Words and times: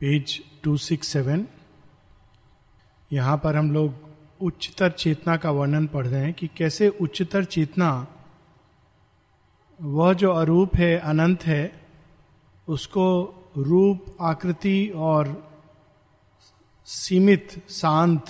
Page 0.00 0.42
to 0.62 0.76
six 0.76 1.08
seven 1.08 1.46
यहाँ 3.12 3.40
पर 3.44 3.56
हम 3.56 3.72
लोग 3.72 3.94
उच्चतर 4.40 4.90
चेतना 4.90 5.36
का 5.36 5.50
वर्णन 5.50 5.86
पढ़ 5.86 6.06
रहे 6.06 6.20
हैं 6.20 6.34
कि 6.34 6.46
कैसे 6.46 6.88
उच्चतर 6.88 7.44
चेतना, 7.44 8.06
वह 9.82 10.12
जो 10.12 10.32
अरूप 10.32 10.76
है, 10.76 10.98
अनंत 10.98 11.42
है, 11.42 11.86
उसको 12.68 13.34
रूप, 13.56 14.16
आकृति 14.20 14.92
और 14.96 15.50
सीमित, 16.84 17.70
शांत 17.70 18.24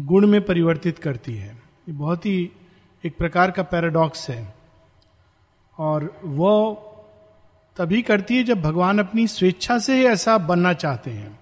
गुण 0.00 0.26
में 0.26 0.44
परिवर्तित 0.44 0.98
करती 0.98 1.34
है। 1.34 1.54
ये 1.88 1.92
बहुत 1.92 2.26
ही 2.26 2.52
एक 3.04 3.18
प्रकार 3.18 3.50
का 3.50 3.62
पैराडॉक्स 3.62 4.30
है। 4.30 4.54
और 5.78 6.20
वह 6.24 6.91
तभी 7.76 8.02
करती 8.02 8.36
है 8.36 8.44
जब 8.44 8.60
भगवान 8.62 8.98
अपनी 8.98 9.26
स्वेच्छा 9.26 9.78
से 9.78 9.96
ही 9.96 10.04
ऐसा 10.04 10.38
बनना 10.38 10.72
चाहते 10.72 11.10
हैं। 11.10 11.38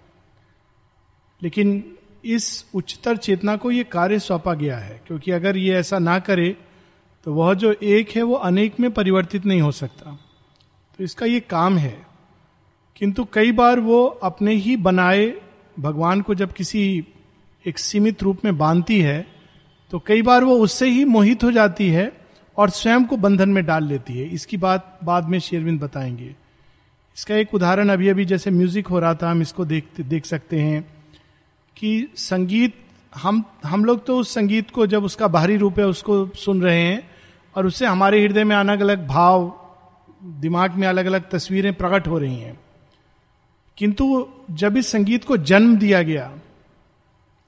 लेकिन 1.42 1.84
इस 2.24 2.64
उच्चतर 2.74 3.16
चेतना 3.16 3.56
को 3.56 3.70
यह 3.70 3.82
कार्य 3.82 4.18
सौंपा 4.18 4.54
गया 4.54 4.78
है, 4.78 5.00
क्योंकि 5.06 5.30
अगर 5.30 5.56
ये 5.56 5.74
ऐसा 5.74 5.98
ना 5.98 6.18
करे 6.18 6.56
तो 7.24 7.34
वह 7.34 7.54
जो 7.54 7.72
एक 7.72 8.10
है 8.10 8.22
वो 8.22 8.34
अनेक 8.34 8.80
में 8.80 8.90
परिवर्तित 8.90 9.46
नहीं 9.46 9.60
हो 9.60 9.72
सकता। 9.72 10.10
तो 10.98 11.04
इसका 11.04 11.26
ये 11.26 11.40
काम 11.40 11.78
है। 11.78 12.06
किंतु 12.96 13.24
कई 13.24 13.52
बार 13.52 13.80
वो 13.80 14.04
अपने 14.06 14.54
ही 14.54 14.76
बनाए 14.76 15.32
भगवान 15.78 16.20
को 16.20 16.34
जब 16.34 16.52
किसी 16.52 17.04
एक 17.66 17.78
सीमित 17.78 18.22
रूप 18.22 18.44
में 18.44 18.58
बांधती 18.58 19.00
है 19.00 19.26
तो 19.90 19.98
कई 19.98 20.22
बार 20.22 20.44
वो 20.44 20.56
उससे 20.58 20.88
ही 20.88 21.04
मोहित 21.04 21.44
हो 21.44 21.52
जाती 21.52 21.88
है 21.88 22.19
और 22.60 22.70
स्वयं 22.70 23.04
को 23.04 23.16
बंधन 23.16 23.48
में 23.48 23.66
डाल 23.66 23.84
लेती 23.84 24.18
है। 24.18 24.28
इसकी 24.28 24.56
बात 24.56 24.98
बाद 25.04 25.24
में 25.24 25.38
शेरविंद 25.38 25.80
बताएँगे। 25.80 26.34
इसका 27.16 27.34
एक 27.34 27.54
उदाहरण 27.54 27.88
अभी 27.88 28.08
अभी 28.08 28.24
जैसे 28.24 28.50
म्यूज़िक 28.50 28.86
हो 28.86 28.98
रहा 28.98 29.14
था, 29.14 29.30
हम 29.30 29.42
इसको 29.42 29.64
देख 29.64 29.84
देख 30.00 30.26
सकते 30.26 30.60
हैं 30.60 30.82
कि 31.76 32.08
संगीत, 32.16 32.74
हम 33.14 33.44
हम 33.64 33.84
लोग 33.84 34.06
तो 34.06 34.18
उस 34.18 34.34
संगीत 34.34 34.70
को 34.70 34.86
जब 34.86 35.04
उसका 35.04 35.28
बाहरी 35.28 35.56
रूप 35.56 35.78
है, 35.78 35.86
उसको 35.86 36.26
सुन 36.26 36.62
रहे 36.62 36.80
हैं 36.80 37.10
और 37.56 37.66
उससे 37.66 37.86
हमारे 37.86 38.24
हृदय 38.24 38.44
में 38.44 38.56
अलग 38.56 38.80
अलग 38.80 39.06
भाव, 39.06 39.60
दिमाग 40.22 40.74
में 40.74 40.88
अलग 40.88 41.06
अलग 41.06 41.30
तस्वीरें 41.30 41.74
प्रकट 41.74 42.08
हो 42.08 42.18
रही 42.18 42.36
हैं। 42.36 42.60
किंतु 43.76 44.28
जब 44.50 44.76
इस 44.76 44.86
संगीत 44.88 45.24
को 45.24 45.36
जन्म 45.36 45.76
दिया 45.76 46.02
गया, 46.02 46.32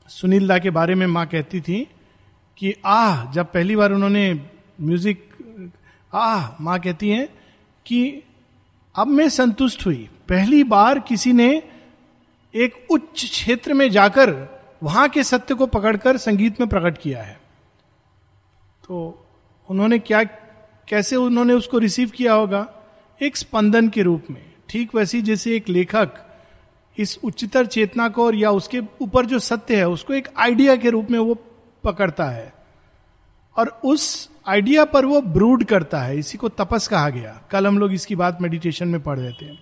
सुनील 0.08 0.48
दा 0.48 0.58
के 0.58 0.70
बारे 0.70 0.94
में 0.94 1.06
माँ 1.06 1.26
कहती 1.26 1.60
थी 1.60 1.88
कि, 2.58 2.74
आह, 2.86 3.32
जब 3.32 3.46
पहली 3.46 3.76
बार 3.76 3.92
उन्होंने 3.92 4.51
म्यूज़िक 4.82 5.28
आह, 6.12 6.62
माँ 6.62 6.78
कहती 6.80 7.10
है 7.10 7.24
कि 7.86 8.22
अब 8.94 9.06
मैं 9.06 9.28
संतुष्ट 9.28 9.86
हुई। 9.86 10.08
पहली 10.28 10.64
बार 10.64 10.98
किसी 10.98 11.32
ने 11.32 11.62
एक 12.54 12.86
उच्च 12.90 13.24
क्षेत्र 13.24 13.74
में 13.74 13.90
जाकर 13.90 14.32
वहाँ 14.82 15.08
के 15.08 15.22
सत्य 15.24 15.54
को 15.54 15.66
पकड़कर 15.66 16.16
संगीत 16.16 16.60
में 16.60 16.68
प्रकट 16.68 16.98
किया 16.98 17.22
है। 17.22 17.40
तो 18.88 19.26
उन्होंने 19.68 19.98
क्या, 19.98 20.22
कैसे 20.88 21.16
उन्होंने 21.16 21.52
उसको 21.52 21.78
रिसीव 21.78 22.10
किया 22.10 22.32
होगा? 22.34 22.66
एक 23.20 23.36
स्पंदन 23.36 23.88
के 23.88 24.02
रूप 24.02 24.24
में। 24.30 24.42
ठीक 24.68 24.94
वैसी 24.94 25.22
जैसे 25.22 25.56
एक 25.56 25.68
लेखक 25.68 26.14
इस 26.98 27.18
उच्चतर 27.24 27.66
चेतना 27.66 28.08
को 28.08 28.26
और 28.26 28.34
या 28.34 28.50
उसके 28.50 28.80
ऊपर 29.00 29.26
जो 29.26 29.38
सत्य 29.38 29.76
है, 29.76 29.88
उसको 29.88 30.14
एक 30.14 30.28
आइडिया 30.36 30.76
के 30.76 30.90
रूप 30.90 31.10
में 31.10 31.18
वो 31.18 31.34
पकड़ता 31.84 32.24
है। 32.24 32.52
और 33.56 33.80
उस 33.84 34.31
आइडिया 34.46 34.84
पर 34.84 35.06
वो 35.06 35.20
ब्रूड 35.20 35.64
करता 35.64 36.02
है, 36.02 36.18
इसी 36.18 36.38
को 36.38 36.48
तपस 36.48 36.88
कहा 36.88 37.08
गया। 37.08 37.42
कल 37.50 37.66
हम 37.66 37.78
लोग 37.78 37.92
इसकी 37.92 38.16
बात 38.16 38.38
मेडिटेशन 38.40 38.88
में 38.88 39.02
पढ़ 39.02 39.18
रहे 39.18 39.32
थे। 39.32 39.58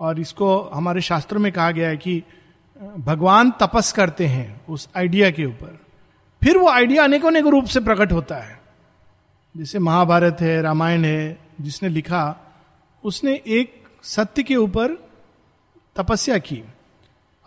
और 0.00 0.20
इसको 0.20 0.62
हमारे 0.62 1.00
शास्त्रों 1.00 1.40
में 1.40 1.52
कहा 1.52 1.70
गया 1.70 1.88
है 1.88 1.96
कि 1.96 2.22
भगवान 2.98 3.50
तपस 3.50 3.92
करते 3.92 4.26
हैं 4.26 4.60
उस 4.68 4.88
आइडिया 4.96 5.30
के 5.30 5.44
ऊपर। 5.44 5.80
फिर 6.44 6.58
वो 6.58 6.68
आइडिया 6.68 7.04
अनेक 7.04 7.26
अनेक 7.26 7.46
रूप 7.46 7.64
से 7.64 7.80
प्रकट 7.80 8.12
होता 8.12 8.34
है। 8.34 8.60
जैसे 9.56 9.78
महाभारत 9.78 10.36
है, 10.40 10.62
रामायण 10.62 11.04
है, 11.04 11.38
जिसने 11.60 11.88
लिखा, 11.88 12.36
उसने 13.04 13.40
एक 13.46 13.82
सत्य 14.02 14.42
के 14.42 14.56
ऊपर 14.56 15.08
तपस्या 15.96 16.38
की। 16.38 16.62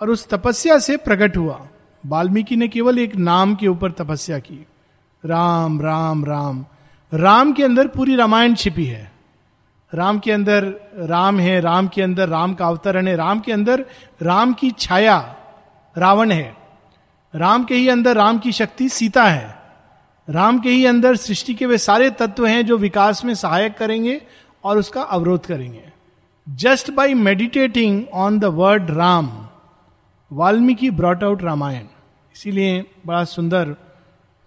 और 0.01 0.09
उस 0.09 0.29
तपस्या 0.29 0.79
से 0.79 0.97
प्रकट 0.97 1.37
हुआ। 1.37 1.67
वाल्मीकि 2.05 2.55
ने 2.55 2.67
केवल 2.67 2.99
एक 2.99 3.15
नाम 3.15 3.55
के 3.55 3.67
ऊपर 3.67 3.91
तपस्या 3.91 4.39
की। 4.39 4.65
राम 5.25 5.81
राम 5.81 6.25
राम। 6.25 6.65
राम 7.13 7.53
के 7.53 7.63
अंदर 7.63 7.87
पूरी 7.87 8.15
रामायण 8.15 8.55
छिपी 8.55 8.85
है। 8.85 9.11
राम 9.93 10.19
के 10.19 10.31
अंदर 10.31 10.63
राम 10.97 11.39
है, 11.39 11.59
राम 11.61 11.87
के 11.87 12.01
अंदर 12.01 12.29
राम 12.29 12.53
का 12.53 12.67
अवतरण 12.67 13.07
है। 13.07 13.15
राम 13.15 13.39
के 13.39 13.51
अंदर 13.51 13.85
राम 14.21 14.53
की 14.53 14.71
छाया 14.71 15.35
रावण 15.97 16.31
है। 16.31 16.57
राम 17.35 17.63
के 17.63 17.75
ही 17.75 17.87
अंदर 17.87 18.15
राम 18.15 18.39
की 18.39 18.51
शक्ति 18.51 18.89
सीता 18.89 19.23
है। 19.23 19.63
राम 20.29 20.59
के 20.59 20.69
ही 20.69 20.85
अंदर 20.85 21.15
सृष्टि 21.15 21.53
के 21.53 21.65
वे 21.65 21.77
सारे 21.77 22.09
तत्व 22.09 22.45
हैं 22.45 22.65
जो 22.65 22.77
विकास 22.77 23.25
में 23.25 23.33
सहायक 23.35 23.77
करेंगे 23.77 24.21
और 24.63 24.77
उसका 24.77 25.01
अवरोध 25.01 25.45
करेंगे। 25.45 25.83
Just 26.49 26.91
by 26.91 27.13
meditating 27.13 28.03
on 28.13 28.39
the 28.39 28.45
word 28.45 28.91
Ram 28.91 29.47
Valmiki 30.31 30.89
brought 30.89 31.23
out 31.23 31.43
Ramayana. 31.43 31.83
इसीलिए 32.35 32.85
बड़ा 33.05 33.23
सुंदर 33.23 33.75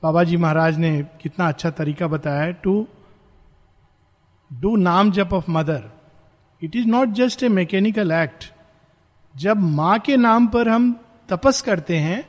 बाबा 0.07 0.25
जी 0.25 0.37
महाराज 0.37 0.79
ने 0.79 1.03
कितना 1.21 1.49
अच्छा 1.49 1.71
तरीका 1.71 2.07
बताया 2.07 2.41
है 2.41 2.53
to 2.53 2.87
do 4.53 4.77
naam 4.77 5.11
jap 5.11 5.31
of 5.33 5.45
mother 5.51 5.83
it 6.63 6.77
is 6.77 6.87
not 6.87 7.09
just 7.09 7.43
a 7.43 7.49
mechanical 7.49 8.13
act 8.13 8.53
जब 9.37 9.57
माँ 9.57 9.99
के 9.99 10.17
नाम 10.17 10.47
पर 10.47 10.69
हम 10.69 11.01
तपस 11.29 11.61
करते 11.61 11.97
हैं 11.97 12.29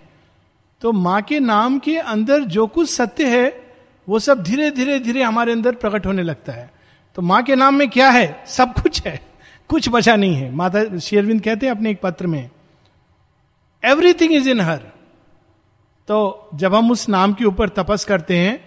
तो 0.81 0.91
माँ 0.91 1.21
के 1.21 1.39
नाम 1.39 1.79
के 1.79 1.97
अंदर 1.97 2.41
जो 2.41 2.67
कुछ 2.67 2.89
सत्य 2.89 3.29
है, 3.29 3.61
वो 4.09 4.19
सब 4.19 4.43
धीरे 4.43 4.71
धीरे 4.71 4.99
धीरे 4.99 5.23
हमारे 5.23 5.51
अंदर 5.51 5.75
प्रकट 5.75 6.05
होने 6.05 6.23
लगता 6.23 6.53
है। 6.53 6.71
तो 7.15 7.21
माँ 7.21 7.43
के 7.43 7.55
नाम 7.55 7.75
में 7.75 7.89
क्या 7.89 8.09
है? 8.09 8.43
सब 8.47 8.73
कुछ 8.73 9.05
है। 9.07 9.21
कुछ 9.69 9.89
बचा 9.89 10.15
नहीं 10.15 10.35
है। 10.35 10.51
माता 10.51 10.97
शेरविंद 10.97 11.41
कहते 11.41 11.65
हैं 11.65 11.75
अपने 11.75 11.91
एक 11.91 12.01
पत्र 12.01 12.27
में 12.27 12.49
एवरीथिंग 13.85 14.33
इज़ 14.33 14.49
इन 14.49 14.61
हर 14.61 14.81
तो 16.07 16.49
जब 16.55 16.75
हम 16.75 16.91
उस 16.91 17.07
नाम 17.09 17.33
के 17.33 17.45
ऊपर 17.45 17.69
तपस 17.69 18.05
करते 18.05 18.37
हैं 18.37 18.59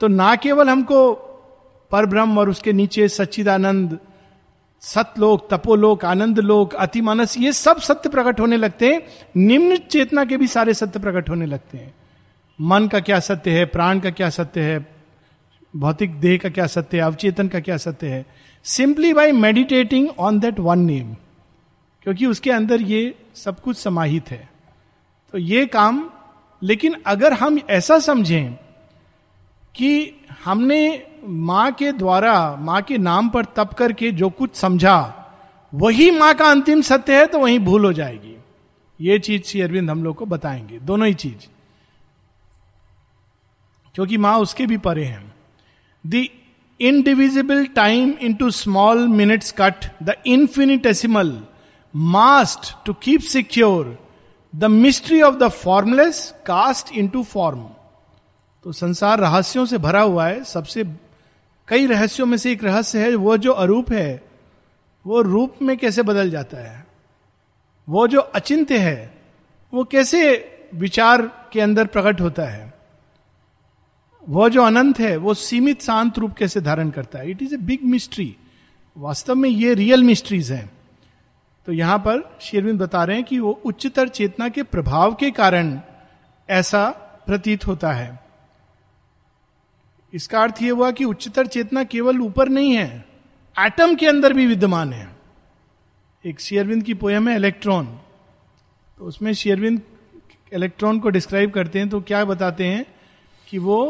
तो 0.00 0.08
ना 0.08 0.34
केवल 0.36 0.68
हमको 0.68 1.00
पर 1.90 2.06
ब्रह्म 2.06 2.38
और 2.38 2.48
उसके 2.50 2.72
नीचे 2.72 3.08
सच्चिदानंद, 3.08 3.98
सतलोक, 4.82 5.48
तपोलोक 5.50 6.04
आनंद 6.04 6.38
लोक 6.38 6.74
अतिमानस, 6.74 7.36
ये 7.38 7.52
सब 7.52 7.78
सत्य 7.80 8.08
प्रकट 8.08 8.40
होने 8.40 8.56
लगते 8.56 8.92
हैं, 8.92 9.02
निम्न 9.36 9.76
चेतना 9.76 10.24
के 10.24 10.36
भी 10.36 10.46
सारे 10.46 10.74
सत्य 10.74 11.00
प्रकट 11.00 11.30
होने 11.30 11.46
लगते 11.46 11.78
हैं। 11.78 11.94
मन 12.58 12.88
का 12.88 13.00
क्या 13.00 13.20
सत्य 13.20 13.50
है, 13.50 13.64
प्राण 13.66 14.00
का 14.00 14.10
क्या 14.10 14.28
सत्य 14.30 14.60
है, 14.60 14.86
भौतिक 15.74 16.18
देह 16.20 16.38
का 16.38 16.48
क्या 16.48 16.66
सत्य 16.66 16.96
है, 16.96 17.04
अवचेतन 17.04 17.48
का 17.48 17.60
क्या 17.60 17.76
सत्य 17.76 18.06
है? 18.06 18.24
Simply 18.64 19.12
by 19.12 19.32
meditating 19.32 20.08
on 20.18 20.38
that 20.40 20.58
one 20.60 20.78
name 20.80 21.14
क्योंकि 22.06 22.26
उसके 22.26 22.50
अंदर 22.50 22.82
ये 22.82 23.14
सब 23.34 23.60
कुछ 23.60 23.76
समाहित 23.76 24.30
है। 24.30 24.48
तो 25.34 25.38
ये 25.38 25.66
काम 25.66 26.08
लेकिन 26.62 26.96
अगर 27.06 27.32
हम 27.32 27.58
ऐसा 27.70 27.98
समझें 27.98 28.52
कि 29.74 30.20
हमने 30.44 31.06
माँ 31.24 31.72
के 31.72 31.92
द्वारा, 31.92 32.56
माँ 32.56 32.82
के 32.82 32.98
नाम 32.98 33.28
पर 33.28 33.44
तप 33.44 33.70
करके 33.78 34.10
जो 34.10 34.30
कुछ 34.30 34.56
समझा, 34.56 35.14
वही 35.74 36.10
माँ 36.10 36.34
का 36.34 36.44
अंतिम 36.44 36.80
सत्य 36.80 37.18
है 37.18 37.26
तो 37.26 37.38
वही 37.38 37.58
भूल 37.58 37.84
हो 37.84 37.92
जाएगी। 37.92 38.36
ये 39.00 39.18
चीज़ 39.18 39.42
श्री 39.42 39.60
अरविंद 39.60 39.90
हम 39.90 40.04
लोग 40.04 40.16
को 40.16 40.26
बताएँगे। 40.26 40.78
दोनों 40.78 41.08
ही 41.08 41.14
चीज़। 41.14 41.48
क्योंकि 43.94 44.16
माँ 44.16 44.38
उसके 44.38 44.66
भी 44.66 44.76
परे 44.76 45.04
हैं। 45.04 45.34
The 46.06 46.26
indivisible 46.80 47.66
time 47.66 48.10
into 48.34 48.50
small 48.50 49.08
minutes 49.08 49.54
cut 49.58 50.02
the 50.02 50.12
infinitesimal 50.26 51.42
massed 51.96 52.86
to 52.86 52.92
keep 52.92 53.20
secure 53.20 54.07
the 54.56 54.64
mystery 54.64 55.22
of 55.22 55.34
the 55.34 55.48
formless 55.48 56.34
cast 56.46 56.92
into 57.08 57.22
form. 57.22 57.66
तो 58.64 58.72
संसार 58.72 59.20
रहस्यों 59.20 59.66
से 59.66 59.78
भरा 59.78 60.00
हुआ 60.00 60.26
है, 60.26 60.44
सबसे 60.44 60.84
कई 61.68 61.86
रहस्यों 61.86 62.26
में 62.26 62.36
से 62.36 62.52
एक 62.52 62.64
रहस्य 62.64 62.98
है, 62.98 63.14
वो 63.14 63.36
जो 63.36 63.52
अरूप 63.52 63.92
है, 63.92 64.24
वो 65.06 65.20
रूप 65.20 65.54
में 65.62 65.78
कैसे 65.78 66.02
बदल 66.02 66.30
जाता 66.30 66.58
है? 66.58 66.86
वो 67.88 68.08
जो 68.08 68.20
अचिंत्य 68.20 68.78
है, 68.78 69.14
वो 69.74 69.84
कैसे 69.84 70.50
विचार 70.74 71.48
के 71.52 71.60
अंदर 71.60 71.86
प्रकट 71.86 72.20
होता 72.20 72.42
है? 72.42 72.74
वो 74.28 74.48
जो 74.48 74.62
अनंत 74.62 74.98
है, 74.98 75.16
वो 75.16 75.34
सीमित 75.34 75.82
शांत 75.82 76.18
रूप 76.18 76.32
कैसे 76.32 76.60
धारण 76.60 76.90
करता 76.90 77.18
है? 77.18 77.30
It 77.30 77.42
is 77.42 77.54
a 77.54 77.56
big 77.56 77.78
mystery 77.84 78.36
वास्तव 78.96 79.34
में 79.34 79.50
ये 79.50 79.74
रियल 79.74 80.04
मिस्ट्रीज 80.04 80.52
हैं। 80.52 80.77
तो 81.68 81.72
यहाँ 81.72 81.98
पर 81.98 82.22
शेरविंद 82.40 82.80
बता 82.80 83.02
रहे 83.04 83.16
हैं 83.16 83.24
कि 83.24 83.38
वो 83.38 83.50
उच्चतर 83.66 84.08
चेतना 84.08 84.48
के 84.48 84.62
प्रभाव 84.64 85.14
के 85.14 85.30
कारण 85.30 85.78
ऐसा 86.48 86.88
प्रतीत 87.26 87.66
होता 87.66 87.92
है। 87.92 88.18
इसका 90.12 90.42
अर्थ 90.42 90.62
यह 90.62 90.72
हुआ 90.72 90.90
कि 90.90 91.04
उच्चतर 91.04 91.46
चेतना 91.46 91.84
केवल 91.84 92.20
ऊपर 92.20 92.48
नहीं 92.48 92.72
है, 92.72 93.04
एटम 93.56 93.94
के 93.94 94.06
अंदर 94.06 94.32
भी 94.32 94.46
विद्यमान 94.46 94.92
है। 94.92 95.08
एक 96.24 96.40
शेयरविंद 96.40 96.82
की 96.82 96.94
पोयम 96.94 97.28
है 97.28 97.36
इलेक्ट्रॉन। 97.36 97.86
तो 98.98 99.04
उसमें 99.04 99.32
शेयरविंद 99.34 99.80
इलेक्ट्रॉन 100.52 101.00
को 101.00 101.08
डिस्क्राइब 101.10 101.50
करते 101.50 101.78
हैं 101.78 101.88
तो 101.88 102.00
क्या 102.00 102.24
बताते 102.24 102.66
हैं 102.66 102.84
कि 103.48 103.58
वो 103.58 103.80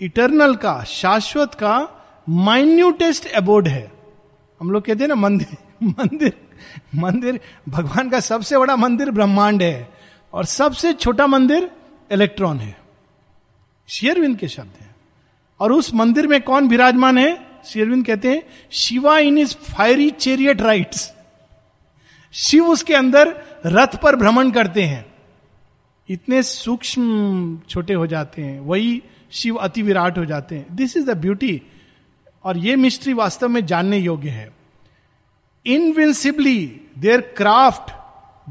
इटरनल 0.00 0.56
का, 0.56 0.82
शाश्वत 0.84 1.54
का 1.54 1.88
माइन्यूटेस्ट 2.28 3.26
एबोर्ड 3.28 3.68
है। 3.68 3.90
हम 4.60 4.70
लोग 4.70 4.84
कहते 4.84 5.00
हैं 5.00 5.08
ना 5.08 5.14
मंदिर। 5.20 5.56
मंदिर 5.84 6.32
मंदिर, 6.94 7.40
भगवान 7.68 8.10
का 8.10 8.20
सबसे 8.20 8.58
बड़ा 8.58 8.76
मंदिर 8.76 9.10
ब्रह्मांड 9.10 9.62
है 9.62 9.88
और 10.32 10.44
सबसे 10.44 10.92
छोटा 10.92 11.26
मंदिर 11.26 11.70
इलेक्ट्रॉन 12.12 12.58
है। 12.58 12.78
शेयरविंद 13.88 14.36
के 14.36 14.48
शब्द 14.48 14.72
हैं। 14.80 14.96
और 15.60 15.72
उस 15.72 15.94
मंदिर 15.94 16.26
में 16.26 16.42
कौन 16.42 16.68
विराजमान 16.68 17.18
है? 17.18 17.46
शेयरविंद 17.64 18.06
कहते 18.06 18.30
हैं, 18.30 18.42
Shiva 18.70 19.18
in 19.18 19.38
his 19.38 19.54
fiery 19.54 20.10
chariot 20.10 20.62
rides. 20.62 21.12
Shiv 22.32 22.66
उसके 22.66 22.94
अंदर 22.94 23.42
रथ 23.66 24.00
पर 24.02 24.16
भ्रमण 24.16 24.50
करते 24.50 24.82
हैं। 24.82 25.14
इतने 26.08 26.42
सूक्ष्म 26.42 27.60
छोटे 27.68 27.94
हो 27.94 28.06
जाते 28.06 28.42
हैं, 28.42 28.60
वही 28.60 29.02
शिव 29.30 29.56
अति 29.56 29.82
विराट 29.82 30.18
हो 30.18 30.24
जाते 30.24 30.54
हैं। 30.54 30.66
दिस 30.72 30.96
इज़ 30.96 31.10
द 31.10 31.16
ब्यूटी 31.16 31.62
और 32.44 32.56
ये 32.56 32.76
मिस्ट्री 32.76 33.12
वास्तव 33.12 33.48
में 33.48 33.66
जानने 33.66 33.98
योग्य 33.98 34.28
है। 34.28 34.59
Invincibly 35.65 36.59
there 36.99 37.21
craft 37.37 37.91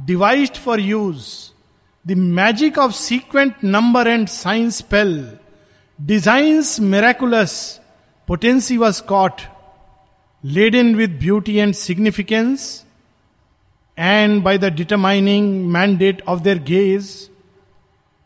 devised 0.07 0.57
for 0.65 0.81
use 0.81 1.25
the 2.05 2.17
magic 2.41 2.79
of 2.79 2.93
sequent 2.95 3.65
number 3.65 4.09
and 4.09 4.29
science 4.29 4.79
spell 4.79 5.17
designs 5.99 6.79
miraculous 6.95 7.57
potency 8.29 8.77
was 8.77 9.01
caught 9.09 9.41
laden 10.45 10.95
with 10.95 11.19
beauty 11.19 11.59
and 11.59 11.75
significance, 11.75 12.85
and 13.99 14.45
by 14.45 14.59
the 14.59 14.71
determining 14.71 15.71
mandate 15.73 16.21
of 16.27 16.45
their 16.45 16.57
gaze, 16.57 17.31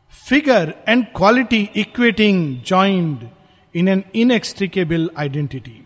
figure 0.08 0.75
and 0.84 1.12
quality 1.12 1.69
equating 1.69 2.62
joined 2.62 3.31
in 3.75 3.87
an 3.87 4.05
inextricable 4.12 5.08
identity. 5.16 5.84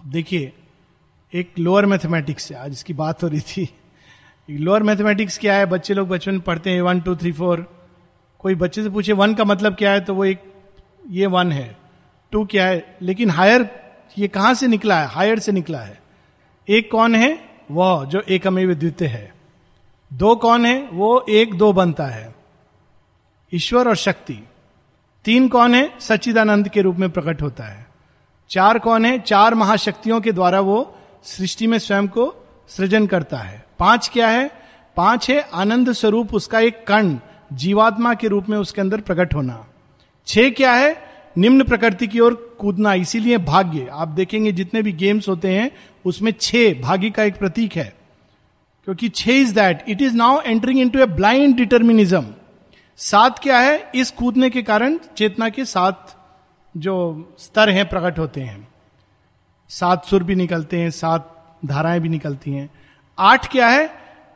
देखिए 0.00 0.52
एक 1.33 1.53
lower 1.59 1.85
mathematics 1.85 2.43
से, 2.43 2.55
आज 2.55 2.71
इसकी 2.71 2.93
बात 2.93 3.23
हो 3.23 3.27
रही 3.27 3.39
थी। 3.39 3.75
Lower 4.49 4.83
mathematics 4.83 5.37
क्या 5.37 5.53
है? 5.53 5.65
बच्चे 5.65 5.93
लोग 5.93 6.09
बचपन 6.09 6.39
पढ़ते 6.39 6.69
हैं 6.69 6.81
वन 6.81 6.99
टू 6.99 7.15
थ्री 7.15 7.31
फोर 7.31 7.87
कोई 8.39 8.55
बच्चे 8.55 8.83
से 8.83 8.89
पूछे 8.89 9.13
वन 9.13 9.33
का 9.33 9.43
मतलब 9.43 9.75
क्या 9.75 9.91
है? 9.91 10.01
तो 10.01 10.15
वो 10.15 10.25
एक, 10.25 10.53
ये 11.09 11.25
वन 11.25 11.51
है। 11.51 11.77
टू 12.31 12.45
क्या 12.45 12.65
है? 12.65 12.97
लेकिन 13.01 13.29
हायर 13.29 13.69
ये 14.17 14.27
कहाँ 14.27 14.53
से 14.53 14.67
निकला 14.67 14.99
है? 14.99 15.07
हायर 15.07 15.39
से 15.39 15.51
निकला 15.51 15.79
है। 15.79 16.01
एक 16.69 16.91
कौन 16.91 17.15
है? 17.15 17.49
वह 17.71 18.05
जो 18.05 18.21
एक 18.21 18.47
अमेव 18.47 18.73
द्वितीय 18.73 19.07
है। 19.07 19.33
दो 20.13 20.35
कौन 20.35 20.65
है? 20.65 20.89
वो 20.93 21.25
एक, 21.29 21.53
दो 21.53 21.73
बनता 21.73 22.05
है। 22.05 22.35
ईश्वर 23.53 23.87
और 23.87 23.95
शक्ति। 23.95 24.39
तीन 25.25 25.47
कौन 25.47 25.75
है? 25.75 25.99
सच्चिदानंद 25.99 26.69
के 26.69 26.81
रूप 26.81 26.95
में 26.95 27.09
प्रकट 27.09 27.41
होता 27.41 27.63
है। 27.63 27.87
चार 28.49 28.79
कौन 28.79 29.05
है? 29.05 29.19
चार 29.19 29.55
महाशक्तियों 29.55 30.21
के 30.21 30.31
द्वारा 30.31 30.59
वो 30.59 30.97
सृष्टि 31.23 31.67
में 31.67 31.79
स्वयं 31.79 32.07
को 32.07 32.35
सृजन 32.67 33.07
करता 33.07 33.37
है। 33.37 33.65
पाँच 33.79 34.09
क्या 34.13 34.29
है? 34.29 34.51
पाँच 34.97 35.29
है 35.29 35.49
आनंद 35.53 35.91
स्वरूप 35.91 36.33
उसका 36.33 36.59
एक 36.59 36.87
कण, 36.87 37.17
जीवात्मा 37.53 38.13
के 38.13 38.27
रूप 38.27 38.49
में 38.49 38.57
उसके 38.57 38.81
अंदर 38.81 39.01
प्रकट 39.01 39.35
होना। 39.35 39.67
छह 40.27 40.49
क्या 40.49 40.73
है? 40.73 41.03
निम्न 41.37 41.63
प्रकृति 41.63 42.07
की 42.07 42.19
ओर 42.19 42.55
कूदना, 42.59 42.93
इसीलिए 42.93 43.37
भाग्य। 43.37 43.89
आप 43.91 44.07
देखेंगे 44.07 44.51
जितने 44.51 44.81
भी 44.81 44.91
गेम्स 44.91 45.29
होते 45.29 45.47
हैं, 45.47 45.71
उसमें 46.05 46.33
छह, 46.41 46.81
भाग्य 46.81 47.09
का 47.09 47.23
एक 47.23 47.37
प्रतीक 47.37 47.75
है। 47.75 47.95
क्योंकि 48.85 49.09
छह 49.09 49.31
is 49.31 49.55
that 49.55 49.85
it 49.89 50.01
is 50.01 50.15
now 50.15 50.41
entering 50.41 50.79
into 50.89 50.99
a 50.99 51.05
blind 51.05 51.55
determinism 51.55 52.25
सात 52.97 53.39
क्या 53.39 53.59
है? 53.59 53.89
इस 53.95 54.11
कूदने 54.11 54.49
के 54.49 54.61
कारण 54.61 54.99
चेतना 55.17 55.49
के 55.49 55.65
सात 55.65 56.15
जो 56.77 57.25
स्तर 57.39 57.69
हैं 57.69 57.89
प्रकट 57.89 58.19
होते 58.19 58.41
हैं। 58.41 58.72
सात 59.69 60.05
सुर 60.05 60.23
भी 60.23 60.35
निकलते 60.35 60.79
हैं, 60.79 60.89
सात 60.91 61.57
धाराएँ 61.65 61.99
भी 61.99 62.09
निकलती 62.09 62.51
हैं। 62.51 62.69
आठ 63.17 63.51
क्या 63.51 63.67
है? 63.67 63.89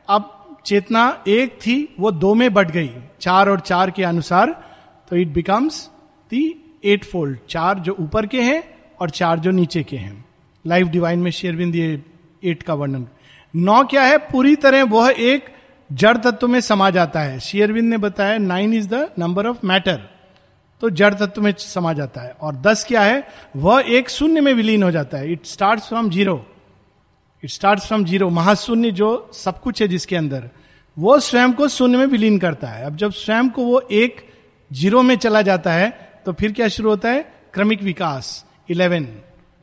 अब 0.08 0.34
चेतना 0.66 1.24
एक 1.28 1.58
थी, 1.60 1.94
वो 2.00 2.10
दो 2.10 2.34
में 2.34 2.52
बट 2.54 2.70
गई। 2.70 2.90
चार 3.20 3.48
और 3.48 3.60
चार 3.60 3.90
के 3.90 4.04
अनुसार 4.04 4.50
तो 5.10 5.16
it 5.16 5.28
becomes 5.28 5.86
the 6.30 6.42
eight 6.84 7.04
fold 7.04 7.38
चार 7.48 7.78
जो 7.78 7.96
ऊपर 8.00 8.26
के 8.26 8.42
हैं 8.42 8.62
और 9.00 9.10
चार 9.10 9.38
जो 9.38 9.50
नीचे 9.50 9.82
के 9.82 9.96
हैं। 9.96 10.24
लाइफ 10.66 10.86
डिवाइन 10.86 11.18
में 11.18 11.30
शेयरबिंद 11.30 11.76
ये 11.76 12.02
एट 12.44 12.62
का 12.62 12.74
वर्णन। 12.74 13.06
नौ 13.56 13.82
क्या 13.84 14.02
है? 14.02 14.16
पूरी 14.18 14.54
तरह 14.56 14.84
वह 14.84 15.14
एक 15.18 15.44
जड़ 15.92 16.16
तत्व 16.16 16.48
में 16.48 16.60
समा 16.60 16.90
जाता 16.90 17.20
है। 17.20 17.38
शेयरबिंद 17.40 17.90
ने 17.90 17.98
बताया 17.98 18.38
nine 18.38 18.74
is 18.74 18.88
the 18.88 19.08
number 19.18 19.46
of 19.46 19.66
matter 19.66 20.17
तो 20.82 20.90
जड़ 20.90 21.12
तत्व 21.14 21.42
में 21.42 21.52
समा 21.58 21.92
जाता 21.92 22.20
है। 22.20 22.30
और 22.32 22.56
दस 22.56 22.84
क्या 22.84 23.02
है? 23.02 23.26
वह 23.56 23.84
एक 23.88 24.10
शून्य 24.10 24.40
में 24.40 24.52
विलीन 24.54 24.82
हो 24.82 24.90
जाता 24.90 25.18
है। 25.18 25.32
It 25.32 25.46
start 25.46 25.80
from 25.80 26.10
zero 26.10 26.44
it 27.42 27.50
start 27.50 27.80
from 27.80 28.04
zero 28.04 28.28
महाशून्य 28.30 28.90
जो 28.90 29.30
सब 29.34 29.60
कुछ 29.60 29.82
है 29.82 29.88
जिसके 29.88 30.16
अंदर, 30.16 30.48
वो 30.96 31.18
स्वयं 31.20 31.52
को 31.52 31.68
शून्य 31.68 31.98
में 31.98 32.06
विलीन 32.06 32.38
करता 32.38 32.68
है। 32.68 32.84
अब 32.84 32.96
जब 32.96 33.12
स्वयं 33.12 33.48
को 33.50 33.64
वो 33.64 33.80
एक 33.80 34.26
ज़ीरो 34.70 35.02
में 35.02 35.16
चला 35.16 35.42
जाता 35.42 35.72
है 35.72 35.90
तो 36.26 36.32
फिर 36.32 36.52
क्या 36.52 36.68
शुरू 36.68 36.90
होता 36.90 37.08
है? 37.08 37.22
क्रमिक 37.54 37.82
विकास। 37.82 38.44
इलेवन, 38.68 39.06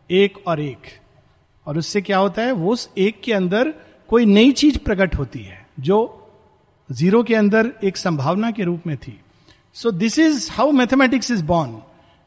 एक 0.10 0.38
और 0.48 0.60
एक। 0.60 0.88
और 1.68 1.78
उससे 1.78 2.02
क्या 2.02 2.18
होता 2.18 2.42
है? 2.42 2.52
वो 2.52 2.72
उस 2.74 2.90
एक 2.98 3.22
के 3.24 3.34
अंदर 3.34 3.74
कोई 4.10 4.26
नई 4.26 4.52
चीज़ 4.52 4.78
प्रकट 4.78 5.16
होती 5.16 5.40
है, 5.40 5.66
जो 5.80 6.32
ज़ीरो 6.90 7.24
के 7.24 7.36
अंदर 7.36 7.72
एक 7.84 7.98
संभावना 7.98 8.52
के 8.52 8.64
रूप 8.64 8.88
में 8.88 8.98
थी। 8.98 9.20
So 9.76 9.92
this 9.92 10.20
is 10.20 10.52
how 10.52 10.72
mathematics 10.72 11.32
is 11.32 11.44
born 11.44 11.82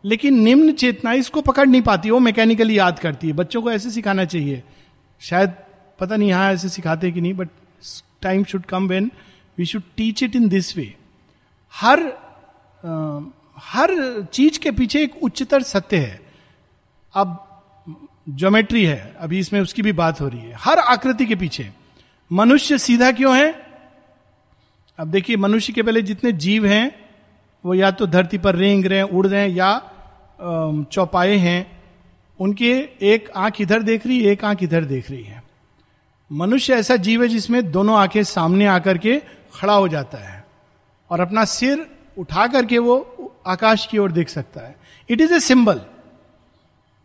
लेकिन 0.05 0.35
निम्न 0.35 0.73
चेतना 0.73 1.13
इसको 1.13 1.41
पकड़ 1.41 1.67
नहीं 1.67 1.83
पाती 1.83 2.11
वो 2.11 2.19
मैकेनिकली 2.19 2.79
याद 2.79 2.99
करती 2.99 3.27
है। 3.27 3.33
बच्चों 3.33 3.63
को 3.63 3.71
ऐसे 3.73 3.91
सिखाना 3.91 4.25
चाहिए। 4.25 4.63
शायद 5.21 5.55
पता 6.01 6.17
नहीं 6.17 6.29
यहाँ 6.29 6.53
ऐसे 6.53 6.69
सिखाते 6.69 7.13
कि 7.13 7.21
नहीं 7.21 7.35
but 7.35 7.49
time 8.23 8.45
should 8.45 8.65
come 8.65 8.89
when 8.89 9.13
we 9.59 9.67
should 9.67 9.83
teach 9.97 10.23
it 10.23 10.37
in 10.37 10.49
this 10.49 10.77
way 10.77 10.95
हर 11.75 12.01
आ, 12.85 13.21
हर 13.59 14.23
चीज़ 14.33 14.59
के 14.59 14.71
पीछे 14.71 15.03
एक 15.03 15.23
उच्चतर 15.23 15.63
सत्य 15.63 15.97
है। 15.97 16.21
अब 17.15 17.45
ज्योमेट्री 18.29 18.85
है। 18.85 19.17
अभी 19.21 19.39
इसमें 19.39 19.61
उसकी 19.61 19.83
भी 19.83 19.93
बात 19.93 20.21
हो 20.21 20.29
रही 20.29 20.41
है। 20.41 20.55
हर 20.59 20.79
आकृति 20.79 21.27
के 21.27 21.37
पीछे। 21.37 21.71
मनुष्य 22.33 22.79
सीधा 22.79 23.13
क्यों 23.13 23.37
है? 23.37 23.67
अब 24.99 25.09
देखिए 25.09 25.37
मनुष्य 25.37 25.73
के 25.73 25.83
पहले 25.83 26.03
जितने 26.03 26.33
जीव 26.33 26.67
हैं 26.67 27.08
वो 27.65 27.75
या 27.75 27.91
तो 27.91 28.07
धरती 28.07 28.39
पर 28.39 28.55
रेंग 28.55 28.87
रहे 28.87 28.99
हैं, 28.99 29.05
उड़ 29.05 29.27
रहे 29.27 29.41
हैं, 29.41 29.49
या 29.49 29.81
चौपाए 30.93 31.37
हैं, 31.37 31.67
उनके 32.41 32.71
एक 33.05 33.31
आँख 33.37 33.61
इधर 33.61 33.83
देख 33.83 34.07
रही 34.07 34.23
है 34.23 34.33
एक 34.33 34.45
आँख 34.45 34.63
इधर 34.63 34.85
देख 34.85 35.11
रही 35.11 35.23
है। 35.23 35.43
मनुष्य 36.31 36.75
ऐसा 36.75 36.97
जीव 36.97 37.23
है 37.23 37.29
जिसमें 37.29 37.71
दोनों 37.73 37.97
आँखें 37.97 38.23
सामने 38.25 38.67
आकर 38.67 38.99
के 38.99 39.17
खड़ा 39.55 39.75
हो 39.75 39.89
जाता 39.89 40.19
है 40.19 40.45
और 41.11 41.21
अपना 41.21 41.45
सिर 41.45 41.87
उठा 42.19 42.47
करके 42.47 42.79
वो 42.79 42.97
आकाश 43.47 43.87
की 43.87 43.99
ओर 43.99 44.13
देख 44.13 44.29
सकता 44.29 44.61
है। 44.61 44.77
इट 45.09 45.21
इज़ 45.21 45.35
ए 45.35 45.41
सिंबल 45.41 45.81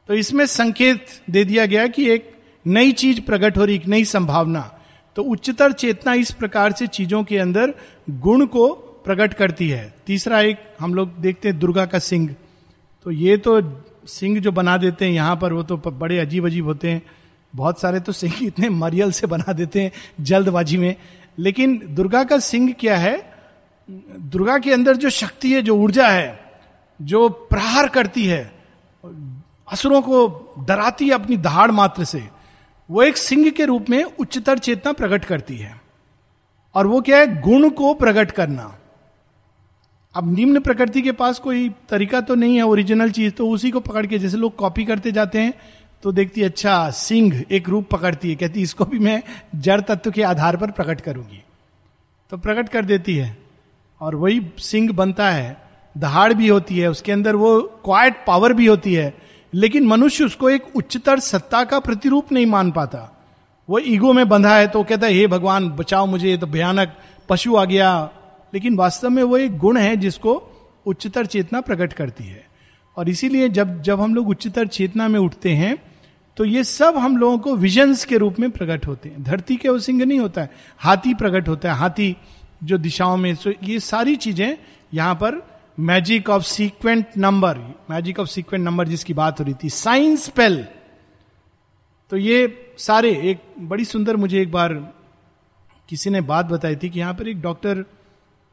तो 0.10 0.14
इसमें 0.14 0.46
संकेत 0.46 1.06
दे 1.30 1.44
दिया 1.46 1.66
गया 1.66 1.88
कि 1.88 2.10
एक 2.10 2.32
नई 2.66 2.92
चीज़ 2.92 3.22
प्रकट 3.22 3.58
हो 3.58 3.66
रही, 3.66 3.76
एक 3.76 3.88
नई 3.88 4.06
संभावना। 4.06 4.62
तो 5.18 5.24
उच्चतर 5.24 5.72
चेतना 5.72 6.14
इस 6.14 6.32
प्रकार 6.32 6.72
से 6.72 6.88
चीज़ों 6.88 7.24
के 7.24 7.38
अंदर 7.38 7.74
गुण 8.10 8.46
को 8.46 8.93
प्रकट 9.06 9.34
करती 9.34 9.70
है। 9.70 9.94
तीसरा 10.08 10.42
एक 10.42 10.58
हम 10.80 10.94
लोग 10.94 11.18
देखते 11.18 11.48
हैं 11.48 11.60
दुर्गा 11.60 11.86
का 11.86 12.00
सिंह। 12.00 12.36
तो 13.04 13.12
ये 13.12 13.38
तो 13.38 13.82
सिंह 14.08 14.40
जो 14.40 14.52
बना 14.52 14.78
देते 14.78 15.06
हैं 15.06 15.12
यहाँ 15.12 15.36
पर, 15.36 15.54
वो 15.54 15.64
तो 15.64 15.78
बड़े 15.78 16.20
अजीब 16.20 16.46
अजीब 16.46 16.66
होते 16.66 16.92
हैं। 16.92 17.02
बहुत 17.56 17.82
सारे 17.82 18.00
तो 18.00 18.12
सिंह 18.12 18.34
इतने 18.42 18.70
मरियल 18.70 19.12
से 19.12 19.28
बना 19.28 19.54
देते 19.54 19.82
हैं 19.82 19.92
जल्दबाजी 20.22 20.78
में। 20.78 20.96
लेकिन 21.40 21.82
दुर्गा 21.90 22.24
का 22.24 22.40
सिंह 22.40 22.74
क्या 22.74 22.98
है? 22.98 23.34
दुर्गा 24.20 24.58
के 24.58 24.74
अंदर 24.74 24.96
जो 24.96 25.10
शक्ति 25.10 25.54
है, 25.54 25.62
जो 25.62 25.76
ऊर्जा 25.76 26.08
है, 26.08 26.40
जो 27.02 27.30
प्रहार 27.30 27.88
करती 27.88 28.26
है, 28.26 28.54
असुरों 29.72 30.02
को 30.02 30.28
डराती 30.68 31.06
है 31.06 31.12
अपनी 31.12 31.38
दहाड़ 31.38 31.72
मात्र 31.72 32.04
से, 32.04 32.30
वो 32.92 33.04
एक 33.04 33.18
सिंह 33.18 33.50
के 33.50 33.66
रूप 33.66 33.90
में 33.90 34.04
उच्चतर 34.04 34.58
चेतना 34.58 34.92
प्रकट 34.92 35.26
करती 35.26 35.58
है। 35.58 35.82
और 36.76 36.88
वो 36.88 37.02
क्या 37.02 37.18
है? 37.18 37.42
गुण 37.42 37.70
को 37.70 37.94
प्रकट 37.94 38.32
करना। 38.32 38.80
अब 40.16 40.34
निम्न 40.34 40.60
प्रकृति 40.60 41.02
के 41.02 41.12
पास 41.12 41.40
कोई 41.40 41.70
तरीका 41.90 42.20
तो 42.22 42.36
नहीं 42.36 42.56
है 42.56 42.64
ओरिजिनल 42.64 43.12
चीज़ 43.12 43.32
तो 43.34 43.48
उसी 43.50 43.72
को 43.72 43.80
पकड़ 43.80 44.06
के 44.06 44.20
जैसे 44.20 44.38
लोग 44.38 44.56
कॉपी 44.56 44.86
करते 44.86 45.12
जाते 45.12 45.40
हैं 45.40 45.54
तो 46.04 46.12
देखती 46.12 46.44
अच्छा 46.44 46.90
सिंह 46.92 47.44
एक 47.52 47.70
रूप 47.70 47.88
पकड़ती 47.92 48.30
है, 48.30 48.36
कहती 48.36 48.62
इसको 48.62 48.86
भी 48.86 49.00
मैं 49.00 49.22
जड़ 49.58 49.80
तत्व 49.82 50.12
के 50.12 50.24
आधार 50.24 50.58
पर 50.58 50.72
प्रकट 50.72 51.02
करूँगी। 51.02 51.42
तो 52.32 52.38
प्रकट 52.38 52.70
कर 52.70 52.86
देती 52.86 53.16
है, 53.16 53.38
और 54.02 54.16
वही 54.16 54.42
सिंह 54.60 54.92
बनता 54.94 55.30
है, 55.30 55.58
दहाड़ 55.96 56.34
भी 56.34 56.48
होती 56.48 56.80
है, 56.80 56.90
उसके 56.90 57.12
अंदर 57.12 57.36
वो 57.36 57.60
क्वाइट 57.86 58.24
पावर 58.28 58.54
भी 58.54 58.66
होती 58.66 58.94
है, 58.94 59.14
लेकिन 59.54 59.88
मनुष्य 59.88 60.24
उसको 60.24 60.50
एक 60.50 60.76
उच्चतर 60.76 61.20
सत्ता 61.22 61.64
का 61.64 61.80
प्रतिरूप 61.80 62.32
नहीं 62.32 62.46
मान 62.46 62.72
पाता। 62.72 63.10
वो 63.70 63.80
ईगो 63.80 64.14
में 64.14 64.28
बंधा 64.30 64.56
है 64.56 64.68
तो 64.68 64.84
कहता 64.84 65.08
है, 65.08 65.14
हे 65.14 65.28
भगवान, 65.28 65.70
बचाओ 65.72 66.06
मुझे, 66.06 66.30
ये 66.30 66.38
तो 66.38 66.48
भयानक, 66.48 66.96
पशु 67.30 67.56
आ 67.56 67.66
गया 67.66 68.10
लेकिन 68.54 68.76
वास्तव 68.76 69.10
में 69.10 69.22
वो 69.24 69.38
एक 69.38 69.58
गुण 69.58 69.78
है 69.78 69.96
जिसको 69.98 70.42
उच्चतर 70.86 71.26
चेतना 71.26 71.62
प्रकट 71.62 71.94
करती 71.94 72.24
है। 72.24 72.46
और 72.98 73.10
इसीलिए 73.10 73.50
जब 73.50 73.82
जब 73.82 74.02
हम 74.02 74.16
लोग 74.16 74.30
उच्चतर 74.30 74.68
चेतना 74.68 75.08
में 75.08 75.20
उठते 75.20 75.54
हैं 75.54 75.78
तो 76.38 76.46
ये 76.46 76.64
सब 76.64 76.98
हम 76.98 77.18
लोगों 77.18 77.38
को 77.38 77.56
विजन्स 77.56 78.04
के 78.06 78.18
रूप 78.18 78.40
में 78.40 78.50
प्रकट 78.52 78.86
होते 78.88 79.10
हैं। 79.10 79.24
धरती 79.24 79.56
के 79.56 79.80
सिंह 79.80 80.06
नहीं 80.06 80.20
होता 80.20 80.42
है, 80.42 80.50
हाथी 80.80 81.14
प्रकट 81.14 81.48
होता 81.48 81.72
है। 81.72 81.80
हाथी 81.80 82.16
जो 82.64 82.78
दिशाओं 82.78 83.18
में, 83.18 83.34
सो 83.36 83.52
ये 83.64 83.80
सारी 83.80 84.16
चीज़ें 84.16 84.58
यहाँ 84.94 85.16
पर 85.16 85.42
magic 85.80 86.30
of 86.30 86.44
sequent 86.44 87.18
number 87.18 87.58
magic 87.90 88.20
of 88.20 88.28
sequent 88.30 88.64
number 88.66 88.88
जिसकी 88.88 89.14
बात 89.14 89.40
हो 89.40 89.46
रही 89.46 89.54
थी 89.64 89.70
साइंस 89.70 90.28
पेल 90.30 90.64
तो 92.12 92.18
ये 92.18 92.74
सारे, 92.78 93.10
एक 93.22 93.40
बड़ी 93.60 93.86
सुंदर 93.86 94.16
मुझे 94.16 94.42
एक 94.42 94.52
बार 94.52 94.74
किसी 95.90 96.10
ने 96.10 96.22
बात 96.24 96.46
बताई 96.46 96.76
थी 96.76 96.90
कि 96.90 97.00
यहाँ 97.00 97.14
पर 97.14 97.28
एक 97.28 97.42
doctor 97.42 97.86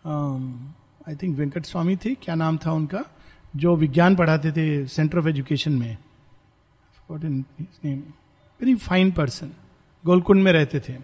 I 0.04 1.14
think 1.22 1.36
Venkat 1.38 1.66
Swami 1.66 1.96
थे 1.96 2.14
क्या 2.14 2.34
नाम 2.34 2.58
था 2.66 2.72
उनका 2.72 3.04
जो 3.56 3.74
विज्ञान 3.76 4.16
पढ़ाते 4.16 4.52
थे 4.52 4.66
सेंटर 4.88 5.18
ऑफ़ 5.18 5.28
एजुकेशन 5.28 5.72
में 5.72 5.96
वेरी 7.10 8.74
फाइन 8.74 9.10
पर्सन 9.12 9.50
गोलकुंड 10.04 10.42
में 10.42 10.52
रहते 10.52 10.80
थे 10.80 10.96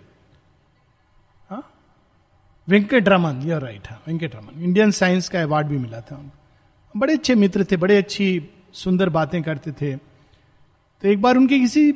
वेंकट 2.69 3.09
रमन 3.09 3.41
यूर 3.45 3.63
राइट 3.63 3.89
हाँ 3.89 4.01
वेंकट 4.07 4.35
रमन 4.35 4.63
इंडियन 4.65 4.91
साइंस 4.91 5.29
का 5.29 5.43
अवार्ड 5.43 5.67
भी 5.67 5.79
मिला 5.79 6.01
था 6.01 6.17
उनको 6.17 6.99
बड़े 6.99 7.13
अच्छे 7.13 7.35
मित्र 7.35 7.65
थे 7.71 7.77
बड़े 7.77 7.97
अच्छी 7.97 8.27
सुंदर 8.75 9.09
बातें 9.09 9.43
करते 9.43 9.73
थे 9.73 9.95
तो 9.97 11.09
एक 11.09 11.21
बार 11.23 11.37
उनके 11.37 11.59
किसी 11.59 11.93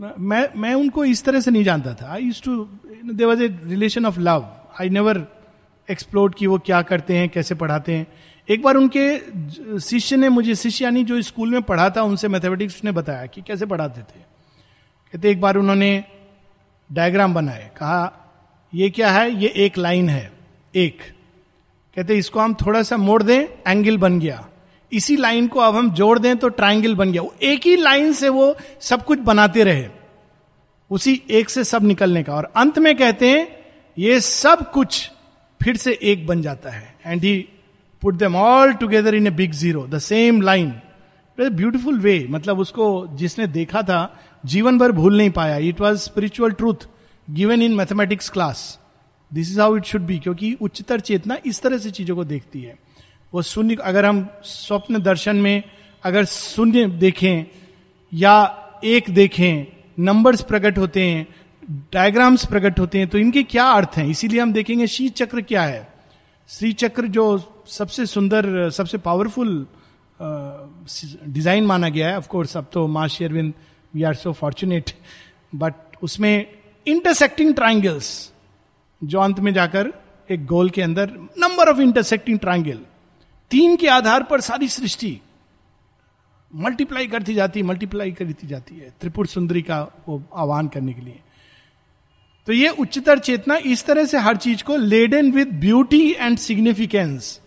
मैं 0.00 0.48
मैं 0.56 0.74
उनको 0.74 1.04
इस 1.04 1.24
तरह 1.24 1.40
से 1.40 1.50
नहीं 1.50 1.64
जानता 1.64 1.94
था 1.94 2.12
I 2.12 2.22
use 2.22 2.42
to 2.42 2.56
there 3.12 3.26
was 3.26 3.42
a 3.42 3.48
relation 3.64 4.06
of 4.06 4.20
love 4.20 4.46
I 4.80 4.90
never 4.90 5.26
explore 5.88 6.34
की 6.38 6.46
वो 6.46 6.58
क्या 6.58 6.80
करते 6.82 7.16
हैं, 7.16 7.28
कैसे 7.28 7.54
पढ़ाते 7.54 7.94
हैं। 7.94 8.06
एक 8.48 8.62
बार 8.62 8.76
उनके 8.76 9.80
शिष्य 9.80 10.16
ने 10.16 10.28
मुझे, 10.28 10.54
शिष्य 10.54 10.84
यानी 10.84 11.04
जो 11.04 11.20
स्कूल 11.22 11.50
में 11.50 11.62
पढ़ा 11.62 11.88
था, 11.90 12.02
उनसे 12.02 12.28
मैथमेटिक्स 12.28 12.82
ने 12.84 12.92
बताया 12.92 13.26
कि 13.26 13.42
कैसे 13.42 13.66
पढ़ाते 13.66 14.00
थे। 14.00 14.20
कहते, 15.12 15.30
एक 15.30 15.40
बार 15.40 15.56
उन्होंने 15.56 16.04
डायग्राम 16.90 17.34
बनाए, 17.34 17.70
कहा, 17.76 18.12
ये 18.72 18.90
क्या 18.90 19.10
है? 19.10 19.30
ये 19.32 19.52
एक 19.56 19.78
लाइन 19.78 20.08
है, 20.08 20.30
एक। 20.74 21.02
कहते, 21.96 22.16
इसको 22.16 22.40
हम 22.40 22.54
थोड़ा 22.56 22.82
सा 22.82 22.96
मोड़ 22.96 23.22
दें 23.22 23.40
एंगल 23.66 23.98
बन 23.98 24.18
गया। 24.20 24.46
इसी 24.92 25.16
लाइन 25.16 25.46
को 25.48 25.60
अब 25.60 25.76
हम 25.76 25.90
जोड़ 25.90 26.18
दें 26.18 26.36
तो 26.36 26.48
ट्राइंगल 26.50 26.94
बन 26.94 27.12
गया। 27.12 27.22
वो 27.22 27.34
एक 27.42 27.66
ही 27.66 27.76
लाइन 27.76 28.12
से 28.12 28.28
वो 28.28 28.54
सब 28.80 29.04
कुछ 29.04 29.18
बनाते 29.20 29.64
रहे, 29.64 29.88
उसी 30.90 31.20
एक 31.30 31.50
से 31.50 31.64
सब 31.64 31.84
निकलने 31.84 32.22
का। 32.22 32.34
और 32.34 32.52
अंत 32.56 32.78
में 32.78 32.94
कहते 32.96 33.30
हैं, 33.30 33.46
ये 33.96 34.20
सब 34.20 34.70
कुछ 34.72 35.10
फिर 35.64 35.76
से 35.76 35.98
एक 36.02 36.26
बन 36.26 36.42
जाता 36.42 36.70
है 36.70 36.94
and 37.06 37.22
he 37.24 37.36
put 38.02 38.14
them 38.14 38.36
all 38.36 38.72
together 38.74 39.14
in 39.14 39.26
a 39.26 39.30
big 39.32 39.52
zero 39.54 39.86
the 39.86 39.98
same 40.00 40.40
line 40.42 40.72
beautiful 41.38 41.98
way 42.00 42.26
मतलब 42.30 42.58
उसको 42.58 42.86
जिसने 43.16 43.46
देखा 43.46 43.82
था, 43.82 44.16
जीवन 44.44 44.78
भर 44.78 44.92
भूल 44.92 45.16
नहीं 45.16 45.30
पाया. 45.30 45.56
It 45.58 45.80
was 45.80 45.98
spiritual 46.00 46.50
truth 46.52 46.86
given 47.28 47.62
in 47.62 47.72
mathematics 47.74 48.28
class 48.30 48.78
this 49.32 49.50
is 49.50 49.60
how 49.60 49.76
it 49.76 49.84
should 49.84 50.02
be 50.02 50.18
क्योंकि 50.18 50.52
उच्चतर 50.60 51.00
चेतना 51.00 51.36
इस 51.46 51.60
तरह 51.62 51.78
से 51.78 51.90
चीज़ों 51.90 52.16
को 52.16 52.24
देखती 52.24 52.62
है। 52.62 52.76
वो 53.32 53.42
शून्य, 53.42 53.74
अगर 53.74 54.06
हम 54.06 54.26
स्वप्न 54.44 55.02
दर्शन 55.02 55.36
में 55.36 55.62
अगर 56.04 56.24
शून्य 56.24 56.86
देखें 56.86 57.44
या 58.12 58.34
एक 58.84 59.10
देखें 59.10 59.66
नंबर्स 59.98 60.42
प्रकट 60.42 60.78
होते 60.78 61.02
हैं 61.02 61.26
डायग्राम्स 61.92 62.44
प्रकट 62.46 62.78
होते 62.80 62.98
हैं 62.98 63.08
तो 63.08 63.18
इनके 63.18 63.42
क्या 63.44 63.64
अर्थ 63.72 63.96
हैं? 63.96 64.06
इसीलिए 64.06 64.40
हम 64.40 64.52
देखेंगे 64.52 64.86
श्री 64.86 65.08
चक्र 65.10 65.40
क्या 65.42 65.62
है। 65.62 65.88
श्री 66.48 66.72
चक्र 66.74 67.06
जो 67.08 67.24
सबसे 67.68 68.06
सुंदर, 68.06 68.70
सबसे 68.70 68.98
पावरफुल 68.98 69.66
डिज़ाइन 70.20 71.66
माना 71.66 71.88
गया 71.88 72.08
है। 72.08 72.16
ऑफकोर्स 72.18 72.56
अब 72.56 72.66
तो 72.72 72.86
माँ 72.88 73.06
Sri Aurobindo 73.08 73.52
we 73.94 74.02
are 74.02 74.14
so 74.14 74.32
fortunate 74.32 74.90
but 75.54 75.74
उसमें 76.02 76.46
इंटरसेक्टिंग 76.86 77.54
ट्राइंगल्स 77.54 78.32
जो 79.02 79.20
अंत 79.20 79.40
में 79.40 79.52
जाकर 79.54 79.92
एक 80.30 80.46
गोल 80.46 80.70
के 80.70 80.82
अंदर 80.82 81.10
नंबर 81.38 81.68
ऑफ़ 81.68 81.80
इंटरसेक्टिंग 81.80 82.38
ट्राइंगल 82.38 82.78
तीन 83.50 83.76
के 83.76 83.88
आधार 83.88 84.22
पर 84.22 84.40
सारी 84.40 84.68
सृष्टि 84.68 85.20
मल्टीप्लाई 86.50 87.06
करती 87.06 87.34
जाती 87.34 87.60
है 87.60 87.66
मल्टीप्लाई 87.66 88.12
करती 88.12 88.46
जाती 88.46 88.76
है, 88.76 88.92
त्रिपुर 89.00 89.26
सुंदरी 89.26 89.62
का 89.62 89.80
वो 90.08 90.22
आह्वान 90.34 90.68
करने 90.68 90.92
के 90.92 91.00
लिए। 91.00 91.20
तो 92.46 92.52
ये 92.52 92.68
उच्चतर 92.68 93.18
चेतना 93.18 93.56
इस 93.56 93.84
तरह 93.84 94.04
से 94.04 94.18
हर 94.18 94.36
चीज़ 94.36 94.64
को 94.64 94.76
laden 94.76 95.30
with 95.32 95.48
beauty 95.48 96.16
and 96.18 96.38
significance 96.38 97.40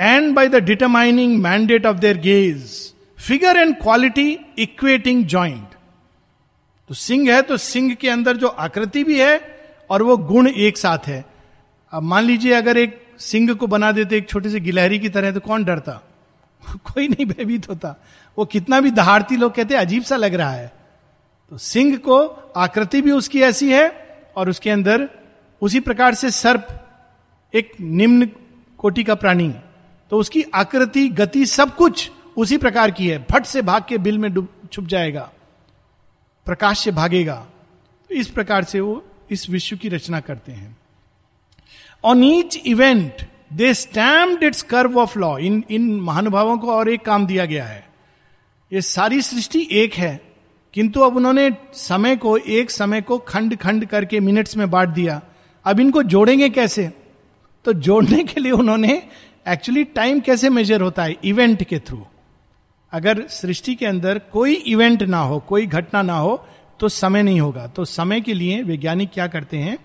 and 0.00 0.34
by 0.34 0.48
the 0.48 0.54
determining 0.54 1.38
mandate 1.42 1.86
of 1.86 1.96
their 1.96 2.18
gauge 2.18 2.92
figure 3.18 3.56
and 3.56 3.74
quality 3.82 4.38
equating 4.58 5.26
joint 5.26 5.68
तो 6.88 6.94
सिंह 6.94 7.34
है 7.34 7.42
तो 7.42 7.56
सिंह 7.56 7.94
के 7.94 8.08
अंदर 8.08 8.36
जो 8.36 8.48
आकृति 8.48 9.04
भी 9.04 9.20
है 9.20 9.58
और 9.90 10.02
वो 10.02 10.16
गुण 10.16 10.48
एक 10.48 10.78
साथ 10.78 10.98
है। 11.06 11.24
अब 11.92 12.02
मान 12.02 12.24
लीजिए 12.24 12.52
अगर 12.52 12.76
एक 12.76 13.06
सिंह 13.18 13.54
को 13.54 13.66
बना 13.66 13.92
देते 13.92 14.16
एक 14.16 14.28
छोटे 14.28 14.50
से 14.50 14.60
गिलहरी 14.60 14.98
की 14.98 15.08
तरह 15.08 15.32
तो 15.32 15.40
कौन 15.40 15.64
डरता? 15.64 15.92
कोई 16.76 17.08
नहीं 17.08 17.26
भयभीत 17.26 17.68
होता। 17.68 17.94
वो 18.38 18.44
कितना 18.44 18.80
भी 18.80 18.90
दहाड़ती 18.90 19.36
लोग 19.36 19.54
कहते 19.54 19.74
अजीब 19.74 20.02
सा 20.02 20.16
लग 20.16 20.34
रहा 20.34 20.50
है। 20.50 20.77
तो 21.52 21.58
सिंह 21.58 21.96
को 21.96 22.18
आकृति 22.56 23.00
भी 23.02 23.10
उसकी 23.10 23.40
ऐसी 23.42 23.70
है 23.72 23.88
और 24.36 24.48
उसके 24.50 24.70
अंदर 24.70 25.08
उसी 25.62 25.80
प्रकार 25.80 26.14
से 26.14 26.30
सर्प 26.30 26.66
एक 27.54 27.72
निम्न 27.80 28.28
कोटि 28.78 29.04
का 29.04 29.14
प्राणी 29.14 29.54
तो 30.10 30.18
उसकी 30.18 30.42
आकृति, 30.54 31.08
गति 31.08 31.46
सब 31.46 31.74
कुछ 31.76 32.10
उसी 32.36 32.56
प्रकार 32.58 32.90
की 32.90 33.08
है। 33.08 33.18
फट 33.32 33.44
से 33.44 33.62
भाग 33.62 33.84
के 33.88 33.98
बिल 33.98 34.18
में 34.18 34.30
छुप 34.72 34.86
जाएगा, 34.86 35.30
प्रकाश 36.46 36.78
से 36.78 36.90
भागेगा। 36.90 37.34
तो 38.10 38.14
इस 38.14 38.28
प्रकार 38.28 38.64
से 38.64 38.80
वो 38.80 39.02
इस 39.30 39.48
विश्व 39.50 39.76
की 39.76 39.88
रचना 39.88 40.20
करते 40.20 40.52
हैं। 40.52 40.76
On 42.04 42.24
each 42.24 42.56
event 42.66 43.26
they 43.52 43.72
stamped 43.74 44.42
its 44.42 44.62
curve 44.62 44.98
of 45.00 45.18
law 45.18 45.36
इन 45.38 45.62
इन 45.70 45.90
महानुभावों 46.00 46.56
को 46.58 46.72
और 46.72 46.88
एक 46.88 47.04
काम 47.04 47.26
दिया 47.26 47.44
गया 47.44 47.64
है। 47.64 47.86
ये 48.72 48.80
सारी 48.82 49.20
सृष्टि 49.22 49.66
एक 49.72 49.94
है। 49.94 50.27
किंतु 50.74 51.00
अब 51.00 51.16
उन्होंने 51.16 51.50
समय 51.72 52.16
को, 52.16 52.36
एक 52.36 52.70
समय 52.70 53.00
को 53.00 53.18
खंड 53.18 53.56
खंड 53.56 53.86
करके 53.86 54.20
मिनट्स 54.20 54.56
में 54.56 54.70
बांट 54.70 54.88
दिया। 54.88 55.20
अब 55.64 55.80
इनको 55.80 56.02
जोड़ेंगे 56.02 56.48
कैसे? 56.48 56.90
तो 57.64 57.72
जोड़ने 57.72 58.22
के 58.24 58.40
लिए 58.40 58.52
उन्होंने 58.52 59.02
एक्चुअली 59.48 59.84
टाइम 59.84 60.20
कैसे 60.20 60.48
मेजर 60.50 60.80
होता 60.80 61.02
है? 61.02 61.16
इवेंट 61.24 61.62
के 61.64 61.78
थ्रू 61.78 62.06
अगर 62.92 63.26
सृष्टि 63.26 63.74
के 63.74 63.86
अंदर 63.86 64.18
कोई 64.32 64.54
इवेंट 64.54 65.02
ना 65.02 65.18
हो, 65.18 65.38
कोई 65.38 65.66
घटना 65.66 66.02
ना 66.02 66.18
हो 66.18 66.44
तो 66.80 66.88
समय 66.88 67.22
नहीं 67.22 67.40
होगा। 67.40 67.66
तो 67.66 67.84
समय 67.84 68.20
के 68.20 68.34
लिए 68.34 68.62
वैज्ञानिक 68.62 69.10
क्या 69.14 69.26
करते 69.26 69.56
हैं? 69.56 69.78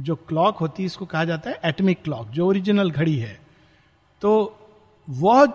जो 0.00 0.14
क्लॉक 0.16 0.56
होती 0.56 0.82
है, 0.82 0.86
इसको 0.86 1.06
कहा 1.06 1.24
जाता 1.24 1.50
है 1.50 1.58
एटमिक 1.64 2.02
क्लॉक 2.04 2.28
जो 2.28 2.46
ओरिजिनल 2.46 2.90
घड़ी 2.90 3.16
है। 3.16 3.38
तो 4.22 4.58
वह 5.10 5.46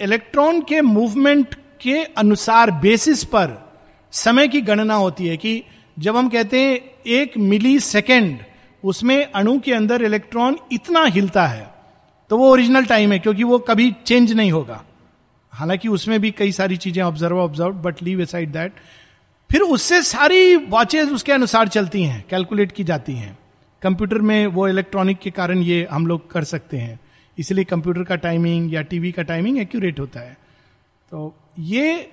इलेक्ट्रॉन 0.00 0.60
के 0.60 0.80
मूवमेंट 0.80 1.54
के 1.80 2.02
अनुसार 2.04 2.70
बेसिस 2.70 3.24
पर 3.24 3.71
समय 4.12 4.48
की 4.48 4.60
गणना 4.60 4.94
होती 4.94 5.26
है 5.28 5.36
कि 5.36 5.62
जब 5.96 6.16
हम 6.16 6.28
कहते 6.28 6.60
हैं 6.60 6.78
एक 7.12 7.36
मिली 7.38 7.78
सेकेंड 7.80 8.38
उसमें 8.82 9.24
अणु 9.24 9.58
के 9.60 9.72
अंदर 9.74 10.02
इलेक्ट्रॉन 10.02 10.58
इतना 10.72 11.04
हिलता 11.06 11.46
है 11.46 11.70
तो 12.30 12.36
वो 12.38 12.50
ओरिजिनल 12.50 12.84
टाइम 12.84 13.12
है, 13.12 13.18
क्योंकि 13.18 13.44
वो 13.44 13.58
कभी 13.60 13.90
चेंज 14.06 14.32
नहीं 14.32 14.52
होगा। 14.52 14.82
हालाँकि 15.52 15.88
उसमें 15.88 16.20
भी 16.20 16.30
कई 16.30 16.52
सारी 16.52 16.76
चीज़ें 16.76 17.02
observe 17.02 17.38
observe 17.38 17.72
but 17.82 18.02
leave 18.02 18.24
side 18.24 18.52
that 18.52 18.72
फिर 19.50 19.60
उससे 19.62 20.00
सारी 20.02 20.56
वॉचेज 20.56 21.10
उसके 21.12 21.32
अनुसार 21.32 21.68
चलती 21.68 22.02
हैं 22.02 22.24
कैलकुलेट 22.30 22.72
की 22.72 22.84
जाती 22.84 23.12
हैं। 23.12 23.36
कंप्यूटर 23.82 24.18
में 24.20 24.46
वो 24.48 24.66
इलेक्ट्रॉनिक 24.68 25.18
के 25.18 25.30
कारण 25.32 25.62
ये 25.62 25.86
हम 25.90 26.06
लोग 26.06 26.30
कर 26.30 26.44
सकते 26.44 26.76
हैं। 26.76 26.98
इसलिए 27.38 27.64
कंप्यूटर 27.64 28.02
का 28.02 28.16
टाइमिंग 28.18 28.72
या 28.74 28.82
टीवी 28.82 29.12
का 29.12 29.22
टाइमिंग 29.24 29.58
एक्यूरेट 29.58 30.00
होता 30.00 30.20
है। 30.20 30.36
तो 31.12 31.34
ये 31.58 32.10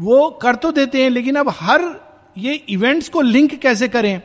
वो 0.00 0.30
कर 0.30 0.54
तो 0.54 0.72
देते 0.72 1.02
हैं, 1.02 1.10
लेकिन 1.10 1.36
अब 1.36 1.48
हर 1.48 2.08
ये 2.38 2.54
इवेंट्स 2.54 3.08
को 3.08 3.20
लिंक 3.20 3.54
कैसे 3.54 3.88
करें? 3.88 4.22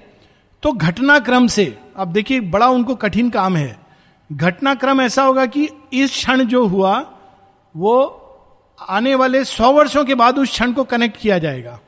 तो 0.63 0.71
घटनाक्रम 0.71 1.47
से। 1.47 1.77
अब 1.97 2.07
देखिए, 2.07 2.39
बड़ा 2.39 2.67
उनको 2.67 2.95
कठिन 2.95 3.29
काम 3.29 3.55
है। 3.55 3.79
घटनाक्रम 4.31 5.01
ऐसा 5.01 5.23
होगा 5.23 5.45
कि 5.45 5.69
इस 5.93 6.11
क्षण 6.11 6.43
जो 6.43 6.65
हुआ, 6.65 7.13
वो 7.77 8.19
आने 8.89 9.15
वाले 9.15 9.43
सौ 9.43 9.71
वर्षों 9.71 10.05
के 10.05 10.15
बाद 10.15 10.37
उस 10.37 10.49
क्षण 10.49 10.73
को 10.73 10.83
कनेक्ट 10.83 11.17
किया 11.17 11.37
जाएगा। 11.37 11.79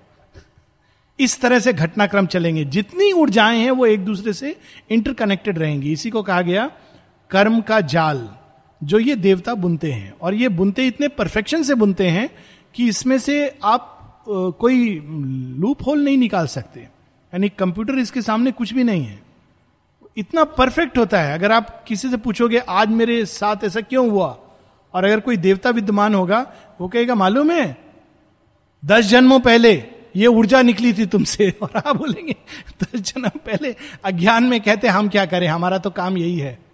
इस 1.19 1.41
तरह 1.41 1.59
से 1.59 1.73
घटनाक्रम 1.73 2.25
चलेंगे। 2.25 2.65
जितनी 2.65 3.11
ऊर्जाएँ 3.11 3.59
हैं, 3.59 3.71
वो 3.71 3.85
एक 3.85 4.05
दूसरे 4.05 4.33
से 4.33 4.57
इंटरकनेक्टेड 4.89 5.59
रहेंगी। 5.59 5.91
इसी 5.91 6.09
को 6.09 6.23
कहा 6.23 6.41
गया 6.41 6.71
कर्म 7.29 7.61
का 7.61 7.81
जाल, 7.81 8.29
जो 8.83 8.99
ये 8.99 9.15
देवता 9.15 9.53
बुनते 9.53 9.91
हैं। 9.91 10.13
और 10.21 10.33
ये 10.33 10.49
बुनते 10.49 10.87
इतने 10.87 11.07
परफेक्शन 11.07 11.63
से 11.63 11.75
बुनते 11.75 12.07
हैं 12.07 12.29
कि 12.75 12.87
इसमें 12.87 13.19
से 13.19 13.59
आप 13.63 13.91
कोई 14.29 15.03
लूप 15.57 15.87
होल 15.87 16.05
नहीं 16.05 16.17
निकाल 16.17 16.47
सकते। 16.47 16.79
यानी 16.79 17.49
कंप्यूटर 17.49 17.93
इसके 17.93 18.21
सामने 18.21 18.51
कुछ 18.51 18.73
भी 18.73 18.83
नहीं 18.83 19.03
है। 19.03 19.23
इतना 20.17 20.43
परफेक्ट 20.43 20.97
होता 20.97 21.21
है। 21.21 21.33
अगर 21.33 21.51
आप 21.51 21.85
किसी 21.87 22.09
से 22.09 22.17
पूछोगे, 22.17 22.57
आज 22.57 22.89
मेरे 22.89 23.25
साथ 23.25 23.55
ऐसा 23.63 23.81
क्यों 23.81 24.09
हुआ? 24.09 24.37
और 24.93 25.03
अगर 25.03 25.19
कोई 25.19 25.37
देवता 25.37 25.69
विद्यमान 25.69 26.15
होगा, 26.15 26.53
वो 26.81 26.87
कहेगा, 26.87 27.15
मालूम 27.15 27.51
है, 27.51 27.77
दस 28.85 29.05
जन्मों 29.05 29.39
पहले 29.39 29.83
ये 30.15 30.27
ऊर्जा 30.27 30.61
निकली 30.61 30.93
थी 30.93 31.05
तुमसे। 31.05 31.53
और 31.61 31.69
आप 31.85 31.95
बोलेंगे, 31.95 32.35
दस 32.83 32.99
जन्म 32.99 33.29
पहले 33.29 33.75
अज्ञान 34.05 34.43
में 34.43 34.61
कहते 34.61 34.87
हम 34.87 35.09
क्या 35.09 35.25
करें? 35.25 35.47
हमारा 35.47 35.77
तो 35.77 35.89
काम 35.89 36.17
यही 36.17 36.39
है। 36.39 36.64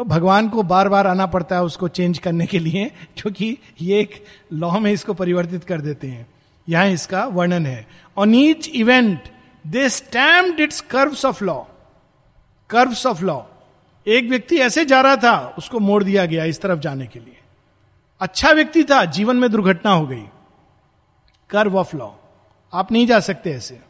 तो 0.00 0.04
भगवान 0.04 0.48
को 0.48 0.62
बार 0.62 0.88
बार 0.88 1.06
आना 1.06 1.26
पड़ता 1.26 1.56
है 1.56 1.62
उसको 1.62 1.88
चेंज 1.88 2.18
करने 2.18 2.46
के 2.46 2.58
लिए, 2.58 2.92
क्योंकि 3.16 3.58
ये 3.80 4.00
एक 4.00 4.24
लॉ 4.52 4.78
में 4.78 4.92
इसको 4.92 5.14
परिवर्तित 5.14 5.64
कर 5.64 5.80
देते 5.80 6.06
हैं। 6.06 6.26
यहाँ 6.68 6.86
इसका 6.86 7.24
वर्णन 7.24 7.66
है। 7.66 7.86
On 8.16 8.34
each 8.34 8.68
event 8.68 9.28
they 9.66 9.88
stamped 9.88 10.60
its 10.60 10.80
curves 10.80 11.24
of 11.24 11.44
law 11.44 11.54
curves 12.70 13.06
of 13.06 13.22
law 13.22 13.42
एक 14.06 14.30
व्यक्ति 14.30 14.56
ऐसे 14.56 14.84
जा 14.84 15.00
रहा 15.00 15.16
था, 15.16 15.54
उसको 15.58 15.78
मोड़ 15.78 16.04
दिया 16.04 16.26
गया 16.26 16.44
इस 16.44 16.60
तरफ़ 16.60 16.80
जाने 16.80 17.06
के 17.06 17.18
लिए। 17.18 17.38
अच्छा 18.20 18.52
व्यक्ति 18.52 18.84
था, 18.84 19.04
जीवन 19.04 19.36
में 19.36 19.50
दुर्घटना 19.50 19.92
हो 19.92 20.06
गई। 20.06 20.24
कर्व 21.50 21.78
ऑफ़ 21.78 21.96
लॉ 21.96 22.10
आप 22.72 22.92
नहीं 22.92 23.06
जा 23.06 23.20
सकते 23.20 23.50
ऐसे। 23.50 23.80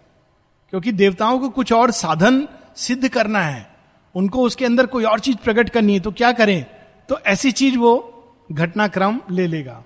क्योंकि 0.71 0.93
देवताओं 0.93 1.39
को 1.39 1.49
कुछ 1.49 1.73
और 1.73 1.91
साधन 1.91 2.49
सिद्ध 2.77 3.09
करना 3.09 3.41
है। 3.41 3.70
उनको 4.15 4.43
उसके 4.43 4.65
अंदर 4.65 4.87
कोई 4.87 5.05
और 5.05 5.21
चीज़ 5.21 5.37
प्रकट 5.37 5.69
करनी 5.69 5.95
है 5.95 6.01
तो 6.01 6.13
क्या 6.13 6.33
करें? 6.33 6.65
तो 7.09 7.19
ऐसी 7.27 7.53
चीज़ 7.53 7.77
वो 7.79 7.93
घटनाक्रम 8.53 9.21
ले 9.31 9.47
लेगा। 9.47 9.83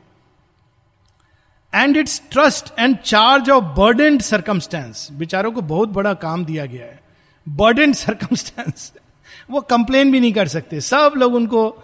And 1.75 1.97
its 1.97 2.23
trust 2.33 2.73
and 2.78 2.97
charge 2.97 3.50
of 3.50 3.64
burdened 3.64 4.21
circumstance 4.21 5.09
बेचारों 5.12 5.52
को 5.52 5.61
बहुत 5.61 5.88
बड़ा 5.88 6.14
काम 6.14 6.45
दिया 6.45 6.66
गया 6.66 6.85
है। 6.85 7.00
बर्डेंड 7.49 7.95
सर्कमस्टेंस 7.95 8.93
वो 9.50 9.61
कंप्लेन 9.61 10.12
भी 10.12 10.21
नहीं 10.21 10.33
कर 10.33 10.49
सकते। 10.49 10.81
सब 10.81 11.12
लोग 11.16 11.35
उनको 11.35 11.83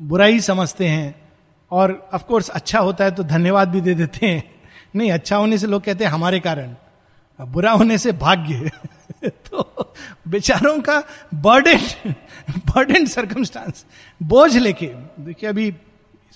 बुराई 0.00 0.40
समझते 0.40 0.88
हैं। 0.88 1.14
और 1.70 2.08
ऑफ़ 2.14 2.22
कोर्स 2.22 2.48
अच्छा 2.48 2.78
होता 2.78 3.04
है 3.04 3.10
तो 3.10 3.22
धन्यवाद 3.22 3.68
भी 3.68 3.80
दे 3.80 3.94
देते 3.94 4.26
हैं। 4.26 4.54
नहीं 4.96 5.10
अच्छा 5.12 5.36
होने 5.36 5.58
से 5.58 5.66
लोग 5.66 5.82
कहते 5.82 6.04
हैं, 6.04 6.10
हमारे 6.10 6.40
कारण। 6.40 6.74
बुरा 7.40 7.72
होने 7.72 7.98
से 7.98 8.12
भाग्य 8.12 8.70
तो 9.50 9.94
बेचारों 10.28 10.80
का 10.80 11.02
बर्डन 11.34 12.12
बर्डन 12.50 13.06
सर्कमस्टांस 13.06 13.86
बोझ 14.22 14.56
लेके, 14.56 14.86
देखिए 15.22 15.48
अभी 15.48 15.74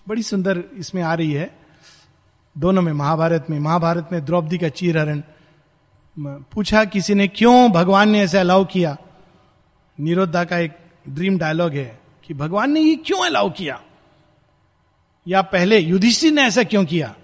बड़ी 0.08 0.22
सुंदर 0.22 0.64
इसमें 0.76 1.02
आ 1.02 1.14
रही 1.14 1.32
है। 1.32 1.58
दोनों 2.58 2.82
में, 2.82 2.92
महाभारत 2.92 3.46
में 3.50 3.60
महाभारत 3.60 4.08
में 4.12 4.24
द्रौपदी 4.24 4.58
का 4.58 4.68
चीरहरण। 4.68 5.22
पूछा 6.18 6.84
किसी 6.84 7.14
ने, 7.14 7.28
क्यों 7.28 7.72
भगवान 7.72 8.10
ने 8.10 8.20
ऐसे 8.20 8.38
अलाउ 8.38 8.64
किया? 8.64 8.96
निरोधा 10.00 10.44
का 10.44 10.58
एक 10.58 10.78
ड्रीम 11.08 11.38
डायलॉग 11.38 11.72
है 11.72 12.00
कि 12.24 12.34
भगवान 12.34 12.70
ने 12.70 12.80
ये 12.80 12.96
क्यों 12.96 13.26
अलाउ 13.26 13.50
किया? 13.50 13.82
या 15.28 15.42
पहले 15.42 15.78
युधिष्ठिर 15.78 16.32
ने 16.32 16.42
ऐसा 16.42 16.62
क्यों 16.62 16.84
किया? 16.84 17.14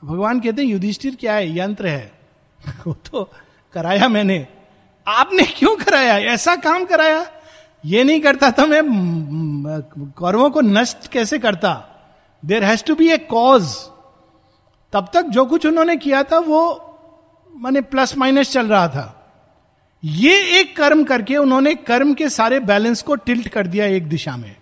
तो 0.00 0.06
भगवान 0.06 0.40
कहते 0.40 0.62
हैं, 0.62 0.68
युधिष्ठिर 0.68 1.16
क्या 1.20 1.34
है? 1.34 1.58
यंत्र 1.58 1.86
है। 1.86 2.12
वो 2.86 2.94
तो 2.94 3.32
कराया 3.72 4.08
मैंने। 4.08 4.46
आपने 5.08 5.42
क्यों 5.42 5.76
कराया? 5.76 6.18
ऐसा 6.18 6.56
काम 6.56 6.84
कराया? 6.84 7.26
ये 7.84 8.04
नहीं 8.04 8.20
करता 8.20 8.50
था 8.50 8.66
मैं, 8.66 8.82
कौरवों 10.16 10.50
को 10.50 10.60
नष्ट 10.60 11.06
कैसे 11.06 11.38
करता? 11.38 11.84
There 12.44 12.64
has 12.64 12.84
to 12.84 12.94
be 12.94 13.08
a 13.08 13.18
cause 13.18 13.62
तब 14.92 15.10
तक 15.14 15.22
जो 15.22 15.44
कुछ 15.44 15.66
उन्होंने 15.66 15.96
किया 15.96 16.22
था, 16.22 16.38
वो 16.38 16.84
माने 17.56 17.80
प्लस 17.80 18.16
माइनस 18.16 18.52
चल 18.52 18.66
रहा 18.66 18.88
था। 18.88 19.14
ये 20.04 20.60
एक 20.60 20.76
कर्म 20.76 21.04
करके 21.04 21.36
उन्होंने 21.36 21.74
कर्म 21.74 22.14
के 22.14 22.28
सारे 22.28 22.60
बैलेंस 22.60 23.02
को 23.02 23.14
टिल्ट 23.14 23.48
कर 23.48 23.66
दिया 23.66 23.86
एक 23.86 24.08
दिशा 24.08 24.36
में। 24.36 24.56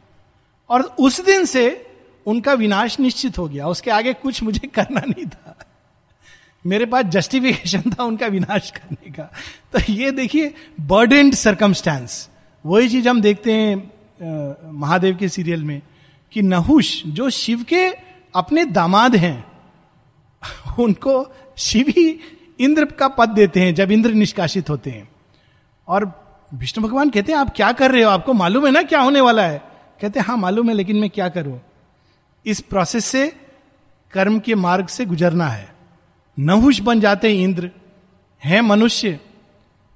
और 0.70 0.82
उस 0.82 1.20
दिन 1.20 1.44
से 1.44 1.87
उनका 2.26 2.52
विनाश 2.52 3.00
निश्चित 3.00 3.38
हो 3.38 3.48
गया। 3.48 3.66
उसके 3.66 3.90
आगे 3.90 4.12
कुछ 4.12 4.42
मुझे 4.42 4.68
करना 4.68 5.00
नहीं 5.00 5.26
था। 5.26 5.55
मेरे 6.66 6.87
पास 6.87 7.05
जस्टिफिकेशन 7.05 7.90
था 7.90 8.05
उनका 8.05 8.26
विनाश 8.26 8.70
करने 8.70 9.11
का। 9.11 9.22
तो 9.72 9.92
ये 9.92 10.11
देखिए 10.11 10.55
बर्डेंड 10.81 11.35
सर्कमस्टांस 11.35 12.29
वही 12.64 12.88
चीज़ 12.88 13.09
हम 13.09 13.20
देखते 13.20 13.52
हैं 13.52 13.76
आ, 13.76 14.70
महादेव 14.72 15.16
के 15.16 15.29
सीरियल 15.29 15.64
में 15.64 15.83
कि 16.33 16.42
नहुष 16.42 17.02
जो 17.07 17.31
शिव 17.31 17.62
के 17.62 17.87
अपने 18.35 18.64
दामाद 18.64 19.16
हैं 19.16 19.44
उनको 20.79 21.35
शिव 21.59 21.87
ही 21.88 22.09
इंद्र 22.61 22.85
का 22.85 23.09
पद 23.09 23.29
देते 23.29 23.61
हैं 23.61 23.74
जब 23.74 23.90
इंद्र 23.90 24.11
निष्कासित 24.11 24.70
होते 24.70 24.90
हैं। 24.90 25.09
और 25.88 26.05
विष्णु 26.55 26.87
भगवान 26.88 27.11
कहते 27.11 27.33
हैं 27.33 27.38
आप 27.38 27.52
क्या 27.57 27.72
कर 27.72 27.90
रहे 27.90 28.02
हो? 28.02 28.11
आपको 28.11 28.33
मालूम 28.33 28.66
है 28.66 28.72
ना 28.72 28.83
क्या 28.83 29.00
होने 29.00 29.20
वाला 29.20 29.42
है? 29.42 29.59
कहते 30.00 30.20
हैं 30.20 30.26
हाँ 30.26 30.37
मालूम 30.37 30.68
है 30.68 30.74
लेकिन 30.74 30.96
मैं 30.96 31.11
क्या 31.11 31.29
करूँ? 31.29 31.61
इस 32.46 32.61
प्रोसेस 32.61 33.05
से 33.05 33.29
कर्म 34.12 34.38
के 34.38 34.55
मार्ग 34.55 34.87
से 34.87 35.05
गुजरना 35.05 35.46
है। 35.46 35.75
नहुष 36.38 36.81
बन 36.81 37.01
जाते 37.01 37.31
इंद्र। 37.31 37.70
हैं 38.44 38.61
मनुष्य। 38.61 39.20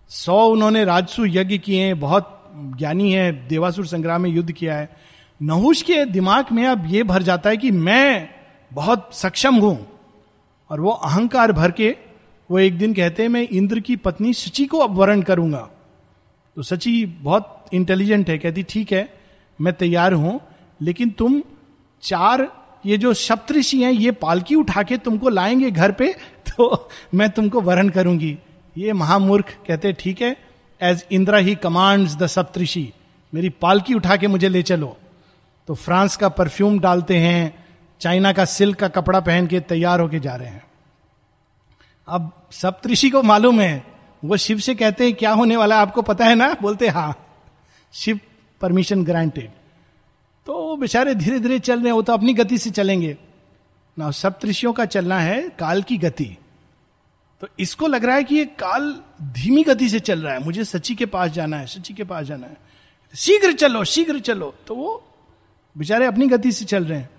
सौ 0.09 0.47
उन्होंने 0.47 0.85
राजसु 0.85 1.27
यज्ञ 1.27 1.59
किए 1.59 1.83
हैं, 1.83 2.01
बहुत 2.01 2.53
ज्ञानी 2.57 3.13
है, 3.13 3.49
देवासुर 3.49 3.87
संग्राम 3.87 4.21
में 4.21 4.31
युद्ध 4.31 4.53
किया 4.53 4.75
है। 4.75 4.97
नहुष 5.43 5.83
के 5.83 6.05
दिमाग 6.05 6.47
में 6.53 6.67
अब 6.67 6.87
यह 6.87 7.05
भर 7.05 7.23
जाता 7.23 7.51
है 7.51 7.57
कि 7.57 7.71
मैं 7.71 8.29
बहुत 8.73 9.11
सक्षम 9.13 9.55
हूँ। 9.55 9.87
और 10.71 10.81
वो 10.81 10.91
अहंकार 10.91 11.53
भर 11.53 11.71
के, 11.71 11.97
वो 12.51 12.59
एक 12.59 12.79
दिन 12.79 12.95
कहते 12.95 13.23
हैं, 13.23 13.31
मैं 13.31 13.49
इंद्र 13.49 13.81
की 13.81 13.97
पत्नी 13.97 14.35
सची 14.35 14.67
को 14.67 14.79
अब 14.79 14.95
वर्ण 14.95 15.23
करूँगा। 15.23 15.71
तो 16.57 16.63
सची 16.63 17.07
बहुत 17.07 17.67
इंटेलिजेंट 17.73 18.31
है, 18.31 18.39
कहती, 18.39 18.63
ठीक 18.63 18.93
है, 18.93 19.15
मैं 19.61 19.75
तैयार 19.75 20.13
हूँ, 20.13 20.41
लेकिन 20.83 21.11
तुम 21.11 21.43
चार 22.03 22.60
ये 22.85 22.97
जो 22.99 23.13
सप्तऋषि 23.15 23.83
हैं, 23.83 23.91
ये 23.93 24.11
पालकी 24.13 24.55
उठा 24.55 24.83
के 24.83 24.97
तुमको 24.97 25.29
लाएँगे 25.29 25.71
घर 25.71 25.93
पे 25.93 26.13
तो 26.49 26.89
मैं 27.15 27.29
तुमको 27.31 27.61
वरण 27.61 27.89
करूँगी। 27.89 28.39
ये 28.77 28.93
महामूर्ख 28.93 29.57
कहते, 29.69 29.93
ठीक 29.93 30.23
है 30.23 30.37
as 30.81 31.05
Indra 31.13 31.39
he 31.39 31.55
commands 31.55 32.17
the 32.17 32.27
Saptarishi 32.27 32.93
मेरी 33.33 33.49
पालकी 33.49 33.95
उठा 33.95 34.17
के 34.17 34.27
मुझे 34.27 34.49
ले 34.49 34.63
चलो। 34.63 34.97
तो 35.69 35.75
फ्रांस 35.75 36.17
का 36.17 36.29
परफ्यूम 36.29 36.79
डालते 36.81 37.17
हैं, 37.17 37.65
चाइना 38.01 38.33
का 38.33 38.45
सिल्क 38.45 38.79
का 38.79 38.89
कपड़ा 38.89 39.21
पहन 39.21 39.47
के 39.47 39.61
तैयार 39.61 40.01
होके 40.01 40.21
जा 40.21 40.35
रहे 40.37 40.49
हैं। 40.49 40.63
अब 42.09 42.33
सप्तऋषि 42.53 43.11
को 43.11 43.23
मालूम 43.23 43.61
है, 43.61 43.85
वो 44.25 44.37
शिव 44.37 44.59
से 44.59 44.75
कहते 44.75 45.05
हैं, 45.05 45.15
क्या 45.15 45.33
होने 45.33 45.57
वाला 45.57 45.77
है, 45.77 45.83
आपको 45.83 46.03
पता 46.03 46.25
है 46.25 46.35
ना? 46.35 46.55
बोलते 46.63 46.89
हाँ 46.89 47.15
शिव 47.93 48.21
परमिशन 48.61 49.05
ग्रांटेड 49.05 49.51
तो 50.47 50.53
वो 50.53 50.77
बेचारे 50.77 51.15
धीरे 51.15 51.41
धीरे 51.41 51.59
चल 51.59 51.81
रहे 51.81 51.91
हो 51.91 52.03
तो 52.03 52.13
अपनी 52.13 52.35
गति 52.35 52.59
से 52.59 52.71
चलेंगे। 52.71 53.17
ना 53.99 54.11
सप्तऋषियों 54.11 54.73
का 54.73 54.85
चलना 54.85 55.19
है 55.19 55.49
काल 55.49 55.83
की 55.83 55.99
गति। 55.99 56.37
तो 57.41 57.49
इसको 57.59 57.87
लग 57.87 58.05
रहा 58.05 58.17
है 58.17 58.25
कि 58.25 58.37
ये 58.37 58.45
काल 58.45 59.03
धीमी 59.23 59.63
गति 59.63 59.89
से 59.89 60.01
चल 60.01 60.21
रहा 60.23 60.35
है। 60.35 60.45
मुझे 60.45 60.65
सची 60.65 60.95
के 60.95 61.07
पास 61.07 61.31
जाना 61.31 61.57
है 61.57 61.67
सची 61.67 61.95
के 61.95 62.05
पास 62.05 62.27
जाना 62.27 62.47
है। 62.47 62.57
शीघ्र 63.15 63.53
चलो 63.53 63.85
शीघ्र 63.85 64.21
चलो। 64.21 64.55
तो 64.67 64.75
वो 64.75 65.05
बेचारे 65.79 66.07
अपनी 66.07 66.27
गति 66.27 66.53
से 66.53 66.65
चल 66.65 66.85
रहे 66.85 66.99
हैं। 66.99 67.11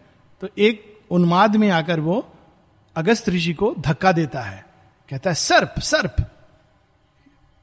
तो 0.42 0.50
एक 0.58 1.00
उन्माद 1.12 1.56
में 1.56 1.70
आकर 1.70 2.00
वो 2.00 2.34
अगस्त 2.96 3.30
ऋषि 3.30 3.54
को 3.54 3.76
धक्का 3.80 4.12
देता 4.12 4.42
है। 4.42 4.66
कहता 5.10 5.30
है, 5.30 5.36
सर्प 5.36 5.80
सर्प! 5.80 6.16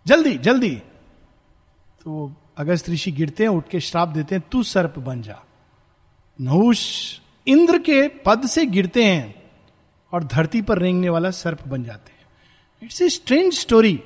जल्दी 0.06 0.38
जल्दी! 0.38 0.76
तो 2.04 2.32
अगस्त 2.58 2.90
ऋषि 2.90 3.12
गिरते 3.12 3.42
हैं, 3.42 3.50
उठ 3.50 3.68
के 3.68 3.80
श्राप 3.80 4.08
देते 4.08 4.34
हैं, 4.34 4.44
तू 4.52 4.62
सर्प 4.62 4.98
बन 4.98 5.22
जा। 5.22 5.42
नहुष 6.40 6.78
इंद्र 7.46 7.78
के 7.78 8.08
पद 8.08 8.46
से 8.46 8.66
गिरते 8.66 9.04
हैं 9.04 9.34
और 10.12 10.24
धरती 10.24 10.62
पर 10.62 10.78
रेंगने 10.78 11.08
वाला 11.08 11.30
सर्प 11.30 11.68
बन 11.68 11.84
जाते 11.84 12.12
हैं। 12.12 12.26
It's 12.82 13.02
a 13.02 13.08
strange 13.08 13.54
story 13.54 14.00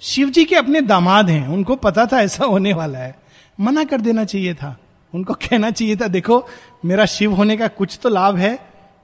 Shiv 0.00 0.30
ji 0.30 0.44
के 0.44 0.56
अपने 0.56 0.80
दामाद 0.80 1.30
हैं, 1.30 1.48
उनको 1.48 1.76
पता 1.76 2.06
था 2.06 2.20
ऐसा 2.20 2.44
होने 2.44 2.72
वाला 2.72 2.98
है। 2.98 3.22
मना 3.60 3.84
कर 3.84 4.00
देना 4.00 4.24
चाहिए 4.24 4.54
था। 4.54 4.78
उनको 5.14 5.34
कहना 5.34 5.70
चाहिए 5.70 5.96
था, 5.96 6.06
देखो, 6.06 6.46
मेरा 6.84 7.06
शिव 7.06 7.34
होने 7.34 7.56
का 7.56 7.68
कुछ 7.68 7.98
तो 8.02 8.08
लाभ 8.08 8.36
है। 8.36 8.58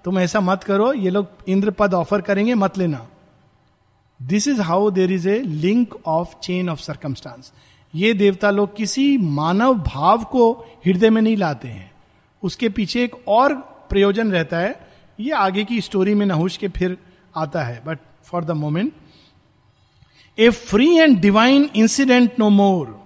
तुम 0.05 0.19
ऐसा 0.19 0.41
मत 0.41 0.64
करो, 0.64 0.93
ये 0.93 1.11
लोग 1.11 1.27
इंद्र 1.49 1.71
पद 1.71 1.95
ऑफ़र 1.95 2.21
करेंगे, 2.21 2.55
मत 2.55 2.79
लेना. 2.79 3.09
This 4.23 4.49
is 4.49 4.61
how 4.61 4.91
there 4.91 5.12
is 5.12 5.29
a 5.29 5.43
link 5.43 5.95
of 6.07 6.29
chain 6.43 6.69
of 6.69 6.81
circumstance 6.81 7.53
ये 7.95 8.14
देवता 8.14 8.51
लोग 8.51 8.77
किसी 8.77 9.19
मानव 9.19 9.75
भाव 9.75 10.25
को 10.25 10.53
हृदय 10.87 11.11
में 11.11 11.23
नहीं 11.23 11.37
लाते 11.37 11.69
हैं। 11.69 11.88
उसके 12.42 12.68
पीछे 12.68 13.05
एक 13.05 13.29
और 13.29 13.55
प्रयोजन 13.90 14.33
रहता 14.33 14.59
है। 14.59 14.88
ये 15.20 15.33
आगे 15.33 15.64
की 15.64 15.81
स्टोरी 15.81 16.14
में 16.14 16.27
नहुष 16.27 16.57
के 16.57 16.68
फिर 16.68 16.96
आता 17.37 17.62
है 17.62 17.83
but 17.87 17.98
for 18.24 18.44
the 18.44 18.51
moment 18.51 18.92
a 20.38 20.51
free 20.51 20.96
and 20.98 21.20
divine 21.20 21.70
incident 21.77 22.38
no 22.38 22.48
more 22.51 22.96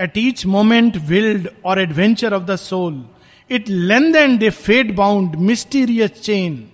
at 0.00 0.18
each 0.18 0.46
moment 0.46 0.96
willed 0.96 1.48
or 1.64 1.80
adventure 1.80 2.34
of 2.34 2.42
the 2.42 2.56
soul 2.56 3.04
it 3.50 3.68
lent 3.68 4.16
and 4.16 4.42
a 4.42 4.50
fate 4.50 4.94
bound 4.96 5.36
mysterious 5.36 6.10
chain 6.10 6.68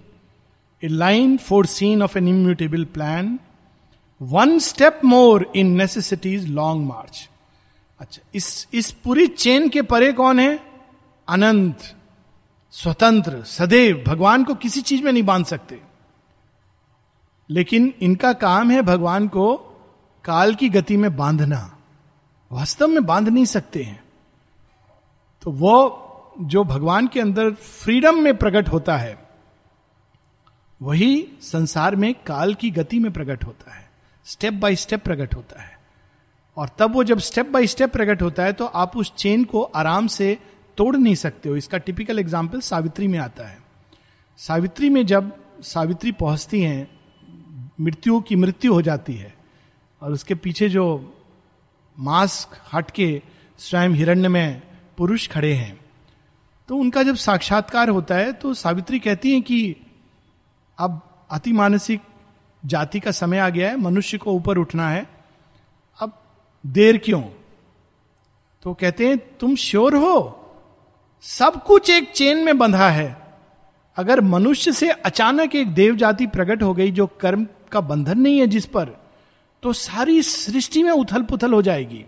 a 0.83 0.89
line 0.89 1.37
foreseen 1.67 2.03
of 2.03 2.19
an 2.19 2.29
immutable 2.29 2.85
plan 2.85 3.39
one 4.23 4.59
step 4.59 5.01
more 5.05 5.53
in 5.57 5.67
necessity's 5.67 6.49
long 6.49 6.87
march 6.87 7.29
अच्छा 8.01 8.23
इस 8.35 8.69
इस 8.75 8.91
पूरी 9.05 9.27
chain 9.27 9.69
के 9.69 9.83
परे 9.83 10.13
कौन 10.13 10.41
है? 10.41 10.61
अनंत। 11.29 11.95
स्वतंत्र, 12.83 13.43
सदैव 13.43 14.05
भगवान 14.07 14.45
को 14.45 14.55
किसी 14.55 14.81
चीज़ 14.81 15.03
में 15.03 15.13
नहीं 15.13 15.23
बाँध 15.23 15.47
सकते। 15.47 15.81
लेकिन 17.51 17.95
इनका 18.01 18.33
काम 18.33 18.71
है 18.71 18.83
भगवान 18.83 19.29
को 19.29 19.57
काल 20.25 20.55
की 20.55 20.69
गति 20.69 20.97
में 20.97 21.17
बांधना। 21.17 21.79
वास्तव 22.53 22.87
में 22.87 23.07
बाँध 23.07 23.29
नहीं 23.29 23.45
सकते 23.45 23.83
हैं। 23.83 24.05
तो 25.43 25.51
वो 25.51 26.05
जो 26.41 26.65
भगवान 26.65 27.07
के 27.07 27.21
अंदर 27.21 27.51
फ्रीडम 27.51 28.23
में 28.23 28.37
प्रकट 28.37 28.69
होता 28.69 28.97
है, 28.97 29.29
वही 30.83 31.29
संसार 31.41 31.97
में 31.97 32.15
काल 32.15 32.55
की 32.55 32.71
गति 32.71 32.99
में 32.99 33.13
प्रकट 33.13 33.45
होता 33.45 33.75
है। 33.75 33.91
स्टेप 34.25 34.55
बाय 34.55 34.77
स्टेप 34.77 35.05
प्रकट 35.05 35.35
होता 35.35 35.63
है। 35.63 35.79
और 36.57 36.71
तब 36.79 36.95
वो 36.95 37.05
जब 37.05 37.19
स्टेप 37.19 37.49
बाय 37.49 37.67
स्टेप 37.67 37.93
प्रकट 37.93 38.23
होता 38.23 38.43
है 38.43 38.53
तो 38.53 38.67
आप 38.67 38.97
उस 38.97 39.15
चेन 39.15 39.45
को 39.45 39.63
आराम 39.63 40.07
से 40.07 40.39
तोड़ 40.79 40.97
नहीं 40.97 41.15
सकते 41.15 41.49
हो। 41.49 41.57
इसका 41.57 41.79
टिपिकल 41.79 42.19
एग्ज़ाम्पल 42.19 42.61
सावित्री 42.61 43.09
में 43.09 43.19
आता 43.19 43.49
है। 43.49 43.59
सावित्री 44.39 44.91
में 44.91 45.05
जब 45.07 45.33
सावित्री 45.65 46.13
पहुँचती 46.13 46.61
हैं, 46.63 46.89
मृत्यु 47.81 48.21
की 48.21 48.37
मृत्यु 48.37 48.73
हो 48.75 48.83
जाती 48.83 49.15
है 49.15 49.35
और 50.03 50.13
उसके 50.13 50.35
पीछे 50.35 50.69
जो 50.69 51.15
मास्क 51.99 52.57
हट 52.73 52.91
के 52.91 53.23
स्वयं 53.59 53.91
हिरण्य 53.91 54.29
में 54.29 54.63
पुरुष 54.99 55.29
खड़े 55.29 55.53
हैं 55.53 55.79
तो 56.69 56.77
उनका 56.77 57.03
जब 57.03 57.15
साक्षात्कार 57.15 57.89
होता 57.89 58.15
है 58.15 58.33
तो 58.33 58.55
सावित्री 58.55 58.99
कहती 58.99 59.33
हैं 59.33 59.43
कि 59.43 59.77
अब 60.79 61.01
अति 61.31 61.53
मानसिक 61.53 62.01
जाति 62.63 63.01
का 63.01 63.11
समय 63.11 63.39
आ 63.39 63.49
गया 63.49 63.69
है, 63.71 63.77
मनुष्य 63.77 64.19
को 64.19 64.33
ऊपर 64.33 64.59
उठना 64.59 64.89
है। 64.91 65.07
अब 66.01 66.13
देर 66.65 66.99
क्यों? 66.99 67.23
तो 68.63 68.75
कहते 68.75 69.09
हैं, 69.09 69.19
तुम 69.39 69.55
श्योर 69.57 69.95
हो? 69.97 70.38
सब 71.23 71.65
कुछ 71.65 71.91
एक 71.91 72.13
चेन 72.13 72.45
में 72.45 72.59
बंधा 72.59 72.89
है। 72.91 73.17
अगर 73.97 74.21
मनुष्य 74.21 74.73
से 74.73 74.91
अचानक 74.91 75.55
एक 75.55 75.69
देव 75.69 75.97
जाति 75.97 76.27
प्रकट 76.27 76.63
हो 76.63 76.75
गई 76.75 76.91
जो 76.91 77.07
कर्म 77.21 77.47
का 77.73 77.81
बंधन 77.81 78.19
नहीं 78.19 78.39
है 78.39 78.47
जिस 78.47 78.67
पर 78.67 78.97
तो 79.63 79.73
सारी 79.73 80.23
सृष्टि 80.23 80.83
में 80.83 80.91
उथल 80.91 81.23
पुथल 81.23 81.53
हो 81.53 81.63
जाएगी, 81.63 82.05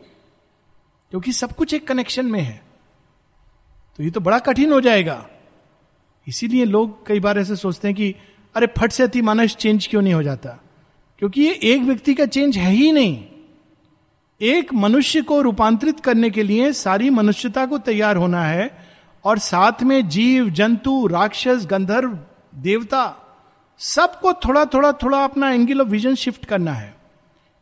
क्योंकि 1.11 1.33
सब 1.33 1.53
कुछ 1.53 1.75
एक 1.75 1.87
कनेक्शन 1.89 2.27
में 2.27 2.41
है। 2.41 2.63
तो 3.99 4.03
ये 4.05 4.11
तो 4.11 4.21
बड़ा 4.21 4.39
कठिन 4.39 4.73
हो 4.73 4.81
जाएगा। 4.81 5.27
इसीलिए 6.27 6.65
लोग 6.65 7.07
कई 7.07 7.21
बार 7.21 7.39
ऐसे 7.39 7.57
सोचते 7.57 7.89
हैं 7.89 7.97
कि, 7.97 8.15
अरे, 8.55 8.67
फट 8.67 8.93
से 8.93 9.03
अति 9.03 9.23
मानस 9.23 9.57
चेंज 9.57 9.87
क्यों 9.87 10.03
नहीं 10.03 10.15
हो 10.15 10.23
जाता? 10.23 10.51
क्योंकि 11.19 11.43
ये 11.43 11.53
एक 11.63 11.83
व्यक्ति 11.83 12.15
का 12.15 12.27
चेंज 12.27 12.57
है 12.57 12.71
ही 12.71 12.93
नहीं। 12.93 13.25
एक 14.41 14.75
मनुष्य 14.75 15.23
को 15.23 15.41
रूपांतरित 15.41 16.01
करने 16.01 16.31
के 16.31 16.43
लिए 16.43 16.73
सारी 16.73 17.11
मनुष्यता 17.11 17.67
को 17.67 17.79
तैयार 17.79 18.17
होना 18.17 18.45
है 18.45 18.90
और 19.25 19.39
साथ 19.39 19.83
में 19.83 20.09
जीव, 20.09 20.51
जंतु, 20.51 21.07
राक्षस, 21.07 21.67
गंधर्व, 21.67 22.19
देवता, 22.55 23.17
सबको 23.79 24.33
थोड़ा 24.33 24.65
थोड़ा 24.65 24.93
थोड़ा 24.93 25.25
अपना 25.25 25.51
एंगल 25.51 25.81
ऑफ़ 25.81 25.89
विजन 25.89 26.15
शिफ्ट 26.15 26.45
करना 26.45 26.73
है। 26.73 26.97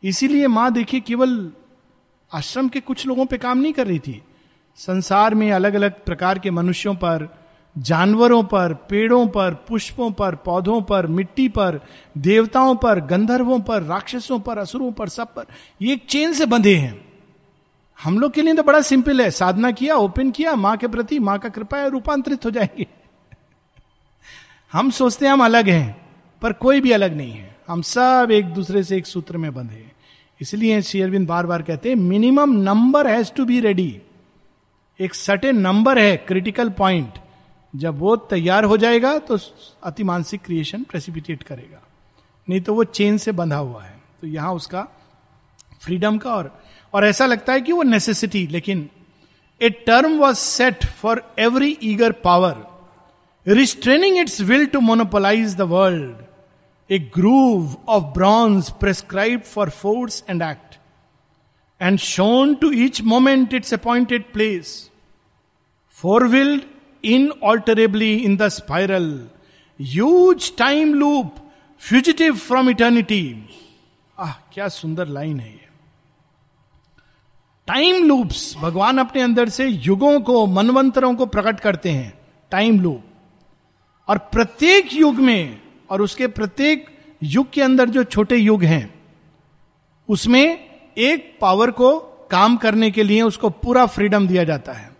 इसीलिए 0.03 0.47
माँ 0.47 0.73
देखिए, 0.73 0.99
केवल 0.99 1.51
आश्रम 2.33 2.67
के 2.67 2.79
कुछ 2.79 3.07
लोगों 3.07 3.25
पे 3.25 3.37
काम 3.37 3.57
नहीं 3.57 3.73
कर 3.73 3.87
रही 3.87 3.99
थी। 3.99 4.23
संसार 4.75 5.35
में 5.35 5.51
अलग 5.51 5.73
अलग 5.73 6.05
प्रकार 6.05 6.39
के 6.39 6.51
मनुष्यों 6.51 6.95
पर, 6.95 7.39
जानवरों 7.77 8.43
पर, 8.43 8.73
पेड़ों 8.73 9.27
पर, 9.27 9.53
पुष्पों 9.53 10.11
पर, 10.11 10.35
पौधों 10.35 10.81
पर, 10.81 11.07
मिट्टी 11.07 11.47
पर, 11.47 11.81
देवताओं 12.17 12.75
पर, 12.75 12.99
गंधर्वों 12.99 13.59
पर, 13.59 13.83
राक्षसों 13.83 14.39
पर, 14.39 14.57
असुरों 14.57 14.91
पर, 14.91 15.09
सब 15.09 15.33
पर, 15.33 15.45
ये 15.81 15.93
एक 15.93 16.05
चेन 16.05 16.33
से 16.33 16.45
बंधे 16.45 16.75
हैं। 16.75 17.08
हम 17.99 18.19
लोग 18.19 18.33
के 18.33 18.41
लिए 18.41 18.53
तो 18.53 18.63
बड़ा 18.63 18.81
सिंपल 18.81 19.21
है। 19.21 19.29
साधना 19.31 19.71
किया, 19.71 19.95
ओपन 19.95 20.31
किया, 20.31 20.55
माँ 20.55 20.75
के 20.77 20.87
प्रति, 20.87 21.19
माँ 21.19 21.37
का 21.39 21.49
कृपा 21.49 21.77
है, 21.77 21.89
रूपांतरित 21.89 22.45
हो 22.45 22.51
जाएँगे। 22.51 22.87
हम 24.73 24.89
सोचते 24.91 25.25
हैं 25.25 25.33
हम 25.33 25.43
अलग 25.45 25.69
हैं, 25.69 26.07
पर 26.41 26.53
कोई 26.53 26.81
भी 26.81 26.91
अलग 26.91 27.15
नहीं 27.17 27.31
है। 27.31 27.55
हम 27.67 27.81
सब 27.81 28.27
एक 28.31 28.45
दूसरे 28.45 28.83
से 28.83 28.97
एक 28.97 29.07
सूत्र 29.07 29.37
में 29.37 29.53
बंधे 29.53 29.85
इसलिए 30.39 30.81
शेयरविंद 30.81 31.27
बार 31.27 31.45
बार 31.45 31.61
कहते 31.61 31.89
हैं 31.89 31.95
minimum 31.95 32.51
number 32.61 33.07
has 33.07 33.31
to 33.33 33.45
be 33.45 33.59
ready 33.59 34.01
एक 34.99 35.13
सर्टेन 35.13 35.57
नंबर 35.57 35.99
है 35.99 36.15
क्रिटिकल 36.17 36.69
पॉइंट 36.69 37.19
जब 37.73 37.99
वो 37.99 38.15
तैयार 38.15 38.63
हो 38.63 38.77
जाएगा 38.77 39.17
तो 39.19 39.37
अति 39.83 40.03
मानसिक 40.03 40.41
क्रिएशन 40.41 40.83
प्रेसिपिटेट 40.83 41.43
करेगा। 41.43 41.81
नहीं 42.47 42.61
तो 42.61 42.73
वो 42.73 42.83
चेन 42.83 43.17
से 43.17 43.31
बंधा 43.31 43.57
हुआ 43.57 43.83
है। 43.83 44.01
तो 44.21 44.27
यहाँ 44.27 44.53
उसका 44.53 44.87
फ्रीडम 45.81 46.17
का 46.17 46.33
और 46.35 46.63
और 46.93 47.05
ऐसा 47.05 47.25
लगता 47.25 47.53
है 47.53 47.61
कि 47.61 47.71
वो 47.71 47.83
नेसेसिटी 47.83 48.45
लेकिन 48.47 48.89
a 49.61 49.69
term 49.87 50.17
was 50.19 50.37
set 50.37 50.85
for 51.01 51.23
every 51.39 51.77
eager 51.83 52.11
power 52.23 52.65
restraining 53.45 54.17
its 54.17 54.41
will 54.41 54.65
to 54.67 54.79
monopolise 54.81 55.55
the 55.55 55.67
world 55.69 56.25
a 56.89 56.99
groove 57.15 57.75
of 57.89 58.03
bronze 58.13 58.69
prescribe 58.79 59.41
for 59.45 59.69
force 59.71 60.23
and 60.29 60.41
act 60.41 60.77
and 61.81 61.99
shown 61.99 62.55
to 62.55 62.71
each 62.85 63.01
moment 63.03 63.53
its 63.53 63.73
appointed 63.73 64.31
place 64.33 64.73
forewilled 66.27 66.63
inalterably 67.43 68.13
in 68.15 68.35
the 68.37 68.47
spiral 68.51 69.09
huge 69.79 70.51
time 70.57 70.93
loop 70.93 71.35
fugitive 71.81 72.35
from 72.37 72.69
eternity 72.69 73.23
ah 74.17 74.33
क्या 74.53 74.67
सुंदर 74.69 75.07
line 75.07 75.39
है 75.39 75.49
ये 75.49 75.68
time 77.69 78.03
loops 78.03 78.55
भगवान 78.57 78.97
अपने 78.97 79.21
अंदर 79.21 79.49
से 79.49 79.65
युगों 79.65 80.21
को, 80.21 80.45
मनवंतरों 80.45 81.15
को 81.15 81.25
प्रकट 81.25 81.59
करते 81.59 81.89
हैं। 81.89 82.19
टाइम 82.51 82.79
लूप 82.79 83.03
और 84.07 84.17
प्रत्येक 84.17 84.93
युग 84.93 85.15
में, 85.15 85.61
और 85.89 86.01
उसके 86.01 86.27
प्रत्येक 86.27 86.85
युग 87.23 87.51
के 87.51 87.61
अंदर 87.61 87.89
जो 87.89 88.03
छोटे 88.03 88.35
युग 88.35 88.63
हैं, 88.63 88.93
उसमें 90.09 90.69
एक 90.97 91.37
पावर 91.41 91.71
को 91.71 91.99
काम 92.31 92.57
करने 92.57 92.91
के 92.91 93.03
लिए 93.03 93.21
उसको 93.21 93.49
पूरा 93.49 93.85
फ्रीडम 93.85 94.27
दिया 94.27 94.43
जाता 94.43 94.71
है। 94.71 94.95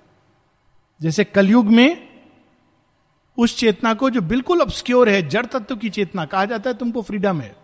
जैसे 1.01 1.23
कलयुग 1.23 1.65
में, 1.65 2.07
उस 3.37 3.57
चेतना 3.57 3.93
को 3.93 4.09
जो 4.09 4.21
बिल्कुल 4.21 4.61
ऑब्सक्योर 4.61 5.09
है, 5.09 5.29
जड़ 5.29 5.45
तत्व 5.45 5.75
की 5.75 5.89
चेतना, 5.89 6.25
कहा 6.25 6.45
जाता 6.45 6.69
है 6.69 6.77
तुमको 6.77 7.01
फ्रीडम 7.01 7.41
है। 7.41 7.55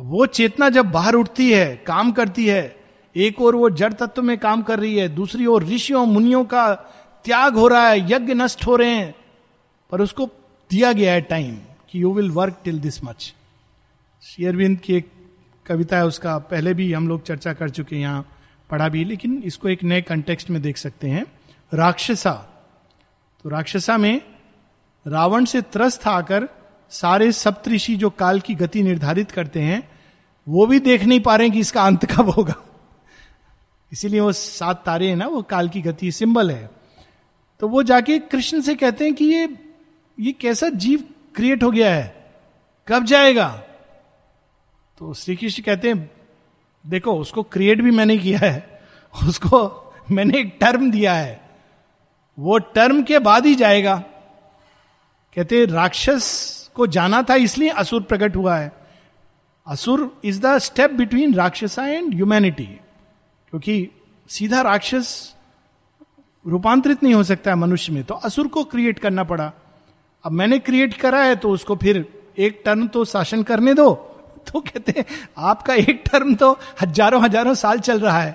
वो 0.00 0.26
चेतना 0.26 0.68
जब 0.68 0.90
बाहर 0.90 1.14
उठती 1.14 1.52
है, 1.52 1.76
काम 1.76 2.12
करती 2.12 2.46
है 2.46 2.85
एक 3.16 3.40
और 3.40 3.54
वो 3.54 3.70
जड़ 3.70 3.92
तत्व 3.92 4.22
में 4.22 4.38
काम 4.38 4.62
कर 4.62 4.78
रही 4.78 4.96
है, 4.96 5.08
दूसरी 5.08 5.46
ओर 5.46 5.64
ऋषियों, 5.64 6.06
मुनियों 6.06 6.44
का 6.44 6.74
त्याग 7.24 7.54
हो 7.54 7.68
रहा 7.68 7.88
है, 7.88 8.12
यज्ञ 8.12 8.34
नष्ट 8.34 8.66
हो 8.66 8.76
रहे 8.76 8.90
हैं। 8.90 9.14
पर 9.90 10.00
उसको 10.00 10.26
दिया 10.70 10.92
गया 10.92 11.12
है 11.12 11.20
टाइम 11.20 11.58
कि 11.90 12.02
you 12.02 12.12
will 12.12 12.30
work 12.30 12.60
till 12.64 12.78
this 12.78 13.04
much 13.04 13.34
Sri Aurobindo 14.22 14.78
की 14.78 14.94
एक 14.94 15.12
कविता 15.66 15.96
है, 15.96 16.06
उसका 16.06 16.38
पहले 16.38 16.74
भी 16.74 16.92
हम 16.92 17.08
लोग 17.08 17.22
चर्चा 17.22 17.52
कर 17.52 17.68
चुके 17.68 17.96
हैं, 17.96 18.02
यहाँ 18.02 18.28
पढ़ा 18.70 18.88
भी, 18.88 19.04
लेकिन 19.04 19.42
इसको 19.44 19.68
एक 19.68 19.84
नए 19.84 20.02
कंटेक्स्ट 20.02 20.50
में 20.50 20.62
देख 20.62 20.76
सकते 20.76 21.08
हैं। 21.08 21.26
राक्षसा। 21.74 22.32
तो 23.42 23.48
राक्षसा 23.48 23.98
में 23.98 24.20
रावण 25.06 25.44
से 25.44 25.60
त्रस्त 25.60 26.06
आकर 26.06 26.48
सारे 26.90 27.32
सप्तऋषि 27.32 27.96
जो 27.96 28.10
काल 28.10 28.40
की 28.40 28.54
गति 28.54 28.82
निर्धारित 28.82 29.30
करते 29.30 29.60
हैं, 29.60 29.88
वो 30.48 30.66
भी 30.66 30.78
देख 30.78 31.04
नहीं 31.04 31.20
पा 31.20 31.36
रहे 31.36 31.50
कि 31.50 31.58
इसका 31.58 31.82
अंत 31.82 32.04
कब 32.04 32.28
होगा। 32.30 32.54
इसीलिए 33.92 34.20
वो 34.20 34.32
सात 34.32 34.82
तारे 34.86 35.08
हैं 35.08 35.16
ना, 35.16 35.26
वो 35.26 35.42
काल 35.42 35.68
की 35.68 35.80
गति 35.80 36.12
सिंबल 36.12 36.50
है। 36.50 36.70
तो 37.60 37.68
वो 37.68 37.82
जाके 37.82 38.18
कृष्ण 38.18 38.60
से 38.60 38.74
कहते 38.74 39.04
हैं 39.04 39.14
कि 39.14 39.24
ये 39.24 39.48
ये 40.18 40.32
कैसा 40.32 40.68
जीव 40.68 41.04
क्रिएट 41.34 41.62
हो 41.62 41.70
गया 41.70 41.94
है? 41.94 42.34
कब 42.88 43.04
जाएगा? 43.04 43.48
तो 44.98 45.14
श्री 45.14 45.36
कृष्ण 45.36 45.62
कहते 45.62 45.88
हैं, 45.88 46.10
देखो, 46.84 47.12
उसको 47.12 47.42
क्रिएट 47.42 47.80
भी 47.82 47.90
मैंने 47.90 48.16
किया 48.18 48.38
है, 48.38 48.80
उसको 49.14 49.92
मैंने 50.10 50.38
एक 50.38 50.56
टर्म 50.60 50.90
दिया 50.90 51.14
है, 51.14 51.40
वो 52.38 52.58
टर्म 52.58 53.02
के 53.02 53.18
बाद 53.18 53.46
ही 53.46 53.54
जाएगा। 53.54 53.96
कहते 55.36 55.64
राक्षस 55.64 56.70
को 56.74 56.86
जाना 56.86 57.22
था, 57.22 57.34
इसलिए 57.34 57.68
असुर 57.68 58.02
प्रकट 58.02 58.36
हुआ 58.36 58.56
है। 58.56 58.72
Asura 59.66 60.20
is 60.24 60.40
the 60.40 60.58
step 60.58 60.90
between 60.90 61.34
rakshasa 61.34 61.86
and 61.86 62.14
humanity 62.14 62.68
क्योंकि 63.52 63.88
सीधा 64.28 64.60
राक्षस 64.60 65.34
रूपांतरित 66.44 67.02
नहीं 67.02 67.14
हो 67.14 67.22
सकता 67.22 67.50
है 67.50 67.56
मनुष्य 67.56 67.92
में 67.92 68.02
तो 68.04 68.14
असुर 68.14 68.48
को 68.48 68.64
क्रिएट 68.64 68.98
करना 68.98 69.24
पड़ा। 69.24 69.52
अब 70.24 70.32
मैंने 70.32 70.58
क्रिएट 70.58 70.94
करा 70.94 71.22
है 71.22 71.36
तो 71.36 71.50
उसको 71.50 71.76
फिर 71.76 72.04
एक 72.38 72.62
टर्म 72.64 72.86
तो 72.88 73.04
शासन 73.04 73.42
करने 73.42 73.74
दो। 73.74 73.94
तो 74.46 74.60
कहते 74.60 74.92
हैं, 74.96 75.04
आपका 75.38 75.74
एक 75.74 76.02
टर्म 76.06 76.34
तो 76.34 76.52
हज़ारों 76.82 77.22
हज़ारों 77.22 77.54
साल 77.54 77.78
चल 77.78 78.00
रहा 78.00 78.20
है। 78.20 78.32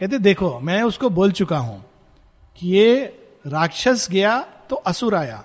कहते, 0.00 0.18
देखो, 0.18 0.60
मैं 0.60 0.82
उसको 0.82 1.10
बोल 1.10 1.32
चुका 1.32 1.58
हूँ 1.58 1.84
कि 2.56 2.68
ये 2.68 3.04
राक्षस 3.46 4.08
गया 4.10 4.38
तो 4.70 4.76
असुर 4.76 5.14
आया। 5.14 5.44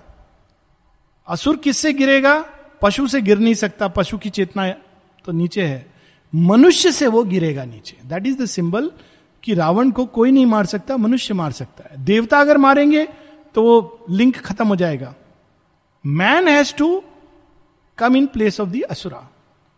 असुर 1.27 1.57
किससे 1.57 1.93
गिरेगा? 1.93 2.45
पशु 2.81 3.07
से 3.07 3.21
गिर 3.21 3.37
नहीं 3.37 3.53
सकता, 3.53 3.87
पशु 3.87 4.17
की 4.17 4.29
चेतना 4.29 4.69
तो 5.25 5.31
नीचे 5.31 5.65
है। 5.65 5.98
मनुष्य 6.33 6.91
से 6.91 7.07
वो 7.07 7.23
गिरेगा 7.23 7.63
नीचे। 7.65 7.97
दैट 8.05 8.27
इज़ 8.27 8.37
द 8.37 8.45
सिंबल 8.45 8.91
कि 9.43 9.53
रावण 9.53 9.91
को 9.91 10.05
कोई 10.07 10.31
नहीं 10.31 10.45
मार 10.45 10.65
सकता, 10.65 10.97
मनुष्य 10.97 11.33
मार 11.33 11.51
सकता 11.51 11.83
है। 11.83 12.03
देवता 12.05 12.39
अगर 12.39 12.57
मारेंगे 12.57 13.07
तो 13.55 13.63
वो 13.63 14.05
लिंक 14.09 14.37
खत्म 14.37 14.67
हो 14.67 14.75
जाएगा। 14.75 15.13
Man 16.05 16.47
has 16.47 16.73
to 16.75 17.01
come 17.97 18.15
in 18.15 18.25
place 18.25 18.59
of 18.59 18.69
the 18.69 18.81
asura 18.89 19.27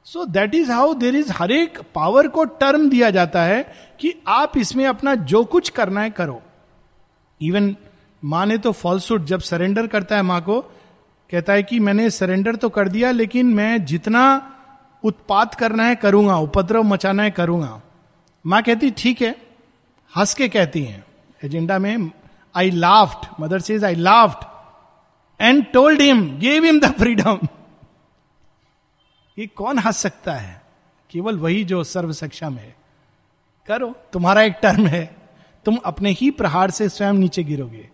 so 0.07 0.25
that 0.25 0.55
is 0.55 0.71
how 0.71 0.93
there 0.93 1.15
is 1.15 1.31
हर 1.31 1.51
एक 1.51 1.79
पावर 1.95 2.27
को 2.27 2.43
टर्म 2.59 2.89
दिया 2.89 3.09
जाता 3.09 3.43
है 3.43 3.61
कि 3.99 4.13
आप 4.27 4.57
इसमें 4.57 4.85
अपना 4.85 5.15
जो 5.15 5.43
कुछ 5.45 5.69
करना 5.69 6.01
है 6.01 6.09
करो। 6.09 6.41
इवन 7.41 7.75
माँ 8.23 8.45
ने 8.45 8.57
तो 8.57 8.71
फॉल्सूट 8.71 9.25
जब 9.25 9.39
सरेंडर 9.39 9.87
करता 9.87 10.15
है 10.15 10.21
माँ 10.21 10.41
को, 10.41 10.59
कहता 11.29 11.53
है 11.53 11.63
कि 11.63 11.79
मैंने 11.79 12.09
सरेंडर 12.09 12.55
तो 12.55 12.69
कर 12.69 12.87
दिया, 12.87 13.11
लेकिन 13.11 13.45
मैं 13.45 13.85
जितना 13.85 14.23
उत्पात 15.03 15.55
करना 15.55 15.83
है, 15.83 15.95
करूँगा, 15.95 16.35
उपद्रव 16.37 16.83
मचाना 16.83 17.23
है, 17.23 17.31
करूँगा। 17.31 17.81
माँ 18.45 18.61
कहती, 18.63 18.89
ठीक 18.91 19.21
है। 19.21 19.35
हंस 20.17 20.33
के 20.33 20.47
कहती 20.49 20.83
हैं, 20.83 21.03
एजेंडा 21.43 21.79
में 21.79 22.11
I 22.55 22.71
laughed 22.71 23.27
mother 23.39 23.59
says 23.59 23.83
I 23.83 23.95
laughed 23.95 24.45
and 25.41 25.65
told 25.73 26.01
him 26.01 26.37
gave 26.37 26.63
him 26.63 26.79
the 26.79 26.91
freedom 26.91 27.39
ये 29.37 29.47
कौन 29.47 29.79
हंस 29.79 29.97
सकता 29.97 30.33
है? 30.33 30.61
केवल 31.11 31.37
वही 31.37 31.63
जो 31.63 31.83
सर्व 31.83 32.11
सक्षम 32.11 32.55
है। 32.55 32.75
करो, 33.67 33.95
तुम्हारा 34.13 34.41
एक 34.41 34.53
टर्म 34.61 34.87
है। 34.87 35.15
तुम 35.65 35.75
अपने 35.75 36.11
ही 36.11 36.31
प्रहार 36.31 36.71
से 36.71 36.89
स्वयं 36.89 37.13
नीचे 37.13 37.43
गिरोगे। 37.43 37.89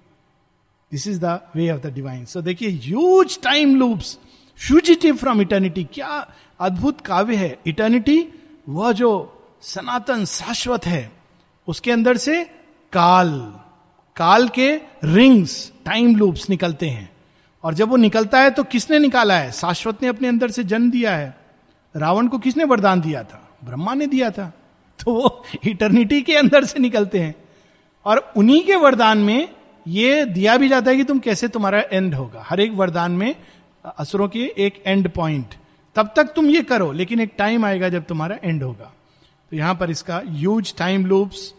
This 0.92 1.08
is 1.08 1.20
the 1.26 1.40
way 1.56 1.70
of 1.70 1.82
the 1.82 1.94
divine 1.94 2.26
so 2.26 2.42
देखिए 2.42 2.70
huge 2.70 3.42
time 3.42 3.76
loops 3.76 4.18
fugitive 4.60 5.16
from 5.16 5.42
eternity 5.42 5.84
क्या 5.84 6.32
अद्भुत 6.60 7.02
काव्य 7.02 7.36
है। 7.36 7.58
इटर्निटी 7.68 8.28
वह 8.70 8.92
जो 8.92 9.34
सनातन 9.62 10.26
शाश्वत 10.26 10.86
है, 10.86 11.12
उसके 11.68 11.92
अंदर 11.92 12.18
से 12.18 12.44
काल 12.94 13.54
काल 14.16 14.48
के 14.48 14.76
रिंग्स 15.04 15.72
टाइम 15.86 16.16
लूप्स 16.16 16.50
निकलते 16.50 16.90
हैं। 16.90 17.10
और 17.64 17.74
जब 17.74 17.90
वो 17.90 17.96
निकलता 17.96 18.40
है 18.40 18.50
तो 18.50 18.64
किसने 18.64 19.00
निकाला 19.00 19.38
है? 19.38 19.52
शाश्वत 19.52 20.02
ने 20.02 20.08
अपने 20.08 20.28
अंदर 20.28 20.52
से 20.52 20.64
जन्म 20.64 20.92
दिया 20.92 21.16
है। 21.16 21.38
रावण 21.96 22.28
को 22.28 22.38
किसने 22.38 22.64
वरदान 22.64 23.02
दिया 23.02 23.24
था? 23.24 23.50
ब्रह्मा 23.66 23.94
ने 23.94 24.08
दिया 24.08 24.30
था। 24.32 24.54
तो 25.00 25.14
वो 25.14 25.44
इटर्निटी 25.68 26.22
के 26.22 26.36
अंदर 26.36 26.66
से 26.66 26.80
निकलते 26.80 27.20
हैं। 27.20 27.36
और 28.06 28.34
उन्हीं 28.38 28.64
के 28.64 28.76
वरदान 28.76 29.18
में 29.18 29.50
ये 29.88 30.26
दिया 30.26 30.58
भी 30.58 30.70
जाता 30.70 30.92
है 30.92 30.98
कि 30.98 31.04
तुम 31.04 31.20
कैसे 31.20 31.48
तुम्हारा 31.48 31.84
एंड 31.92 32.16
होगा। 32.16 32.44
हर 32.46 32.60
एक 32.60 32.72
वरदान 32.72 33.12
में 33.12 33.36
असुरों 33.98 34.28
के 34.28 34.54
एक 34.58 34.84
एंड 34.86 35.10
पॉइंट 35.10 35.56
तब 35.98 36.12
तक 36.16 36.34
तुम 36.34 36.50
ये 36.50 36.62
करो, 36.64 36.92
लेकिन 36.92 37.20
एक 37.20 37.34
टाइम 37.38 37.66
आएगा 37.66 37.90
जब 37.90 38.06
तुम्हारा 38.06 38.38
एंड 38.44 38.64
होगा। 38.64 38.92
तो 39.52 39.56
यहाँ 39.58 39.76
पर 39.76 39.90
इसका 39.92 40.22
huge 40.26 40.74
time 40.78 41.06
loops 41.06 41.54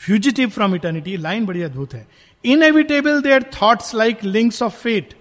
fugitive 0.00 0.48
from 0.48 0.74
eternity 0.74 1.16
line 1.16 1.46
बड़ी 1.46 1.62
अद्भुत 1.62 1.94
है। 1.94 2.06
Inevitable 2.44 3.20
their 3.22 3.42
thoughts 3.54 3.94
like 3.94 4.24
links 4.24 4.62
of 4.62 4.76
fate 4.76 5.14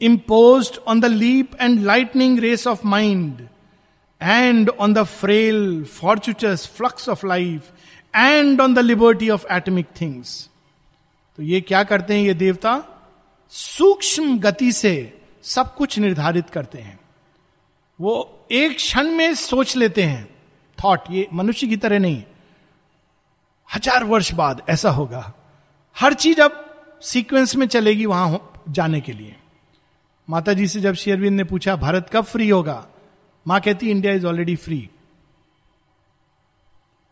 impose 0.00 0.70
on 0.88 1.00
the 1.00 1.04
leap 1.04 1.56
and 1.60 1.82
lightning 1.84 2.38
race 2.38 2.66
of 2.66 2.86
mind 2.86 3.46
and 4.20 4.70
on 4.70 4.94
the 4.94 5.02
frail 5.02 5.84
fortuitous 5.92 6.70
flux 6.76 7.08
of 7.08 7.26
life 7.26 7.70
and 8.14 8.60
on 8.60 8.74
the 8.74 8.78
liberty 8.78 9.30
of 9.30 9.46
atomic 9.52 9.86
things 10.00 10.48
तो 11.38 11.42
ये 11.42 11.60
क्या 11.60 11.82
करते 11.82 12.14
हैं 12.14 12.22
ये 12.22 12.34
देवता? 12.34 12.82
सूक्ष्म 13.52 14.38
गति 14.38 14.72
से 14.72 15.20
सब 15.44 15.74
कुछ 15.74 15.98
निर्धारित 15.98 16.50
करते 16.50 16.78
हैं। 16.78 16.97
वो 17.98 18.46
एक 18.52 18.76
क्षण 18.76 19.10
में 19.10 19.34
सोच 19.34 19.76
लेते 19.76 20.02
हैं। 20.02 20.28
थॉट 20.78 21.10
ये 21.10 21.26
मनुष्य 21.32 21.66
की 21.66 21.76
तरह 21.76 21.98
नहीं। 21.98 22.22
हज़ार 23.68 24.04
वर्ष 24.04 24.32
बाद 24.32 24.62
ऐसा 24.68 24.90
होगा। 24.90 25.32
हर 25.96 26.14
चीज़ 26.14 26.40
अब 26.40 26.64
सीक्वेंस 27.02 27.54
में 27.56 27.66
चलेगी 27.66 28.06
वहाँ 28.06 28.62
जाने 28.68 29.00
के 29.00 29.12
लिए। 29.12 29.34
माता 30.28 30.52
जी 30.52 30.66
से 30.66 30.80
जब 30.80 30.94
शेरविंद 30.94 31.36
ने 31.36 31.44
पूछा, 31.44 31.76
भारत 31.76 32.08
कब 32.12 32.24
फ्री 32.24 32.48
होगा? 32.48 32.86
माँ 33.46 33.60
कहती 33.60 33.90
India 33.90 34.12
is 34.12 34.26
already 34.26 34.56
free 34.56 34.88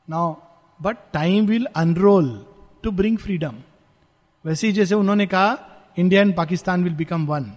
now 0.08 0.34
but 0.80 0.96
time 1.12 1.46
will 1.46 1.66
unroll 1.76 2.28
to 2.82 2.90
bring 2.90 3.16
freedom 3.18 3.54
वैसे 4.44 4.66
ही 4.66 4.72
जैसे 4.72 4.94
उन्होंने 4.94 5.26
कहा 5.26 5.56
India 5.98 6.20
and 6.22 6.34
Pakistan 6.36 6.84
will 6.84 6.94
become 6.94 7.26
one 7.26 7.50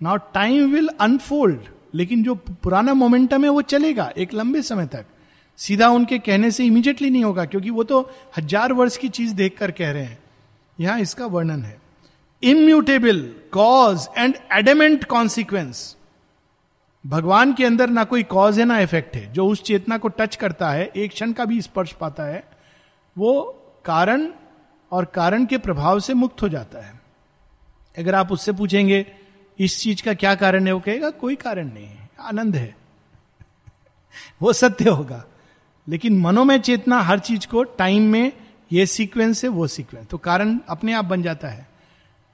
now 0.00 0.16
time 0.34 0.72
will 0.72 0.88
unfold 1.00 1.68
लेकिन 1.94 2.22
जो 2.22 2.34
पुराना 2.34 2.94
मोमेंटम 2.94 3.44
है 3.44 3.50
वो 3.50 3.62
चलेगा 3.64 4.10
एक 4.16 4.34
लंबे 4.34 4.62
समय 4.62 4.86
तक। 4.86 5.06
सीधा 5.58 5.88
उनके 5.88 6.18
कहने 6.18 6.50
से 6.50 6.64
इमीडिएटली 6.64 7.10
नहीं 7.10 7.24
होगा, 7.24 7.44
क्योंकि 7.44 7.70
वो 7.70 7.84
तो 7.84 8.00
हज़ार 8.36 8.72
वर्ष 8.72 8.96
की 8.96 9.08
चीज़ 9.08 9.34
देखकर 9.34 9.70
कह 9.70 9.90
रहे 9.90 10.02
हैं। 10.02 10.18
यहाँ 10.78 10.98
इसका 11.00 11.26
वर्णन 11.26 11.62
है। 11.62 11.76
Immutable 12.42 13.20
cause 13.52 14.08
and 14.18 14.34
adamant 14.52 15.04
consequence 15.04 15.96
भगवान 17.04 17.52
के 17.54 17.64
अंदर 17.64 17.90
ना 17.90 18.04
कोई 18.04 18.22
कॉज 18.24 18.58
है, 18.58 18.64
ना 18.64 18.78
इफ़ेक्ट 18.80 19.16
है। 19.16 19.32
जो 19.32 19.46
उस 19.46 19.62
चेतना 19.62 19.98
को 19.98 20.08
टच 20.10 20.36
करता 20.36 20.70
है, 20.70 20.84
एक 20.86 21.10
क्षण 21.10 21.32
का 21.32 21.44
भी 21.44 21.60
स्पर्श 21.62 21.92
पाता 21.92 22.24
है, 22.24 22.42
वो 23.16 23.42
कारण 23.84 24.28
और 24.92 25.04
कारण 25.04 25.44
के 25.46 25.58
प्रभाव 25.58 26.00
से 26.00 26.14
मुक्त 26.14 26.42
हो 26.42 26.48
जाता 26.48 26.84
है। 26.84 26.92
अगर 27.94 28.14
आप 28.14 28.32
उससे 28.32 28.52
पूछेंगे 28.52 29.06
इस 29.58 29.80
चीज़ 29.80 30.02
का 30.02 30.14
क्या 30.14 30.34
कारण 30.34 30.66
है? 30.66 30.72
वो 30.72 30.80
कहेगा, 30.80 31.10
कोई 31.10 31.34
कारण 31.34 31.72
नहीं 31.72 31.86
है, 31.86 32.08
आनंद 32.20 32.56
है। 32.56 32.76
वो 34.42 34.52
सत्य 34.52 34.90
होगा। 34.90 35.24
लेकिन 35.88 36.18
मनोमय 36.20 36.58
चेतना 36.58 37.00
हर 37.00 37.18
चीज़ 37.18 37.46
को 37.46 37.62
टाइम 37.62 38.02
में 38.02 38.32
ये 38.72 38.86
सीक्वेंस 38.86 39.44
है, 39.44 39.50
वो 39.50 39.66
सीक्वेंस 39.66 40.06
तो 40.06 40.18
कारण 40.18 40.58
अपने 40.68 40.92
आप 40.92 41.04
बन 41.04 41.22
जाता 41.22 41.48
है। 41.48 41.68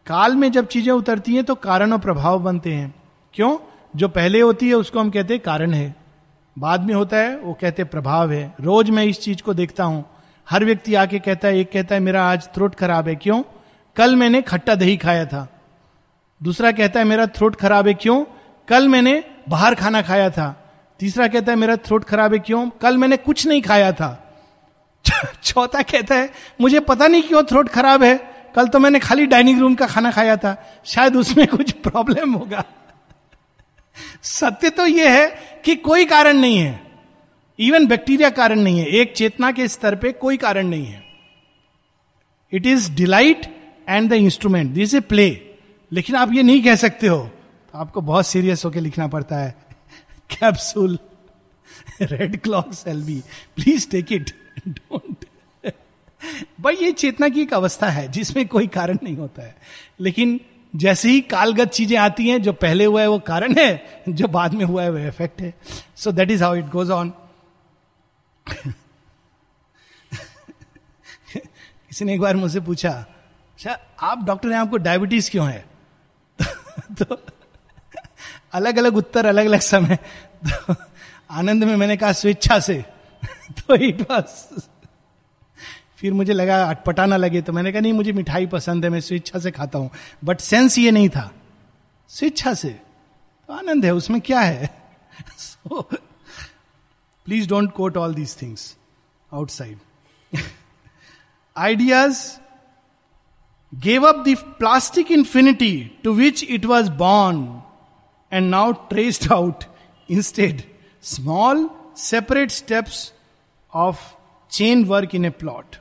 काल 0.06 0.36
में 0.36 0.52
जब 0.52 0.66
चीज़ें 0.66 0.92
उतरती 0.92 1.34
हैं 1.34 1.44
तो 1.44 1.54
कारण 1.54 1.92
और 1.92 1.98
प्रभाव 1.98 2.38
बनते 2.38 2.74
हैं। 2.74 2.94
क्यों? 3.34 3.58
जो 3.96 4.08
पहले 4.08 4.40
होती 4.40 4.68
है, 4.68 4.74
उसको 4.74 5.00
हम 5.00 5.10
कहते 5.10 5.34
हैं 5.34 5.42
कारण 5.42 5.72
है। 5.72 5.96
बाद 6.58 6.80
में 6.80 6.94
होता 6.94 7.16
है, 7.16 7.38
वो 7.38 7.54
कहते 7.54 7.82
हैं 7.82 7.90
प्रभाव 7.90 8.32
है। 8.32 8.54
रोज 8.60 8.90
मैं 8.90 9.04
इस 9.04 9.20
चीज़ 9.20 9.42
को 9.42 9.54
देखता 9.54 9.84
हूँ। 9.84 10.04
हर 10.50 10.64
व्यक्ति 10.64 10.94
आके 10.94 11.18
कहता 11.18 11.48
है, 11.48 11.58
एक 11.58 11.72
कहता 11.72 11.94
है, 11.94 12.00
मेरा 12.00 12.30
आज 12.30 12.48
थ्रोट 12.54 12.74
खराब 12.74 13.08
है। 13.08 13.14
क्यों? 13.14 13.42
कल 13.96 14.16
मैंने 14.16 14.42
खट्टा 14.42 14.74
दही 14.74 14.96
खाया 14.96 15.26
था। 15.26 15.59
दूसरा 16.42 16.72
कहता 16.72 17.00
है, 17.00 17.06
मेरा 17.06 17.26
थ्रोट 17.26 17.56
खराब 17.56 17.88
है 17.88 17.94
क्यों? 17.94 18.24
कल 18.68 18.88
मैंने 18.88 19.24
बाहर 19.48 19.74
खाना 19.74 20.02
खाया 20.02 20.30
था। 20.30 20.72
तीसरा 21.00 21.28
कहता 21.28 21.52
है, 21.52 21.58
मेरा 21.58 21.76
थ्रोट 21.76 22.04
खराब 22.04 22.32
है 22.32 22.38
क्यों? 22.38 22.70
कल 22.70 22.96
मैंने 22.96 23.16
कुछ 23.16 23.46
नहीं 23.46 23.62
खाया 23.62 23.92
था। 23.92 24.40
चौथा 25.42 25.82
कहता 25.82 26.14
है, 26.14 26.30
मुझे 26.60 26.80
पता 26.80 27.06
नहीं 27.06 27.22
क्यों 27.22 27.42
थ्रोट 27.42 27.68
खराब 27.68 28.02
है। 28.02 28.30
कल 28.56 28.68
तो 28.68 28.78
मैंने 28.78 28.98
खाली 28.98 29.26
डाइनिंग 29.26 29.60
रूम 29.60 29.74
का 29.74 29.86
खाना 29.86 30.10
खाया 30.10 30.36
था। 30.36 30.82
शायद 30.84 31.16
उसमें 31.16 31.46
कुछ 31.46 31.72
प्रॉब्लम 31.72 32.32
होगा। 32.32 32.64
सत्य 34.22 34.70
तो 34.70 34.86
यह 34.86 35.10
है 35.10 35.26
कि 35.64 35.74
कोई 35.74 36.04
कारण 36.04 36.36
नहीं 36.36 36.58
है। 36.58 36.80
इवन 37.58 37.86
बैक्टीरिया 37.86 38.30
कारण 38.30 38.60
नहीं 38.60 38.78
है। 38.78 38.86
एक 38.86 39.12
चेतना 39.12 39.52
के 39.52 39.68
स्तर 39.68 39.94
पे 39.94 40.12
कोई 40.12 40.36
कारण 40.36 40.66
नहीं 40.66 40.86
है। 40.86 41.04
It 42.52 42.66
is 42.66 42.92
delight 42.92 43.56
and 43.88 44.10
the 44.10 44.12
instrument 44.12 44.70
this 44.70 44.94
a 44.94 45.00
play 45.00 45.49
लेकिन 45.92 46.16
आप 46.16 46.32
ये 46.32 46.42
नहीं 46.42 46.62
कह 46.62 46.76
सकते 46.76 47.06
हो। 47.06 47.18
तो 47.74 47.78
आपको 47.78 48.00
बहुत 48.00 48.26
सीरियस 48.26 48.64
होकर 48.64 48.80
लिखना 48.80 49.06
पड़ता 49.08 49.36
है। 49.36 49.54
Capsule 50.30 50.98
red 52.02 52.40
clock 52.40 52.72
cell 52.74 53.02
be 53.02 53.20
please 53.56 53.88
take 53.90 54.12
it 54.12 54.30
don't 54.68 55.24
भाई, 56.60 56.74
ये 56.74 56.90
चेतना 56.92 57.28
की 57.28 57.40
एक 57.40 57.52
अवस्था 57.54 57.88
है, 57.88 58.06
जिसमें 58.08 58.46
कोई 58.48 58.66
कारण 58.66 58.98
नहीं 59.02 59.16
होता 59.16 59.42
है। 59.42 59.56
लेकिन 60.00 60.40
जैसे 60.74 61.08
ही 61.08 61.20
कालगत 61.20 61.68
चीज़ें 61.68 61.96
आती 61.98 62.28
हैं, 62.28 62.42
जो 62.42 62.52
पहले 62.52 62.84
हुआ 62.84 63.00
है, 63.00 63.08
वो 63.08 63.18
कारण 63.18 63.54
है, 63.58 64.02
जो 64.08 64.28
बाद 64.28 64.54
में 64.54 64.64
हुआ 64.64 64.82
है 64.82 64.90
वह 64.90 65.06
इफ़ेक्ट 65.08 65.40
है। 65.40 65.54
So 65.96 66.12
that 66.12 66.30
is 66.30 66.44
how 66.44 66.54
it 66.54 66.68
goes 66.68 66.90
on 66.90 67.12
किसी 71.88 72.04
ने 72.04 72.14
एक 72.14 72.20
बार 72.20 72.36
मुझसे 72.36 72.60
पूछा 72.60 72.90
अच्छा 72.90 73.78
आप 74.00 74.24
डॉक्टर 74.24 74.48
हैं, 74.50 74.58
आपको 74.58 74.76
डायबिटीज़ 74.76 75.30
क्यों 75.30 75.48
है? 75.48 75.64
तो 76.94 77.16
अलग 78.52 78.76
अलग 78.78 78.96
उत्तर 78.96 79.26
अलग 79.26 79.46
अलग 79.46 79.60
समय। 79.60 79.98
तो 80.46 80.74
आनंद 81.30 81.64
में 81.64 81.76
मैंने 81.76 81.96
कहा, 81.96 82.12
स्वेच्छा 82.12 82.58
से। 82.58 82.84
तो 83.58 83.74
इट 83.74 84.00
वॉज़ 84.00 84.60
फिर 85.96 86.12
मुझे 86.12 86.32
लगा 86.32 86.62
अटपटा 86.64 87.06
ना 87.06 87.16
लगे। 87.16 87.42
तो 87.42 87.52
मैंने 87.52 87.72
कहा, 87.72 87.80
नहीं, 87.80 87.92
मुझे 87.92 88.12
मिठाई 88.12 88.46
पसंद 88.46 88.84
है, 88.84 88.90
मैं 88.90 89.00
स्वेच्छा 89.00 89.38
से 89.38 89.50
खाता 89.50 89.78
हूँ। 89.78 89.90
बट 90.24 90.40
सेंस 90.40 90.78
ये 90.78 90.90
नहीं 90.90 91.08
था। 91.08 91.30
स्वेच्छा 92.08 92.54
से। 92.54 92.68
तो 92.68 93.52
आनंद 93.52 93.84
है, 93.84 93.94
उसमें 93.94 94.20
क्या 94.20 94.40
है? 94.40 94.70
So 95.38 95.82
please 97.26 97.48
don't 97.48 97.72
quote 97.72 97.96
all 97.96 98.14
these 98.14 98.36
things 98.42 98.76
outside 99.32 99.78
ideas 101.56 102.22
gave 103.72 104.02
up 104.02 104.24
the 104.24 104.36
plastic 104.58 105.10
infinity 105.10 105.96
to 106.02 106.12
which 106.12 106.42
it 106.42 106.66
was 106.66 106.90
born 106.90 107.62
and 108.32 108.50
now 108.50 108.72
traced 108.72 109.30
out 109.30 109.66
instead. 110.08 110.64
Small, 111.00 111.70
separate 111.94 112.50
steps 112.50 113.12
of 113.74 114.16
chain 114.50 114.86
work 114.88 115.14
in 115.14 115.24
a 115.24 115.30
plot. 115.30 115.76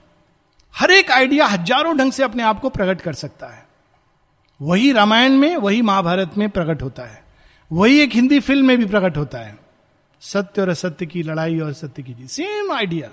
हर 0.76 0.92
एक 0.92 1.12
idea 1.12 1.46
हज़ारों 1.46 1.98
ढंग 1.98 2.12
से 2.12 2.24
अपने 2.24 2.44
आप 2.44 2.60
को 2.60 2.70
प्रकट 2.70 3.02
कर 3.02 3.14
सकता 3.14 3.48
है। 3.48 3.68
वही 4.62 4.92
रामायण 4.92 5.32
में, 5.32 5.58
वही 5.58 5.82
महाभारत 5.82 6.32
में 6.38 6.50
प्रकट 6.50 6.82
होता 6.82 7.04
है। 7.04 7.24
वही 7.72 8.00
एक 8.00 8.14
हिंदी 8.14 8.40
फ़िल्म 8.40 8.66
में 8.66 8.78
भी 8.78 8.86
प्रकट 8.86 9.18
होता 9.18 9.38
है। 9.38 9.60
सत्य 10.22 10.62
और 10.62 10.70
असत्य 10.70 11.06
की 11.06 11.24
लड़ाई 11.24 11.60
और 11.60 11.74
सत्य 11.74 12.04
की 12.04 12.14
जीत। 12.14 12.30
सेम 12.30 12.72
आइडिया 12.72 13.10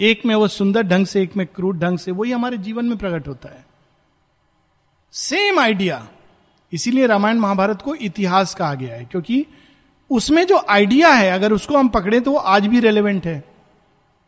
एक 0.00 0.26
में 0.26 0.34
वो 0.34 0.48
सुंदर 0.48 0.82
ढंग 0.82 1.06
से, 1.06 1.22
एक 1.22 1.36
में 1.36 1.46
क्रूड 1.46 1.78
ढंग 1.78 1.98
से, 1.98 2.10
वही 2.10 2.32
हमारे 2.32 2.58
जीवन 2.58 2.84
में 2.84 2.98
प्रकट 2.98 3.28
होता 3.28 3.48
है। 3.48 3.71
सेम 5.14 5.58
आइडिया 5.58 6.06
इसीलिए 6.72 7.06
रामायण 7.06 7.38
महाभारत 7.38 7.82
को 7.82 7.94
इतिहास 7.94 8.54
कहा 8.54 8.74
गया 8.74 8.94
है, 8.94 9.04
क्योंकि 9.04 9.46
उसमें 10.10 10.46
जो 10.46 10.60
आइडिया 10.68 11.08
है, 11.08 11.30
अगर 11.30 11.52
उसको 11.52 11.76
हम 11.76 11.88
पकड़े 11.88 12.20
तो 12.20 12.32
वो 12.32 12.38
आज 12.38 12.66
भी 12.66 12.80
रेलिवेंट 12.80 13.26
है। 13.26 13.42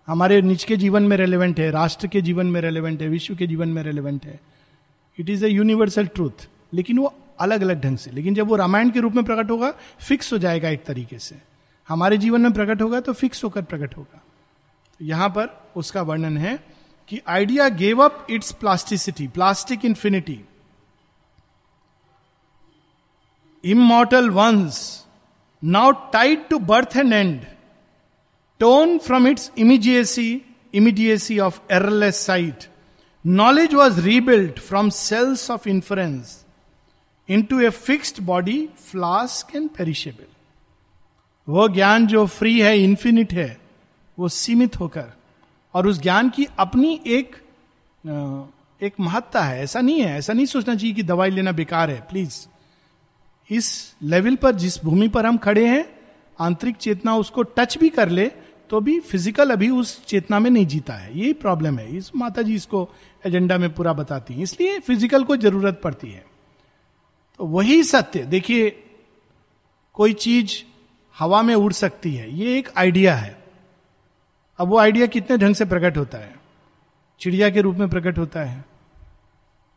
हमारे 0.09 0.41
निज 0.43 0.65
के 0.65 0.77
जीवन 0.77 1.03
में 1.03 1.17
रेलिवेंट 1.17 1.61
है, 1.61 1.71
राष्ट्र 1.71 2.07
के 2.07 2.21
जीवन 2.21 2.47
में 2.47 2.61
रेलिवेंट 2.61 3.03
है, 3.03 3.09
विश्व 3.09 3.35
के 3.35 3.47
जीवन 3.47 3.69
में 3.69 3.83
रेलिवेंट 3.83 4.27
है। 4.27 4.39
It 5.19 5.31
is 5.31 5.47
a 5.47 5.49
universal 5.49 6.07
truth 6.07 6.49
लेकिन 6.73 6.99
वो 6.99 7.13
अलग 7.41 7.63
अलग 7.63 7.81
ढंग 7.81 7.99
से। 7.99 8.11
लेकिन 8.11 8.35
जब 8.35 8.49
वो 8.49 8.57
रामायण 8.57 8.91
के 8.91 9.01
रूप 9.01 9.15
में 9.15 9.25
प्रकट 9.25 9.51
होगा 9.51 9.75
फिक्स 10.01 10.33
हो 10.33 10.39
जाएगा 10.39 10.69
एक 10.69 10.85
तरीके 10.85 11.19
से। 11.19 11.41
हमारे 11.89 12.17
जीवन 12.19 12.41
में 12.41 12.53
प्रकट 12.53 12.83
होगा 12.83 13.01
तो 13.01 13.13
फिक्स 13.15 13.45
होकर 13.45 13.63
प्रकट 13.63 13.97
होगा। 13.97 14.23
तो 15.01 15.05
यहाँ 15.05 15.29
पर 15.29 15.73
उसका 15.77 16.03
वर्णन 16.03 16.39
है 16.39 16.59
कि 17.09 17.21
idea 17.29 17.69
gave 17.69 18.05
up 18.05 18.27
its 18.31 18.53
plasticity 18.53 19.29
plastic 19.29 19.85
infinity 19.85 20.41
immortal 23.65 24.31
once 24.31 25.07
now 25.65 25.91
tied 26.13 26.49
to 26.49 26.59
birth 26.59 26.97
and 26.97 27.13
and 27.13 27.41
torn 28.61 28.99
from 28.99 29.29
its 29.29 29.51
immediacy 29.59 30.43
immediacy 30.75 31.39
of 31.39 31.61
errorless 31.73 32.27
sight 32.27 32.69
knowledge 33.27 33.75
was 33.75 34.01
rebuild 34.01 34.61
from 34.61 34.91
cells 34.91 35.51
of 35.51 35.69
influence 35.69 36.45
into 37.43 37.61
a 37.61 37.71
fixed 37.71 38.23
body 38.23 38.69
flask 38.91 39.57
and 39.57 39.69
perishable 39.71 40.27
वो 41.49 41.69
ज्ञान 41.69 42.07
जो 42.07 42.27
free 42.27 42.61
है 42.61 42.79
infinite 42.79 43.33
है, 43.33 43.61
वो 44.19 44.29
सीमित 44.29 44.81
होकर, 44.81 45.13
और 45.75 45.87
उस 45.87 46.01
ज्ञान 46.03 46.29
की 46.31 46.47
अपनी 46.59 47.01
एक 47.07 47.37
एक 48.83 48.95
महत्ता 49.01 49.43
है। 49.43 49.63
ऐसा 49.63 49.81
नहीं 49.81 50.01
है, 50.01 50.19
ऐसा 50.19 50.33
नहीं 50.33 50.47
सोचना 50.47 50.75
चाहिए 50.75 50.95
कि 50.95 51.03
दवाई 51.03 51.31
लेना 51.31 51.53
बेकार 51.53 51.91
है 51.91 52.01
प्लीज़ 52.01 52.47
इस 53.51 53.95
लेवल 54.03 54.37
पर, 54.37 54.55
जिस 54.55 54.83
भूमि 54.85 55.09
पर 55.09 55.27
हम 55.27 55.37
खड़े 55.37 55.67
हैं, 55.67 55.85
आंतरिक 56.39 56.77
चेतना 56.77 57.17
उसको 57.17 57.43
टच 57.43 57.79
भी 57.79 57.89
कर 57.89 58.09
ले 58.09 58.31
तो 58.71 58.81
भी 58.81 58.99
फ़िज़िकल 59.01 59.51
अभी 59.51 59.69
उस 59.71 60.05
चेतना 60.07 60.39
में 60.39 60.51
नहीं 60.51 60.67
जीता 60.67 60.95
है। 60.95 61.19
यही 61.19 61.33
प्रॉब्लम 61.33 61.79
है। 61.79 61.97
इस 61.97 62.11
माता 62.17 62.43
जी 62.43 62.55
इसको 62.55 62.89
एजेंडा 63.27 63.59
में 63.59 63.73
पूरा 63.75 63.93
बताती 63.93 64.35
हैं। 64.35 64.43
इसलिए 64.43 64.79
फ़िज़िकल 64.79 65.25
को 65.25 65.37
ज़रूरत 65.37 65.81
पड़ती 65.85 66.09
है। 66.09 66.25
तो 67.41 67.47
वही 67.47 67.83
सत्य। 67.83 68.23
देखिए, 68.25 68.71
कोई 69.95 70.13
चीज़ 70.13 70.57
हवा 71.17 71.43
में 71.43 71.55
उड़ 71.55 71.73
सकती 71.73 72.15
है। 72.15 72.33
ये 72.35 72.57
एक 72.59 72.69
आइडिया 72.77 73.15
है। 73.15 73.37
अब 74.59 74.69
वो 74.69 74.79
आइडिया 74.79 75.07
कितने 75.07 75.37
ढंग 75.37 75.55
से 75.55 75.65
प्रकट 75.65 75.97
होता 75.97 76.19
है? 76.19 76.35
चिड़िया 77.21 77.51
के 77.51 77.61
रूप 77.61 77.77
में 77.77 77.89
प्रकट 77.89 78.19
होता 78.19 78.41
है। 78.41 78.65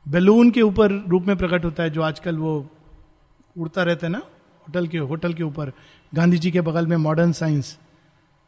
बैलून 0.06 0.52
के 0.52 0.62
ऊपर 0.62 0.92
रूप 1.08 1.24
में 1.24 1.36
प्रकट 1.38 1.66
होता 1.66 1.84
है, 1.84 1.90
जो 1.90 2.02
आजकल 2.02 2.38
वो 2.38 2.60
उड़ता 3.58 3.84
रहता 3.84 4.08
है 4.08 4.12
ना, 4.12 4.22
होटल 4.68 4.88
के 4.88 4.98
होटल 4.98 5.34
के 5.34 5.44
ऊपर 5.44 5.72
गांधी 6.16 6.38
जी 6.38 6.52
के 6.52 6.62
बगल 6.62 6.88
में 6.88 6.98
मॉडर्न 6.98 7.32
साइंस 7.32 7.78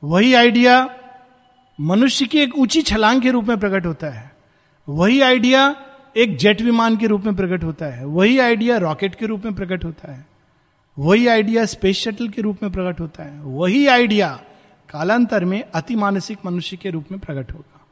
वही 0.04 0.34
आइडिया 0.34 0.90
मनुष्य 1.80 2.26
की 2.26 2.40
एक 2.40 2.58
ऊँची 2.58 2.82
छलांग 2.82 3.22
के 3.22 3.32
रूप 3.32 3.46
में 3.46 3.58
प्रकट 3.60 3.86
होता 3.86 4.10
है। 4.10 4.32
वही 4.88 5.22
आइडिया 5.22 5.76
एक 6.18 6.38
जेट 6.38 6.62
विमान 6.62 6.98
के 6.98 7.08
रूप 7.08 7.26
में 7.26 7.36
प्रकट 7.36 7.64
होता 7.64 7.86
है। 7.86 8.06
वही 8.06 8.40
आइडिया 8.40 8.78
रॉकेट 8.78 9.16
के 9.16 9.26
रूप 9.26 9.46
में 9.46 9.54
प्रकट 9.56 9.86
होता 9.86 10.12
है। 10.12 10.26
वही 10.98 11.28
आइडिया 11.28 11.66
स्पेस 11.66 11.98
शटल 11.98 12.30
के 12.30 12.42
रूप 12.42 12.64
में 12.64 12.72
प्रकट 12.72 13.00
होता 13.00 13.24
है। 13.24 13.42
वही 13.42 13.88
आइडिया 13.88 14.30
कालांतर 14.90 15.46
में 15.46 15.62
अति 15.64 15.96
मानसिक 15.96 16.40
मनुष्य 16.46 16.78
के 16.78 16.90
रूप 16.90 17.12
में 17.12 17.20
प्रकट 17.20 17.52
होगा। 17.54 17.86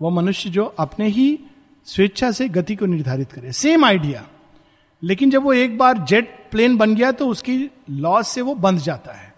वह 0.00 0.10
मनुष्य 0.10 0.50
जो 0.50 0.64
अपने 0.64 1.08
ही 1.08 1.38
स्वेच्छा 1.86 2.30
से 2.30 2.48
गति 2.48 2.76
को 2.76 2.86
निर्धारित 2.86 3.32
करे। 3.32 3.52
सेम 3.52 3.84
आइडिया 3.84 4.26
लेकिन 5.02 5.30
जब 5.30 5.42
वो 5.42 5.52
एक 5.52 5.78
बार 5.78 5.98
जेट 5.98 6.36
प्लेन 6.50 6.76
बन 6.76 6.94
गया 6.94 7.10
तो 7.12 7.28
उसकी 7.28 7.70
लॉस 7.90 8.28
से 8.28 8.42
वो 8.42 8.54
बंध 8.56 8.80
जाता 8.80 9.12
है। 9.12 9.32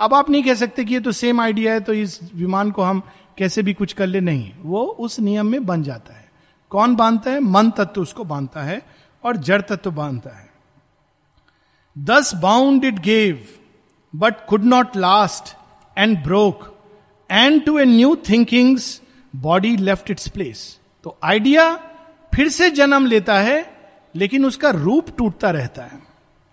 अब 0.00 0.14
आप 0.14 0.30
नहीं 0.30 0.42
कह 0.42 0.54
सकते 0.54 0.84
कि 0.84 0.94
ये 0.94 1.00
तो 1.00 1.12
सेम 1.12 1.40
आइडिया 1.40 1.72
है 1.72 1.80
तो 1.80 1.92
इस 1.92 2.18
विमान 2.34 2.70
को 2.70 2.82
हम 2.82 3.02
कैसे 3.38 3.62
भी 3.62 3.74
कुछ 3.74 3.92
कर 3.92 4.06
ले। 4.06 4.20
नहीं, 4.20 4.50
वो 4.62 4.84
उस 4.84 5.18
नियम 5.20 5.46
में 5.46 5.66
बन 5.66 5.82
जाता 5.82 6.14
है। 6.14 6.28
कौन 6.70 6.94
बांधता 6.96 7.30
है? 7.30 7.40
मन 7.40 7.70
तत्व 7.70 8.00
उसको 8.00 8.24
बांधता 8.24 8.62
है 8.62 8.80
और 9.24 9.36
जड़ 9.36 9.60
तत्व 9.60 9.90
बांधता 9.90 10.36
है। 10.38 10.48
Thus 11.96 12.34
bound 12.34 12.84
it 12.84 12.98
gave 12.98 13.46
but 14.14 14.46
could 14.48 14.64
not 14.64 14.96
last 14.96 15.56
and 15.96 16.22
broke 16.24 16.72
and 17.30 17.64
to 17.64 17.78
a 17.78 17.84
new 17.84 18.14
thinking's 18.28 19.00
body 19.34 19.76
left 19.76 20.10
its 20.10 20.28
place 20.28 20.80
तो 21.04 21.16
आइडिया 21.24 21.74
फिर 22.32 22.48
से 22.48 22.70
जन्म 22.70 23.06
लेता 23.06 23.38
है 23.38 23.73
लेकिन 24.14 24.44
उसका 24.44 24.70
रूप 24.70 25.06
टूटता 25.18 25.50
रहता 25.50 25.82
है। 25.82 25.98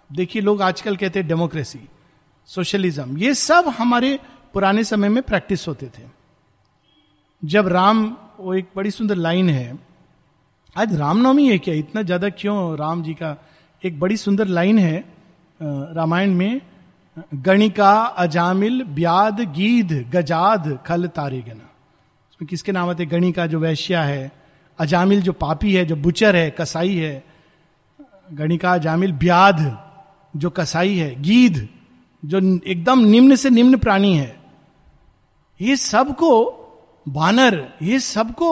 देखिए, 0.10 0.42
लोग 0.42 0.62
आजकल 0.62 0.96
कहते 0.96 1.20
हैं 1.20 1.28
डेमोक्रेसी, 1.28 1.80
सोशलिज्म, 2.50 3.18
ये 3.18 3.34
सब 3.34 3.68
हमारे 3.78 4.18
पुराने 4.54 4.84
समय 4.84 5.10
में 5.10 5.22
प्रैक्टिस 5.24 5.68
होते 5.68 5.88
थे। 5.90 6.04
जब 7.44 7.68
राम, 7.68 8.06
वो 8.40 8.54
एक 8.54 8.70
बड़ी 8.76 8.92
सुंदर 8.92 9.16
लाइन 9.18 9.50
है, 9.50 9.78
आज 10.76 10.96
रामनवमी 10.96 11.50
है 11.50 11.58
क्या? 11.58 11.74
इतना 11.76 12.02
ज़्यादा 12.02 12.30
क्यों 12.32 12.78
राम 12.78 13.04
जी 13.04 13.14
का 13.14 13.36
एक 13.84 14.00
बड़ी 14.00 14.18
सुंदर 14.18 14.48
लाइन 14.48 14.80
है 14.80 15.04
रामायण 15.60 16.34
में, 16.34 16.62
गणिका 17.36 17.94
अजामिल 18.18 18.84
ब्याद 18.90 19.40
गीध 19.54 19.92
गजाद 20.12 20.78
खल 20.86 21.08
तारे 21.08 21.42
गना। 21.42 21.70
उसमें 22.32 22.48
किसके 22.50 22.72
नाम 22.72 22.90
आते 22.90 23.06
गणिका 23.06 23.46
जो 23.48 23.60
वैश्या 23.60 24.04
है, 24.04 24.32
अजामिल 24.80 25.22
जो 25.22 25.34
पापी 25.34 25.74
है, 25.76 25.86
जो 25.86 25.96
बुचर 25.98 26.36
है, 26.36 26.50
कसाई 26.52 26.96
है 26.96 27.31
गणिका 28.34 28.78
जामिल 28.78 29.12
ब्याध, 29.12 29.78
जो 30.36 30.50
कसाई 30.50 30.96
है, 30.96 31.22
गीध, 31.22 31.68
जो 32.26 32.60
एकदम 32.68 33.00
निम्न 33.00 33.36
से 33.36 33.50
निम्न 33.50 33.78
प्राणी 33.78 34.14
है। 34.18 34.40
ये 35.62 35.76
सबको 35.76 36.32
बानर, 37.08 37.74
ये 37.82 38.00
सबको 38.00 38.50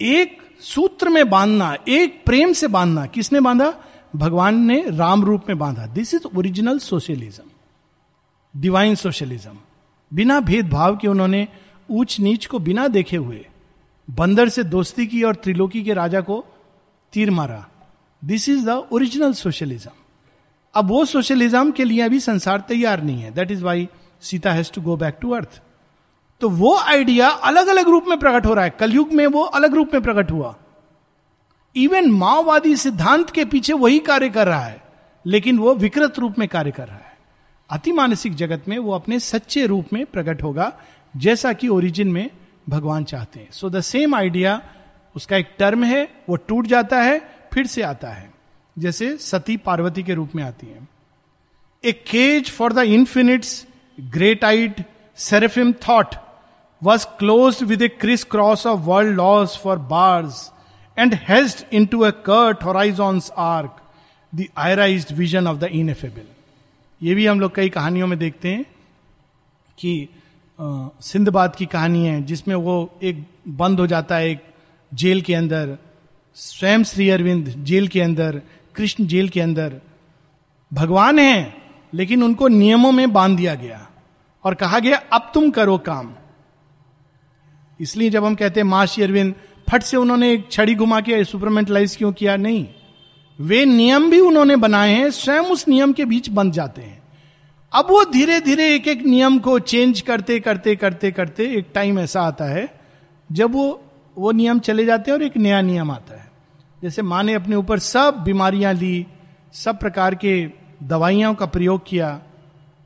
एक 0.00 0.38
सूत्र 0.60 1.08
में 1.08 1.30
बांधना, 1.30 1.76
एक 1.88 2.22
प्रेम 2.26 2.52
से 2.52 2.66
बांधना, 2.66 3.06
किसने 3.06 3.40
बांधा? 3.40 3.74
भगवान 4.16 4.54
ने 4.54 4.84
राम 4.88 5.24
रूप 5.24 5.42
में 5.48 5.58
बांधा। 5.58 5.86
This 5.86 6.14
is 6.14 6.36
original 6.36 6.78
socialism 6.78 7.42
divine 8.60 8.94
socialism 8.94 9.56
बिना 10.14 10.40
भेदभाव 10.40 10.96
के 10.96 11.08
उन्होंने 11.08 11.48
ऊंच 11.90 12.20
नीच 12.20 12.46
को 12.46 12.58
बिना 12.58 12.88
देखे 12.88 13.16
हुए 13.16 13.46
बंदर 14.10 14.48
से 14.48 14.62
दोस्ती 14.64 15.06
की 15.06 15.22
और 15.22 15.34
त्रिलोकी 15.34 15.82
के 15.82 15.92
राजा 15.92 16.20
को 16.20 16.44
तीर 17.12 17.30
मारा। 17.30 17.66
This 18.24 18.48
is 18.48 18.64
the 18.66 18.70
original 18.92 19.32
socialism 19.32 19.90
अब 20.74 20.88
वो 20.88 21.04
सोशलिज्म 21.04 21.70
के 21.70 21.84
लिए 21.84 22.00
अभी 22.02 22.20
संसार 22.20 22.60
तैयार 22.68 23.02
नहीं 23.02 23.22
है. 23.22 23.30
That 23.30 23.50
is 23.50 23.62
why 23.64 23.88
Sita 24.22 24.52
has 24.52 24.72
to 24.72 24.80
go 24.82 24.96
back 24.96 25.18
to 25.20 25.30
earth 25.30 25.60
तो 26.40 26.48
वो 26.50 26.76
आइडिया 26.76 27.28
अलग 27.28 27.66
अलग 27.66 27.88
रूप 27.88 28.04
में 28.08 28.18
प्रकट 28.18 28.46
हो 28.46 28.54
रहा 28.54 28.64
है. 28.64 28.70
कलयुग 28.70 29.12
में 29.12 29.26
वो 29.26 29.42
अलग 29.42 29.74
रूप 29.74 29.90
में 29.94 30.02
प्रकट 30.02 30.30
हुआ. 30.30 30.54
इवन 31.76 32.10
माओवादी 32.10 32.74
सिद्धांत 32.76 33.30
के 33.30 33.44
पीछे 33.44 33.72
वही 33.72 33.98
कार्य 33.98 34.28
कर 34.28 34.46
रहा 34.46 34.64
है. 34.64 34.82
लेकिन 35.26 35.58
वो 35.58 35.74
विकृत 35.74 36.18
रूप 36.18 36.38
में 36.38 36.46
कार्य 36.48 36.70
कर 36.70 36.86
रहा 36.86 36.96
है. 36.96 37.12
अति 37.70 37.92
मानसिक 37.92 38.34
जगत 38.34 38.64
में 38.68 38.78
वो 38.78 38.92
अपने 38.92 39.18
सच्चे 39.20 39.66
रूप 39.66 39.92
में 39.92 40.04
प्रकट 40.06 40.42
होगा, 40.42 40.72
जैसा 41.16 41.52
कि 41.52 41.68
ओरिजिन 41.68 42.08
में 42.08 42.30
भगवान 42.68 43.04
चाहते 43.04 43.40
हैं. 43.40 43.48
सो 43.50 43.70
द 43.70 43.80
सेम 43.80 44.14
आइडिया 44.14 44.60
उसका 45.16 45.36
एक 45.36 45.54
टर्म 45.58 45.84
है, 45.84 46.08
वो 46.28 46.36
टूट 46.36 46.66
जाता 46.66 47.00
है 47.02 47.33
फिर 47.54 47.66
से 47.66 47.82
आता 47.82 48.08
है, 48.08 48.32
जैसे 48.76 49.16
सती 49.18 49.56
पार्वती 49.58 50.02
के 50.02 50.14
रूप 50.14 50.34
में 50.34 50.42
आती 50.44 50.66
है। 50.66 50.88
A 51.84 51.92
cage 52.06 52.50
for 52.50 52.72
the 52.72 52.78
infinite's 52.78 53.66
great 53.98 54.44
eyed 54.44 54.82
seraphim 55.18 55.72
thought 55.88 56.14
was 56.82 57.06
closed 57.18 57.62
with 57.62 57.82
a 57.82 57.88
crisscross 58.24 58.66
of 58.66 58.80
world 58.80 59.16
laws 59.16 59.56
for 59.62 59.78
bars 59.90 60.50
and 60.96 61.14
hedged 61.28 61.64
into 61.86 62.04
a 62.04 62.10
curt 62.26 62.64
horizon's 62.64 63.30
arc 63.38 63.80
the 64.32 64.46
iris 64.58 65.12
vision 65.12 65.46
of 65.46 65.58
the 65.58 65.68
ineffable 65.72 66.26
ये 67.00 67.14
भी 67.14 67.26
हम 67.26 67.40
लोग 67.40 67.54
कई 67.54 67.68
कहानियों 67.68 68.06
में 68.06 68.18
देखते 68.18 68.48
हैं 68.48 68.64
कि 69.78 70.08
सिंधबाद 70.58 71.56
की 71.56 71.66
कहानी 71.66 72.06
है, 72.06 72.22
जिसमें 72.22 72.54
वो 72.56 72.98
एक 73.02 73.24
बंद 73.48 73.80
हो 73.80 73.86
जाता 73.86 74.16
है 74.16 74.30
एक 74.30 74.44
जेल 74.92 75.22
के 75.22 75.34
अंदर 75.34 75.76
स्वयं 76.36 76.84
श्री 76.84 77.10
अरविंद 77.10 77.48
जेल 77.48 77.88
के 77.88 78.00
अंदर, 78.00 78.42
कृष्ण 78.74 79.06
जेल 79.06 79.28
के 79.28 79.40
अंदर 79.40 79.80
भगवान 80.72 81.18
हैं, 81.18 81.62
लेकिन 81.94 82.22
उनको 82.22 82.48
नियमों 82.48 82.92
में 82.92 83.12
बाँध 83.12 83.36
दिया 83.36 83.54
गया 83.54 83.88
और 84.44 84.54
कहा 84.54 84.78
गया, 84.78 85.02
अब 85.12 85.30
तुम 85.34 85.50
करो 85.50 85.78
काम. 85.78 86.14
इसलिए 87.80 88.10
जब 88.10 88.24
हम 88.24 88.34
कहते 88.34 88.60
हैं, 88.60 88.66
माँ 88.66 88.86
श्री 88.86 89.04
अरविंद, 89.04 89.34
फट 89.70 89.82
से 89.82 89.96
उन्होंने 89.96 90.32
एक 90.32 90.48
छड़ी 90.50 90.74
घुमा 90.74 91.00
के 91.00 91.24
सुपरमेंटलाइज 91.24 91.96
क्यों 91.96 92.12
किया? 92.12 92.36
नहीं। 92.36 92.66
वे 93.40 93.64
नियम 93.64 94.10
भी 94.10 94.20
उन्होंने 94.20 94.56
बनाए 94.56 94.92
हैं, 94.92 95.10
स्वयं 95.10 95.40
उस 95.40 95.68
नियम 95.68 95.92
के 95.92 96.04
बीच 96.04 96.28
बंध 96.28 96.52
जाते 96.52 96.82
हैं। 96.82 97.02
अब 97.72 97.86
वो 97.90 98.04
धीरे 98.04 98.40
धीरे 98.40 98.74
एक 98.74 98.88
एक 98.88 99.02
नियम 99.02 99.38
को 99.38 99.58
चेंज 99.58 100.00
करते 100.00 100.40
करते 100.40 100.76
करते 100.76 101.10
करते 101.10 101.46
एक 101.46 101.66
टाइम 101.74 101.98
ऐसा 101.98 102.22
आता 102.22 102.44
है, 102.44 102.80
जब 103.32 103.52
वो 103.52 103.80
वो 104.18 104.32
नियम 104.32 104.58
चले 104.58 104.84
जाते 104.84 105.10
हैं 105.10 105.18
और 105.18 105.24
एक 105.24 105.36
नया 105.36 105.60
नियम 105.60 105.90
आता 105.90 106.14
है। 106.14 106.23
जैसे 106.84 107.02
माँ 107.02 107.22
ने 107.22 107.34
अपने 107.34 107.56
ऊपर 107.56 107.78
सब 107.78 108.14
बीमारियाँ 108.24 108.72
ली, 108.72 109.06
सब 109.52 109.78
प्रकार 109.78 110.14
के 110.14 110.50
दवाइयों 110.82 111.34
का 111.34 111.46
प्रयोग 111.46 111.86
किया, 111.86 112.22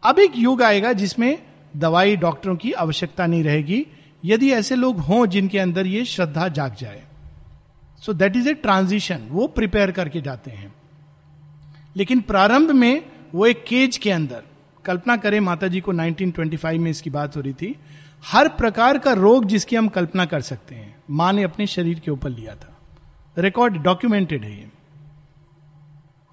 अब 0.04 0.18
एक 0.18 0.32
युग 0.36 0.62
आएगा 0.62 0.92
जिसमें 0.92 1.38
दवाई 1.76 2.16
डॉक्टरों 2.16 2.56
की 2.56 2.72
आवश्यकता 2.72 3.26
नहीं 3.26 3.44
रहेगी, 3.44 3.86
यदि 4.24 4.52
ऐसे 4.52 4.76
लोग 4.76 4.98
हों 4.98 5.26
जिनके 5.26 5.58
अंदर 5.58 5.86
ये 5.86 6.04
श्रद्धा 6.04 6.48
जाग 6.48 6.74
जाए। 6.74 7.02
So 8.06 8.12
that 8.12 8.36
is 8.36 8.48
a 8.48 8.54
transition 8.54 9.18
वो 9.30 9.46
प्रिपेयर 9.46 9.90
करके 9.90 10.20
जाते 10.20 10.50
हैं। 10.50 10.74
लेकिन 11.96 12.20
प्रारंभ 12.20 12.70
में 12.70 13.02
वो 13.34 13.46
एक 13.46 13.64
केज 13.68 13.96
के 13.96 14.10
अंदर, 14.10 14.42
कल्पना 14.84 15.16
करें 15.16 15.40
माता 15.40 15.68
जी 15.68 15.80
को 15.80 15.92
1925 15.92 16.78
में 16.78 16.90
इसकी 16.90 17.10
बात 17.10 17.36
हो 17.36 17.40
रही 17.40 17.52
थी, 17.52 17.76
हर 18.26 18.48
प्रकार 18.48 18.98
का 18.98 19.12
रोग 19.12 19.44
जिसकी 19.44 19.76
हम 19.76 19.88
कल्पना 19.88 20.24
कर 20.24 20.40
सकते 20.40 20.74
हैं, 20.74 20.96
माँ 21.10 21.32
ने 21.32 21.42
अपने 21.42 21.66
शरीर 21.66 21.98
के 21.98 22.10
ऊपर 22.10 22.30
लिया 22.30 22.54
था। 22.54 22.74
रिकॉर्ड 23.36 23.76
डॉक्यूमेंटेड 23.82 24.44
है 24.44 24.52
ये। 24.52 24.68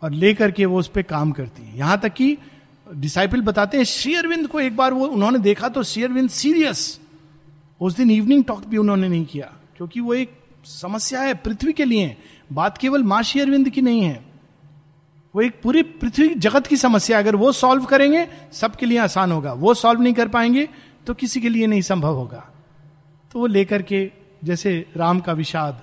और 0.01 0.11
लेकर 0.11 0.51
के 0.51 0.65
वो 0.65 0.79
उस 0.79 0.87
पर 0.87 1.01
काम 1.03 1.31
करती 1.31 1.63
है। 1.63 1.77
यहाँ 1.77 1.99
तक 1.99 2.13
कि 2.13 2.37
डिसाइपल 2.87 3.41
बताते 3.41 3.77
हैं 3.77 3.83
शेयरविंद 3.83 4.47
को 4.47 4.59
एक 4.59 4.75
बार 4.77 4.93
वो 4.93 5.07
उन्होंने 5.07 5.39
देखा 5.39 5.69
तो 5.69 5.83
शेयरविंद 5.83 6.29
सीरियस 6.29 6.99
उस 7.81 7.95
दिन 7.95 8.11
इवनिंग 8.11 8.43
टॉक 8.43 8.65
भी 8.65 8.77
उन्होंने 8.77 9.07
नहीं 9.09 9.25
किया, 9.25 9.51
क्योंकि 9.77 9.99
वो 9.99 10.13
एक 10.13 10.37
समस्या 10.65 11.21
है 11.21 11.33
पृथ्वी 11.35 11.73
के 11.73 11.85
लिए। 11.85 12.15
बात 12.53 12.77
केवल 12.77 13.03
माँ 13.03 13.21
शेयरविंद 13.23 13.69
की 13.69 13.81
नहीं 13.81 14.01
है। 14.01 14.23
वो 15.33 15.41
एक 15.41 15.59
पूरी 15.61 15.81
पृथ्वी 15.83 16.27
जगत 16.29 16.67
की 16.67 16.77
समस्या 16.77 17.17
अगर 17.19 17.35
वो 17.35 17.51
सॉल्व 17.51 17.85
करेंगे, 17.85 18.27
सबके 18.53 18.85
लिए 18.85 18.97
आसान 18.97 19.31
होगा। 19.31 19.53
वो 19.53 19.73
सॉल्व 19.73 20.01
नहीं 20.01 20.13
कर 20.13 20.27
पाएँगे 20.27 20.67
तो 21.07 21.13
किसी 21.13 21.41
के 21.41 21.49
लिए 21.49 21.67
नहीं 21.67 21.81
संभव 21.81 22.15
होगा। 22.15 22.49
तो 23.31 23.39
वो 23.39 23.47
लेकर 23.47 23.81
के 23.81 24.09
जैसे 24.43 24.85
राम 24.97 25.19
का 25.19 25.33
विषाद 25.33 25.81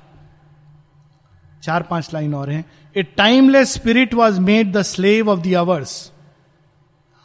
चार 1.62 1.82
पाँच 1.82 2.10
लाइन 2.14 2.34
और 2.34 2.50
हैं। 2.50 2.64
A 2.96 3.02
timeless 3.02 3.72
spirit 3.72 4.14
was 4.14 4.40
made 4.40 4.72
the 4.72 4.82
slave 4.82 5.28
of 5.28 5.40
the 5.40 5.54
hours 5.54 6.12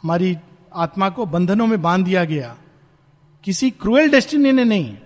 हमारी 0.02 0.36
आत्मा 0.74 1.08
को 1.08 1.26
बंधनों 1.26 1.66
में 1.66 1.82
बाँध 1.82 2.04
दिया 2.04 2.24
गया। 2.24 2.56
किसी 3.44 3.70
क्रूएल 3.70 4.10
डेस्टिनी 4.10 4.52
ने 4.52 4.64
नहीं, 4.64 4.96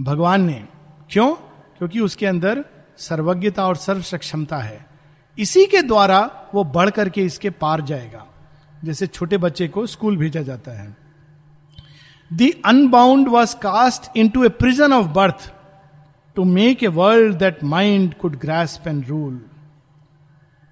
भगवान 0.00 0.44
ने। 0.44 0.68
क्यों? 1.10 1.34
क्योंकि 1.78 2.00
उसके 2.00 2.26
अंदर 2.26 2.64
सर्वज्ञता 2.98 3.66
और 3.66 3.76
सर्व 3.76 4.02
सक्षमता 4.02 4.56
है। 4.56 4.86
इसी 5.38 5.66
के 5.66 5.82
द्वारा 5.82 6.48
वो 6.54 6.64
बढ़ 6.64 6.90
करके 6.90 7.22
इसके 7.22 7.50
पार 7.50 7.80
जाएगा। 7.80 8.26
जैसे 8.84 9.06
छोटे 9.06 9.36
बच्चे 9.36 9.68
को 9.68 9.86
स्कूल 9.86 10.16
भेजा 10.16 10.42
जाता 10.42 10.70
है। 10.70 10.96
The 12.32 12.50
unbound 12.64 13.28
was 13.28 13.56
cast 13.56 14.16
into 14.28 14.44
a 14.44 14.48
prison 14.48 14.92
of 14.92 15.06
birth 15.06 15.52
to 16.36 16.44
make 16.44 16.82
a 16.82 16.86
world 16.86 17.36
that 17.36 17.64
mind 17.64 18.14
could 18.14 18.36
grasp 18.36 18.88
and 18.88 19.06
rule 19.06 19.40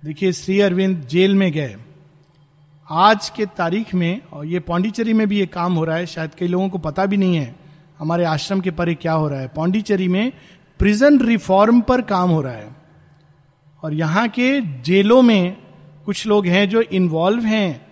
देखिए, 0.04 0.32
श्री 0.32 0.60
अरविंद 0.60 1.06
जेल 1.06 1.34
में 1.34 1.52
गए। 1.52 1.76
आज 2.90 3.28
के 3.28 3.46
तारीख 3.46 3.94
में, 3.94 4.20
और 4.32 4.46
ये 4.46 4.60
पौंडीचेरी 4.60 5.12
में 5.12 5.28
भी 5.28 5.38
ये 5.38 5.46
काम 5.46 5.74
हो 5.74 5.84
रहा 5.84 5.96
है, 5.96 6.06
शायद 6.06 6.34
कई 6.34 6.46
लोगों 6.46 6.68
को 6.68 6.78
पता 6.78 7.06
भी 7.06 7.16
नहीं 7.16 7.36
है, 7.36 7.56
हमारे 7.98 8.24
आश्रम 8.24 8.60
के 8.60 8.70
परे 8.70 8.94
क्या 8.94 9.12
हो 9.12 9.28
रहा 9.28 9.40
है। 9.40 9.48
पौंडीचेरी 9.48 10.08
में 10.08 10.32
प्रिजन 10.78 11.20
रिफॉर्म 11.20 11.80
पर 11.80 12.02
काम 12.02 12.30
हो 12.30 12.42
रहा 12.42 12.52
है। 12.52 12.76
और 13.82 13.94
यहाँ 13.94 14.28
के 14.28 14.60
जेलों 14.60 15.22
में 15.22 15.56
कुछ 16.04 16.26
लोग 16.26 16.46
हैं 16.46 16.68
जो 16.68 16.80
इन्वॉल्व 16.80 17.44
हैं 17.44 17.86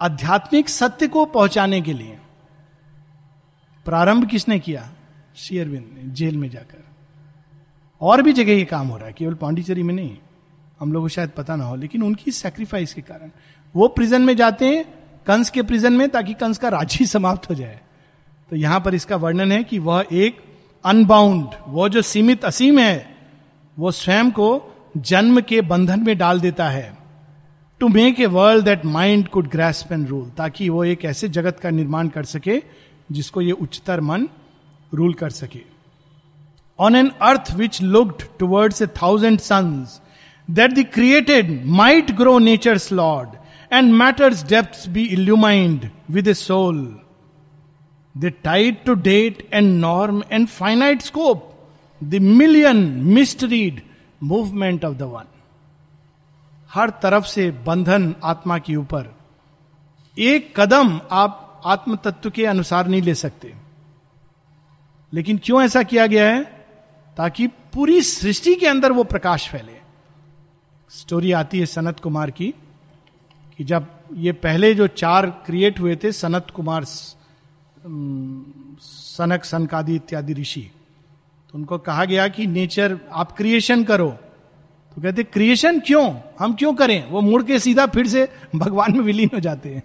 आध्यात्मिक 0.00 0.68
सत्य 0.68 1.08
को 1.08 1.24
पहुँचाने 1.24 1.80
के 1.80 1.92
लिए। 1.92 2.18
प्रारंभ 3.84 4.28
किसने 4.28 4.58
किया? 4.58 4.90
शेयरविंद 5.36 5.90
ने, 5.94 6.10
जेल 6.10 6.36
में 6.36 6.50
जाकर। 6.50 6.89
और 8.00 8.22
भी 8.22 8.32
जगह 8.32 8.52
ये 8.52 8.64
काम 8.64 8.88
हो 8.88 8.96
रहा 8.96 9.06
है, 9.06 9.12
केवल 9.12 9.34
पांडिचेरी 9.34 9.82
में 9.82 9.94
नहीं, 9.94 10.16
हम 10.80 10.92
लोगों 10.92 11.04
को 11.04 11.08
शायद 11.08 11.30
पता 11.30 11.56
ना 11.56 11.64
हो, 11.64 11.76
लेकिन 11.76 12.02
उनकी 12.02 12.30
सेक्रीफाइस 12.30 12.94
के 12.94 13.00
कारण। 13.00 13.30
वो 13.74 13.88
प्रिजन 13.88 14.22
में 14.22 14.36
जाते 14.36 14.66
हैं, 14.66 14.84
कंस 15.26 15.50
के 15.50 15.62
प्रिजन 15.62 15.92
में, 15.92 16.08
ताकि 16.08 16.34
कंस 16.34 16.58
का 16.58 16.68
राज्य 16.68 17.06
समाप्त 17.06 17.48
हो 17.50 17.54
जाए। 17.54 17.80
तो 18.50 18.56
यहाँ 18.56 18.80
पर 18.80 18.94
इसका 18.94 19.16
वर्णन 19.16 19.52
है 19.52 19.62
कि 19.64 19.78
वह 19.78 20.06
एक 20.12 20.36
अनबाउंड 20.84 21.48
वो 21.68 21.88
जो 21.88 22.02
सीमित, 22.02 22.44
असीम 22.44 22.78
है, 22.78 23.16
वो 23.76 23.90
स्वयं 23.90 24.30
को 24.30 24.48
जन्म 24.96 25.40
के 25.40 25.60
बंधन 25.60 26.00
में 26.00 26.16
डाल 26.18 26.40
देता 26.40 26.68
है। 26.68 26.98
To 27.80 27.88
make 27.88 28.20
a 28.20 28.26
world 28.26 28.64
that 28.64 28.84
mind 28.84 29.28
could 29.28 29.48
grasp 29.48 29.92
and 29.92 30.08
rule 30.08 30.30
ताकि 30.30 30.68
वो 30.68 30.84
एक 30.84 31.04
ऐसे 31.04 31.28
जगत 31.28 31.60
का 31.60 31.70
निर्माण 31.70 32.08
कर 32.08 32.24
सके, 32.24 32.62
जिसको 33.12 33.40
ये 33.40 33.52
उच्चतर 33.52 34.00
मन 34.00 34.28
रूल 34.92 35.14
कर 35.14 35.30
सके। 35.30 35.69
On 36.80 36.96
an 36.96 37.10
earth 37.22 37.52
which 37.54 37.82
looked 37.82 38.22
towards 38.38 38.82
a 38.82 38.86
thousand 38.86 39.38
suns 39.40 40.00
that 40.50 40.72
the 40.72 40.84
created 40.94 41.64
might 41.66 42.10
grow 42.10 42.38
nature's 42.38 42.92
lord 42.92 43.28
and 43.72 43.92
matter's 43.94 44.44
depth 44.44 44.88
be 44.88 45.04
illumined 45.04 45.90
with 46.10 46.28
a 46.28 46.34
soul 46.34 47.00
the 48.18 48.32
tied 48.44 48.84
to 48.84 48.94
date 48.94 49.48
and 49.52 49.80
norm 49.80 50.22
and 50.32 50.48
finite 50.48 51.02
scope 51.02 51.46
the 52.04 52.14
million 52.14 52.76
mysteried 53.14 53.82
movement 54.22 54.84
of 54.84 54.94
the 54.94 55.02
one 55.02 55.24
हर 56.74 56.90
तरफ़ 56.90 57.24
से 57.24 57.50
बंधन 57.50 58.14
आत्मा 58.24 58.58
के 58.58 58.76
ऊपर। 58.76 59.14
एक 60.18 60.60
कदम 60.60 61.00
आप 61.10 61.62
आत्म 61.66 61.96
तत्व 61.96 62.30
के 62.30 62.46
अनुसार 62.46 62.88
नहीं 62.88 63.02
ले 63.02 63.14
सकते। 63.14 63.52
लेकिन 65.12 65.40
क्यों 65.44 65.62
ऐसा 65.62 65.82
किया 65.82 66.06
गया 66.06 66.30
है? 66.30 66.59
ताकि 67.16 67.46
पूरी 67.46 68.00
सृष्टि 68.02 68.54
के 68.54 68.66
अंदर 68.66 68.92
वो 68.92 69.04
प्रकाश 69.04 69.48
फैले। 69.48 69.78
स्टोरी 70.90 71.32
आती 71.32 71.58
है 71.58 71.66
सनत 71.66 72.00
कुमार 72.00 72.30
की, 72.30 72.54
कि 73.58 73.64
जब 73.64 73.86
ये 74.16 74.32
पहले 74.34 74.74
जो 74.74 74.86
चार 74.86 75.26
क्रिएट 75.46 75.80
हुए 75.80 75.96
थे, 75.96 76.12
सनत 76.12 76.46
कुमार 76.54 76.84
सनक, 78.84 79.44
सनकादि 79.44 79.94
इत्यादि 79.94 80.34
ऋषि 80.34 80.70
तो 81.54 81.58
उनको 81.58 81.78
कहा 81.80 82.04
गया 82.04 82.26
कि 82.28 82.46
नेचर, 82.46 82.98
आप 83.12 83.32
क्रिएशन 83.32 83.84
करो। 83.84 84.10
तो 84.96 85.02
कहते, 85.02 85.22
क्रिएशन 85.24 85.80
क्यों? 85.80 86.14
हम 86.40 86.54
क्यों 86.54 86.72
करें? 86.74 87.10
वो 87.10 87.20
मुड़ 87.20 87.42
के 87.42 87.58
सीधा 87.58 87.86
फिर 87.86 88.06
से 88.06 88.28
भगवान 88.54 88.96
में 88.96 89.00
विलीन 89.00 89.30
हो 89.34 89.40
जाते 89.40 89.68
हैं। 89.68 89.82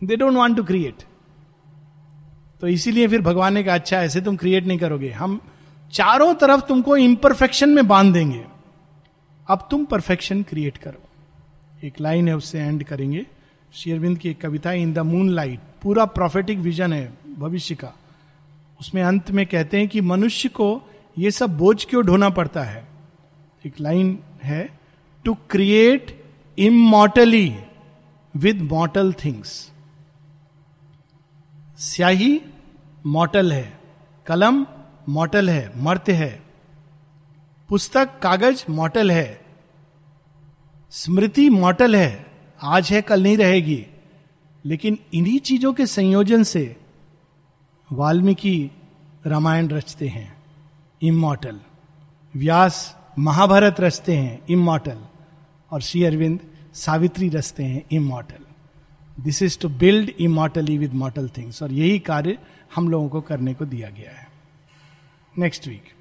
They 0.00 0.16
don't 0.16 0.34
want 0.34 0.56
to 0.56 0.64
create 0.64 1.02
तो 2.62 2.68
इसीलिए 2.68 3.08
फिर 3.08 3.20
भगवान 3.22 3.54
ने 3.54 3.62
कहा 3.64 3.74
अच्छा 3.74 3.98
ऐसे 3.98 4.20
तुम 4.20 4.36
क्रिएट 4.36 4.66
नहीं 4.66 4.78
करोगे। 4.78 5.10
हम 5.10 5.40
चारों 5.92 6.34
तरफ़ 6.34 6.60
तुमको 6.60 6.96
इम्परफेक्शन 6.96 7.68
में 7.68 7.88
बाँध 7.88 8.12
देंगे 8.12 8.44
अब 9.48 9.68
तुम 9.70 9.84
परफेक्शन 9.84 10.42
क्रिएट 10.42 10.76
करो। 10.76 11.02
एक 11.84 12.00
लाइन 12.00 12.28
है, 12.28 12.36
उससे 12.36 12.60
एंड 12.60 12.84
करेंगे। 12.84 13.26
शेरविंद 13.72 14.18
की 14.18 14.28
एक 14.28 14.40
कविता 14.40 14.72
इन 14.72 14.92
द 14.92 14.98
मून 14.98 15.28
लाइट 15.28 15.60
पूरा 15.82 16.04
प्रोफेटिक 16.04 16.58
विजन 16.58 16.92
है 16.92 17.12
भविष्य 17.38 17.74
का। 17.74 17.92
उसमें 18.80 19.02
अंत 19.02 19.30
में 19.30 19.46
कहते 19.46 19.78
हैं 19.78 19.88
कि 19.88 20.00
मनुष्य 20.00 20.48
को 20.48 20.82
यह 21.18 21.30
सब 21.30 21.58
बोझ 21.58 21.84
क्यों 21.84 22.04
ढोना 22.04 22.30
पड़ता 22.30 22.62
है? 22.62 22.86
एक 23.66 23.80
लाइन 23.80 24.18
है 24.42 24.78
to 25.24 25.34
create 25.50 26.24
immortally 26.58 27.56
with 28.36 28.62
mortal 28.62 29.12
things 29.12 29.70
स्याही 31.78 32.40
मॉटल 33.06 33.52
है, 33.52 33.80
कलम 34.26 34.66
मॉटल 35.08 35.50
है, 35.50 35.72
मर्त्य 35.76 36.12
है। 36.12 36.42
पुस्तक, 37.68 38.20
कागज़, 38.22 38.64
मॉटल 38.70 39.10
है। 39.10 39.40
स्मृति, 40.90 41.50
मॉटल 41.50 41.96
है। 41.96 42.26
आज 42.62 42.92
है, 42.92 43.02
कल 43.02 43.22
नहीं 43.22 43.36
रहेगी। 43.36 43.86
लेकिन 44.64 44.98
इन्हीं 45.14 45.38
चीज़ों 45.38 45.72
के 45.72 45.86
संयोजन 45.86 46.42
से 46.42 46.76
वाल्मीकि 47.92 48.70
रामायण 49.26 49.68
रचते 49.68 50.08
हैं। 50.08 50.42
इमोटल। 51.02 51.60
व्यास 52.34 52.96
महाभारत 53.18 53.80
रचते 53.80 54.16
हैं, 54.16 54.42
इमोटल। 54.50 54.98
और 55.70 55.80
श्री 55.80 56.04
अरविंद 56.04 56.40
सावित्री 56.74 57.28
रचते 57.28 57.64
हैं, 57.64 57.82
immortal. 57.92 58.44
This 59.22 59.42
is 59.42 59.58
to 59.58 59.68
build 59.68 60.10
immortally 60.20 60.78
with 60.78 60.94
mortal 60.94 61.30
things 61.36 61.62
और 61.62 61.72
यही 61.72 61.98
कार्य 61.98 62.38
हम 62.74 62.88
लोगों 62.88 63.08
को 63.08 63.20
करने 63.20 63.54
को 63.54 63.64
दिया 63.64 63.88
गया 63.88 64.10
है। 64.10 64.21
Next 65.34 65.66
week. 65.66 65.94